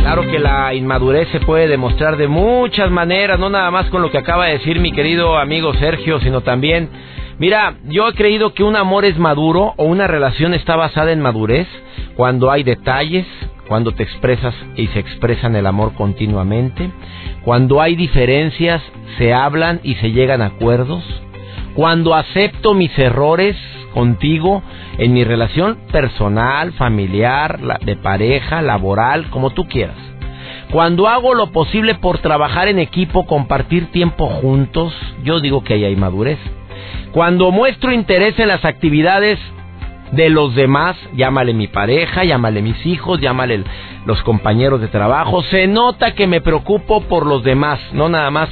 Claro 0.00 0.22
que 0.30 0.38
la 0.38 0.74
inmadurez 0.74 1.28
se 1.28 1.40
puede 1.40 1.66
demostrar 1.66 2.16
de 2.16 2.28
muchas 2.28 2.90
maneras, 2.90 3.38
no 3.38 3.48
nada 3.48 3.70
más 3.70 3.86
con 3.90 4.02
lo 4.02 4.10
que 4.10 4.18
acaba 4.18 4.46
de 4.46 4.58
decir 4.58 4.80
mi 4.80 4.92
querido 4.92 5.38
amigo 5.38 5.72
Sergio, 5.74 6.20
sino 6.20 6.42
también, 6.42 6.90
mira, 7.38 7.76
yo 7.84 8.08
he 8.08 8.14
creído 8.14 8.52
que 8.52 8.64
un 8.64 8.76
amor 8.76 9.04
es 9.04 9.18
maduro 9.18 9.74
o 9.76 9.84
una 9.84 10.06
relación 10.06 10.52
está 10.52 10.76
basada 10.76 11.12
en 11.12 11.20
madurez 11.20 11.66
cuando 12.14 12.50
hay 12.50 12.62
detalles, 12.62 13.26
cuando 13.66 13.92
te 13.92 14.02
expresas 14.02 14.54
y 14.76 14.88
se 14.88 14.98
expresan 14.98 15.56
el 15.56 15.66
amor 15.66 15.94
continuamente, 15.94 16.90
cuando 17.44 17.80
hay 17.80 17.96
diferencias, 17.96 18.82
se 19.16 19.32
hablan 19.32 19.80
y 19.82 19.94
se 19.96 20.12
llegan 20.12 20.42
a 20.42 20.46
acuerdos, 20.46 21.02
cuando 21.78 22.16
acepto 22.16 22.74
mis 22.74 22.98
errores 22.98 23.54
contigo 23.94 24.64
en 24.98 25.12
mi 25.12 25.22
relación 25.22 25.78
personal, 25.92 26.72
familiar, 26.72 27.78
de 27.84 27.94
pareja, 27.94 28.62
laboral, 28.62 29.30
como 29.30 29.50
tú 29.50 29.68
quieras. 29.68 29.94
Cuando 30.72 31.06
hago 31.06 31.34
lo 31.34 31.52
posible 31.52 31.94
por 31.94 32.18
trabajar 32.18 32.66
en 32.66 32.80
equipo, 32.80 33.26
compartir 33.26 33.92
tiempo 33.92 34.26
juntos, 34.26 34.92
yo 35.22 35.38
digo 35.38 35.62
que 35.62 35.74
ahí 35.74 35.84
hay 35.84 35.94
madurez. 35.94 36.40
Cuando 37.12 37.52
muestro 37.52 37.92
interés 37.92 38.36
en 38.40 38.48
las 38.48 38.64
actividades 38.64 39.38
de 40.10 40.30
los 40.30 40.56
demás, 40.56 40.96
llámale 41.14 41.54
mi 41.54 41.68
pareja, 41.68 42.24
llámale 42.24 42.60
mis 42.60 42.84
hijos, 42.86 43.20
llámale 43.20 43.62
los 44.04 44.20
compañeros 44.24 44.80
de 44.80 44.88
trabajo, 44.88 45.44
se 45.44 45.68
nota 45.68 46.16
que 46.16 46.26
me 46.26 46.40
preocupo 46.40 47.02
por 47.02 47.24
los 47.24 47.44
demás, 47.44 47.78
no 47.92 48.08
nada 48.08 48.32
más, 48.32 48.48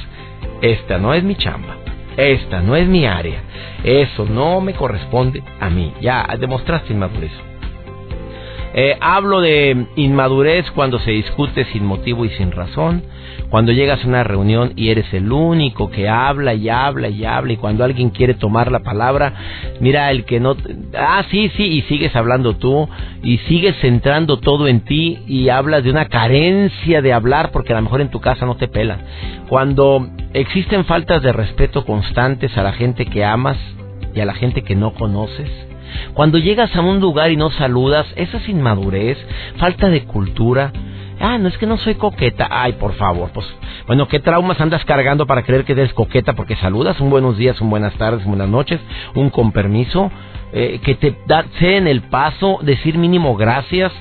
esta 0.61 0.97
no 0.97 1.13
es 1.13 1.25
mi 1.25 1.35
chamba, 1.35 1.75
esta 2.17 2.61
no 2.61 2.75
es 2.75 2.87
mi 2.87 3.05
área, 3.05 3.41
eso 3.83 4.25
no 4.25 4.59
me 4.59 4.73
corresponde 4.73 5.43
a 5.59 5.69
mí. 5.69 5.93
Ya 6.01 6.27
demostraste 6.39 6.93
inmadurez. 6.93 7.31
Eh, 8.79 8.95
hablo 9.01 9.41
de 9.41 9.87
inmadurez 9.95 10.69
cuando 10.69 10.99
se 10.99 11.09
discute 11.09 11.65
sin 11.73 11.83
motivo 11.83 12.25
y 12.25 12.29
sin 12.29 12.51
razón, 12.51 13.01
cuando 13.49 13.71
llegas 13.71 14.03
a 14.03 14.07
una 14.07 14.23
reunión 14.23 14.73
y 14.75 14.89
eres 14.89 15.11
el 15.15 15.31
único 15.31 15.89
que 15.89 16.07
habla 16.07 16.53
y 16.53 16.69
habla 16.69 17.09
y 17.09 17.25
habla 17.25 17.53
y 17.53 17.57
cuando 17.57 17.83
alguien 17.83 18.11
quiere 18.11 18.35
tomar 18.35 18.71
la 18.71 18.83
palabra, 18.83 19.33
mira 19.79 20.11
el 20.11 20.25
que 20.25 20.39
no, 20.39 20.55
ah 20.95 21.23
sí 21.31 21.49
sí 21.57 21.63
y 21.63 21.81
sigues 21.83 22.15
hablando 22.15 22.55
tú 22.55 22.87
y 23.23 23.39
sigues 23.49 23.75
centrando 23.81 24.37
todo 24.37 24.67
en 24.67 24.81
ti 24.81 25.23
y 25.25 25.49
hablas 25.49 25.83
de 25.83 25.89
una 25.89 26.05
carencia 26.05 27.01
de 27.01 27.13
hablar 27.13 27.49
porque 27.49 27.73
a 27.73 27.77
lo 27.77 27.81
mejor 27.81 28.01
en 28.01 28.11
tu 28.11 28.21
casa 28.21 28.45
no 28.45 28.57
te 28.57 28.67
pelan. 28.67 28.99
Cuando 29.49 30.07
existen 30.33 30.85
faltas 30.85 31.23
de 31.23 31.33
respeto 31.33 31.83
constantes 31.83 32.55
a 32.55 32.61
la 32.61 32.73
gente 32.73 33.07
que 33.07 33.25
amas 33.25 33.57
y 34.13 34.19
a 34.19 34.25
la 34.25 34.35
gente 34.35 34.61
que 34.61 34.75
no 34.75 34.93
conoces, 34.93 35.49
cuando 36.13 36.37
llegas 36.37 36.75
a 36.75 36.81
un 36.81 36.99
lugar 36.99 37.31
y 37.31 37.37
no 37.37 37.51
saludas, 37.51 38.05
esa 38.15 38.37
es 38.37 38.49
inmadurez, 38.49 39.17
falta 39.57 39.89
de 39.89 40.03
cultura. 40.03 40.71
Ah, 41.19 41.37
no 41.37 41.47
es 41.47 41.57
que 41.57 41.65
no 41.65 41.77
soy 41.77 41.95
coqueta. 41.95 42.47
Ay, 42.49 42.73
por 42.73 42.93
favor, 42.93 43.31
pues, 43.33 43.47
bueno, 43.87 44.07
¿qué 44.07 44.19
traumas 44.19 44.61
andas 44.61 44.85
cargando 44.85 45.25
para 45.25 45.43
creer 45.43 45.65
que 45.65 45.73
eres 45.73 45.93
coqueta? 45.93 46.33
Porque 46.33 46.55
saludas 46.55 46.99
un 46.99 47.09
buenos 47.09 47.37
días, 47.37 47.59
un 47.59 47.69
buenas 47.69 47.93
tardes, 47.95 48.23
buenas 48.25 48.49
noches, 48.49 48.79
un 49.15 49.29
con 49.29 49.51
permiso, 49.51 50.11
eh, 50.53 50.79
que 50.83 50.95
te 50.95 51.15
da, 51.25 51.45
en 51.59 51.87
el 51.87 52.01
paso, 52.01 52.59
decir 52.61 52.97
mínimo 52.97 53.35
gracias. 53.35 53.91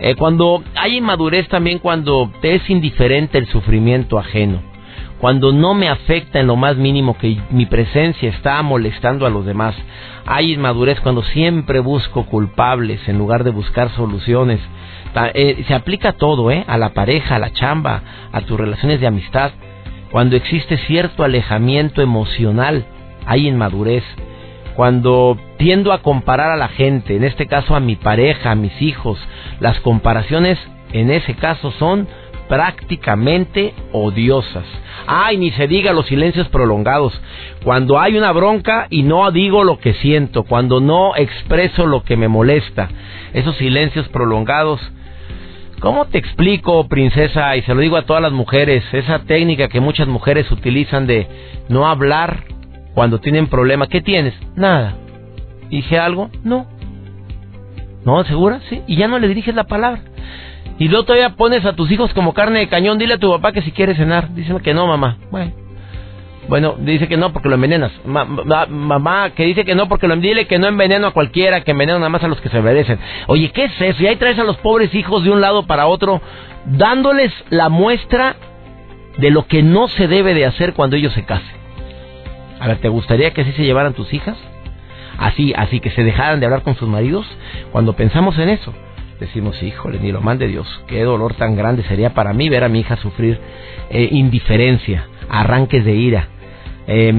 Eh, 0.00 0.14
cuando 0.14 0.62
hay 0.76 0.98
inmadurez 0.98 1.48
también 1.48 1.78
cuando 1.78 2.30
te 2.40 2.54
es 2.54 2.70
indiferente 2.70 3.38
el 3.38 3.46
sufrimiento 3.46 4.18
ajeno 4.18 4.67
cuando 5.20 5.52
no 5.52 5.74
me 5.74 5.88
afecta 5.88 6.38
en 6.38 6.46
lo 6.46 6.56
más 6.56 6.76
mínimo 6.76 7.18
que 7.18 7.40
mi 7.50 7.66
presencia 7.66 8.30
está 8.30 8.62
molestando 8.62 9.26
a 9.26 9.30
los 9.30 9.44
demás. 9.44 9.74
Hay 10.26 10.52
inmadurez 10.52 11.00
cuando 11.00 11.22
siempre 11.22 11.80
busco 11.80 12.26
culpables 12.26 13.00
en 13.08 13.18
lugar 13.18 13.44
de 13.44 13.50
buscar 13.50 13.90
soluciones. 13.90 14.60
Eh, 15.34 15.64
se 15.66 15.74
aplica 15.74 16.12
todo, 16.12 16.50
¿eh? 16.50 16.64
A 16.68 16.78
la 16.78 16.90
pareja, 16.90 17.36
a 17.36 17.38
la 17.40 17.52
chamba, 17.52 18.02
a 18.30 18.42
tus 18.42 18.58
relaciones 18.60 19.00
de 19.00 19.08
amistad. 19.08 19.50
Cuando 20.12 20.36
existe 20.36 20.78
cierto 20.86 21.24
alejamiento 21.24 22.00
emocional, 22.00 22.84
hay 23.26 23.48
inmadurez. 23.48 24.04
Cuando 24.76 25.36
tiendo 25.56 25.92
a 25.92 26.02
comparar 26.02 26.52
a 26.52 26.56
la 26.56 26.68
gente, 26.68 27.16
en 27.16 27.24
este 27.24 27.46
caso 27.46 27.74
a 27.74 27.80
mi 27.80 27.96
pareja, 27.96 28.52
a 28.52 28.54
mis 28.54 28.80
hijos, 28.80 29.18
las 29.58 29.80
comparaciones 29.80 30.58
en 30.92 31.10
ese 31.10 31.34
caso 31.34 31.72
son 31.72 32.08
prácticamente 32.48 33.74
odiosas. 33.92 34.64
Ay, 35.06 35.36
ni 35.36 35.50
se 35.52 35.66
diga 35.66 35.92
los 35.92 36.06
silencios 36.06 36.48
prolongados. 36.48 37.18
Cuando 37.64 38.00
hay 38.00 38.16
una 38.16 38.32
bronca 38.32 38.86
y 38.90 39.02
no 39.02 39.30
digo 39.30 39.64
lo 39.64 39.78
que 39.78 39.94
siento, 39.94 40.44
cuando 40.44 40.80
no 40.80 41.14
expreso 41.16 41.86
lo 41.86 42.02
que 42.02 42.16
me 42.16 42.28
molesta. 42.28 42.88
Esos 43.32 43.56
silencios 43.56 44.08
prolongados. 44.08 44.80
¿Cómo 45.80 46.06
te 46.06 46.18
explico, 46.18 46.88
princesa? 46.88 47.56
Y 47.56 47.62
se 47.62 47.74
lo 47.74 47.80
digo 47.80 47.96
a 47.96 48.02
todas 48.02 48.22
las 48.22 48.32
mujeres, 48.32 48.82
esa 48.92 49.20
técnica 49.20 49.68
que 49.68 49.80
muchas 49.80 50.08
mujeres 50.08 50.50
utilizan 50.50 51.06
de 51.06 51.28
no 51.68 51.86
hablar 51.86 52.44
cuando 52.94 53.20
tienen 53.20 53.46
problema, 53.46 53.86
¿qué 53.86 54.00
tienes? 54.00 54.34
Nada. 54.56 54.96
¿Dije 55.70 55.98
algo? 55.98 56.30
No. 56.42 56.66
¿No? 58.04 58.24
¿Segura? 58.24 58.60
Sí. 58.68 58.82
Y 58.88 58.96
ya 58.96 59.06
no 59.06 59.18
le 59.18 59.28
diriges 59.28 59.54
la 59.54 59.64
palabra. 59.64 60.00
Y 60.78 60.88
luego 60.88 61.04
todavía 61.04 61.30
pones 61.30 61.64
a 61.64 61.74
tus 61.74 61.90
hijos 61.90 62.12
como 62.14 62.34
carne 62.34 62.60
de 62.60 62.68
cañón. 62.68 62.98
Dile 62.98 63.14
a 63.14 63.18
tu 63.18 63.30
papá 63.30 63.52
que 63.52 63.62
si 63.62 63.72
quiere 63.72 63.94
cenar. 63.94 64.34
Dicen 64.34 64.58
que 64.60 64.74
no, 64.74 64.86
mamá. 64.86 65.18
Bueno. 65.30 65.52
Bueno, 66.48 66.76
dice 66.78 67.08
que 67.08 67.18
no 67.18 67.32
porque 67.32 67.48
lo 67.48 67.56
envenenas. 67.56 67.92
mamá, 68.04 69.30
que 69.30 69.44
dice 69.44 69.64
que 69.64 69.74
no 69.74 69.86
porque 69.86 70.08
lo 70.08 70.16
dile 70.16 70.46
que 70.46 70.58
no 70.58 70.66
enveneno 70.66 71.08
a 71.08 71.10
cualquiera, 71.10 71.62
que 71.62 71.72
enveneno 71.72 71.98
nada 71.98 72.08
más 72.08 72.24
a 72.24 72.28
los 72.28 72.40
que 72.40 72.48
se 72.48 72.62
merecen. 72.62 72.98
Oye, 73.26 73.50
¿qué 73.50 73.64
es 73.64 73.80
eso? 73.80 74.02
Y 74.02 74.06
ahí 74.06 74.16
traes 74.16 74.38
a 74.38 74.44
los 74.44 74.56
pobres 74.58 74.94
hijos 74.94 75.24
de 75.24 75.30
un 75.30 75.42
lado 75.42 75.66
para 75.66 75.86
otro, 75.86 76.22
dándoles 76.64 77.32
la 77.50 77.68
muestra 77.68 78.36
de 79.18 79.30
lo 79.30 79.46
que 79.46 79.62
no 79.62 79.88
se 79.88 80.08
debe 80.08 80.32
de 80.32 80.46
hacer 80.46 80.72
cuando 80.72 80.96
ellos 80.96 81.12
se 81.12 81.24
casen. 81.24 81.58
A 82.60 82.68
ver, 82.68 82.78
¿te 82.78 82.88
gustaría 82.88 83.32
que 83.32 83.42
así 83.42 83.52
se 83.52 83.64
llevaran 83.64 83.92
tus 83.92 84.12
hijas? 84.14 84.38
Así, 85.18 85.52
así 85.54 85.80
que 85.80 85.90
se 85.90 86.02
dejaran 86.02 86.40
de 86.40 86.46
hablar 86.46 86.62
con 86.62 86.76
sus 86.76 86.88
maridos. 86.88 87.26
Cuando 87.72 87.92
pensamos 87.92 88.38
en 88.38 88.48
eso, 88.48 88.72
decimos, 89.18 89.62
híjole, 89.62 89.98
ni 89.98 90.12
lo 90.12 90.20
mande 90.20 90.46
Dios, 90.46 90.66
qué 90.86 91.02
dolor 91.02 91.34
tan 91.34 91.56
grande 91.56 91.82
sería 91.84 92.14
para 92.14 92.32
mí 92.32 92.48
ver 92.48 92.64
a 92.64 92.68
mi 92.68 92.80
hija 92.80 92.96
sufrir 92.96 93.40
eh, 93.90 94.08
indiferencia, 94.12 95.06
arranques 95.28 95.84
de 95.84 95.94
ira, 95.94 96.28
eh, 96.86 97.12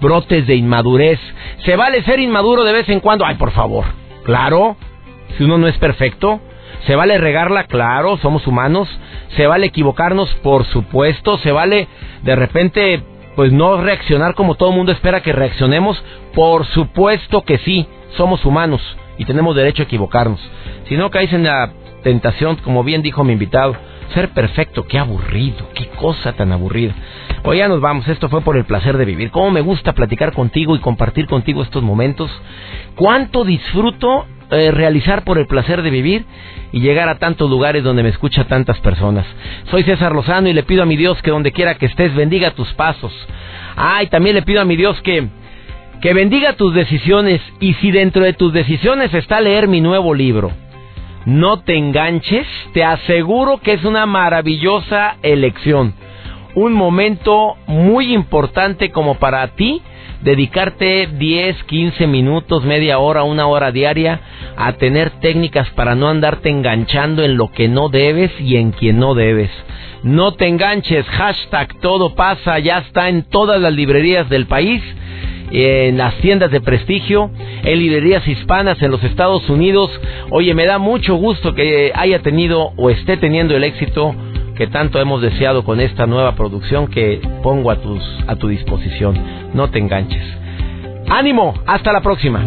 brotes 0.00 0.46
de 0.46 0.56
inmadurez. 0.56 1.20
¿Se 1.64 1.76
vale 1.76 2.02
ser 2.02 2.20
inmaduro 2.20 2.64
de 2.64 2.72
vez 2.72 2.88
en 2.88 3.00
cuando? 3.00 3.24
Ay, 3.24 3.36
por 3.36 3.52
favor. 3.52 3.84
Claro, 4.24 4.76
si 5.36 5.44
uno 5.44 5.58
no 5.58 5.68
es 5.68 5.76
perfecto. 5.78 6.40
¿Se 6.86 6.96
vale 6.96 7.16
regarla? 7.18 7.64
Claro, 7.64 8.16
somos 8.16 8.46
humanos. 8.46 8.88
¿Se 9.36 9.46
vale 9.46 9.66
equivocarnos? 9.66 10.34
Por 10.42 10.64
supuesto. 10.64 11.38
¿Se 11.38 11.52
vale 11.52 11.86
de 12.22 12.34
repente 12.34 13.04
pues 13.36 13.52
no 13.52 13.80
reaccionar 13.80 14.34
como 14.34 14.56
todo 14.56 14.70
el 14.70 14.76
mundo 14.76 14.90
espera 14.90 15.22
que 15.22 15.32
reaccionemos? 15.32 16.02
Por 16.34 16.66
supuesto 16.66 17.42
que 17.42 17.58
sí, 17.58 17.86
somos 18.16 18.44
humanos 18.44 18.80
y 19.18 19.24
tenemos 19.24 19.54
derecho 19.56 19.82
a 19.82 19.86
equivocarnos. 19.86 20.40
Si 20.88 20.96
no 20.96 21.10
caes 21.10 21.32
en 21.32 21.44
la 21.44 21.72
tentación, 22.02 22.56
como 22.56 22.84
bien 22.84 23.02
dijo 23.02 23.24
mi 23.24 23.32
invitado, 23.32 23.76
ser 24.14 24.30
perfecto, 24.30 24.84
qué 24.86 24.98
aburrido, 24.98 25.68
qué 25.74 25.86
cosa 25.88 26.32
tan 26.32 26.52
aburrida. 26.52 26.94
Hoy 27.44 27.58
ya 27.58 27.68
nos 27.68 27.80
vamos, 27.80 28.06
esto 28.08 28.28
fue 28.28 28.42
por 28.42 28.56
el 28.56 28.64
placer 28.64 28.96
de 28.96 29.04
vivir. 29.04 29.30
Cómo 29.30 29.50
me 29.50 29.60
gusta 29.60 29.92
platicar 29.92 30.32
contigo 30.32 30.76
y 30.76 30.80
compartir 30.80 31.26
contigo 31.26 31.62
estos 31.62 31.82
momentos. 31.82 32.30
Cuánto 32.94 33.44
disfruto 33.44 34.26
eh, 34.50 34.70
realizar 34.70 35.24
por 35.24 35.38
el 35.38 35.46
placer 35.46 35.82
de 35.82 35.90
vivir 35.90 36.26
y 36.72 36.80
llegar 36.80 37.08
a 37.08 37.18
tantos 37.18 37.48
lugares 37.48 37.82
donde 37.82 38.02
me 38.02 38.10
escucha 38.10 38.44
tantas 38.44 38.78
personas. 38.80 39.26
Soy 39.70 39.82
César 39.82 40.12
Lozano 40.14 40.48
y 40.48 40.52
le 40.52 40.62
pido 40.62 40.82
a 40.82 40.86
mi 40.86 40.96
Dios 40.96 41.20
que 41.22 41.30
donde 41.30 41.52
quiera 41.52 41.76
que 41.76 41.86
estés 41.86 42.14
bendiga 42.14 42.50
tus 42.50 42.72
pasos. 42.74 43.12
Ah, 43.76 44.02
y 44.02 44.08
también 44.08 44.36
le 44.36 44.42
pido 44.42 44.60
a 44.60 44.66
mi 44.66 44.76
Dios 44.76 45.00
que 45.00 45.28
que 46.02 46.12
bendiga 46.12 46.54
tus 46.54 46.74
decisiones 46.74 47.40
y 47.60 47.74
si 47.74 47.90
dentro 47.90 48.24
de 48.24 48.34
tus 48.34 48.52
decisiones 48.52 49.14
está 49.14 49.40
leer 49.40 49.68
mi 49.68 49.80
nuevo 49.80 50.12
libro 50.12 50.52
no 51.24 51.60
te 51.60 51.76
enganches, 51.76 52.46
te 52.72 52.82
aseguro 52.82 53.58
que 53.58 53.74
es 53.74 53.84
una 53.84 54.06
maravillosa 54.06 55.16
elección. 55.22 55.94
Un 56.54 56.72
momento 56.72 57.56
muy 57.66 58.12
importante 58.12 58.90
como 58.90 59.14
para 59.14 59.46
ti 59.54 59.80
dedicarte 60.22 61.06
10, 61.06 61.64
15 61.64 62.06
minutos, 62.06 62.64
media 62.64 62.98
hora, 62.98 63.22
una 63.22 63.46
hora 63.46 63.72
diaria 63.72 64.20
a 64.56 64.72
tener 64.74 65.10
técnicas 65.20 65.70
para 65.70 65.94
no 65.94 66.08
andarte 66.08 66.48
enganchando 66.48 67.24
en 67.24 67.36
lo 67.36 67.50
que 67.50 67.68
no 67.68 67.88
debes 67.88 68.32
y 68.40 68.56
en 68.56 68.72
quien 68.72 68.98
no 68.98 69.14
debes. 69.14 69.50
No 70.02 70.32
te 70.32 70.48
enganches, 70.48 71.06
hashtag 71.06 71.78
todo 71.80 72.14
pasa, 72.14 72.58
ya 72.58 72.78
está 72.78 73.08
en 73.08 73.22
todas 73.22 73.60
las 73.60 73.72
librerías 73.72 74.28
del 74.28 74.46
país 74.46 74.82
en 75.52 75.98
las 75.98 76.14
tiendas 76.16 76.50
de 76.50 76.60
prestigio, 76.60 77.30
en 77.62 77.78
librerías 77.78 78.26
hispanas 78.26 78.80
en 78.82 78.90
los 78.90 79.04
Estados 79.04 79.48
Unidos. 79.50 79.90
Oye, 80.30 80.54
me 80.54 80.66
da 80.66 80.78
mucho 80.78 81.14
gusto 81.16 81.54
que 81.54 81.92
haya 81.94 82.20
tenido 82.20 82.72
o 82.76 82.90
esté 82.90 83.16
teniendo 83.18 83.54
el 83.54 83.64
éxito 83.64 84.14
que 84.56 84.66
tanto 84.66 85.00
hemos 85.00 85.20
deseado 85.22 85.64
con 85.64 85.80
esta 85.80 86.06
nueva 86.06 86.34
producción 86.34 86.86
que 86.86 87.20
pongo 87.42 87.70
a, 87.70 87.76
tus, 87.76 88.02
a 88.26 88.36
tu 88.36 88.48
disposición. 88.48 89.18
No 89.54 89.70
te 89.70 89.78
enganches. 89.78 90.22
Ánimo, 91.08 91.54
hasta 91.66 91.92
la 91.92 92.00
próxima. 92.00 92.46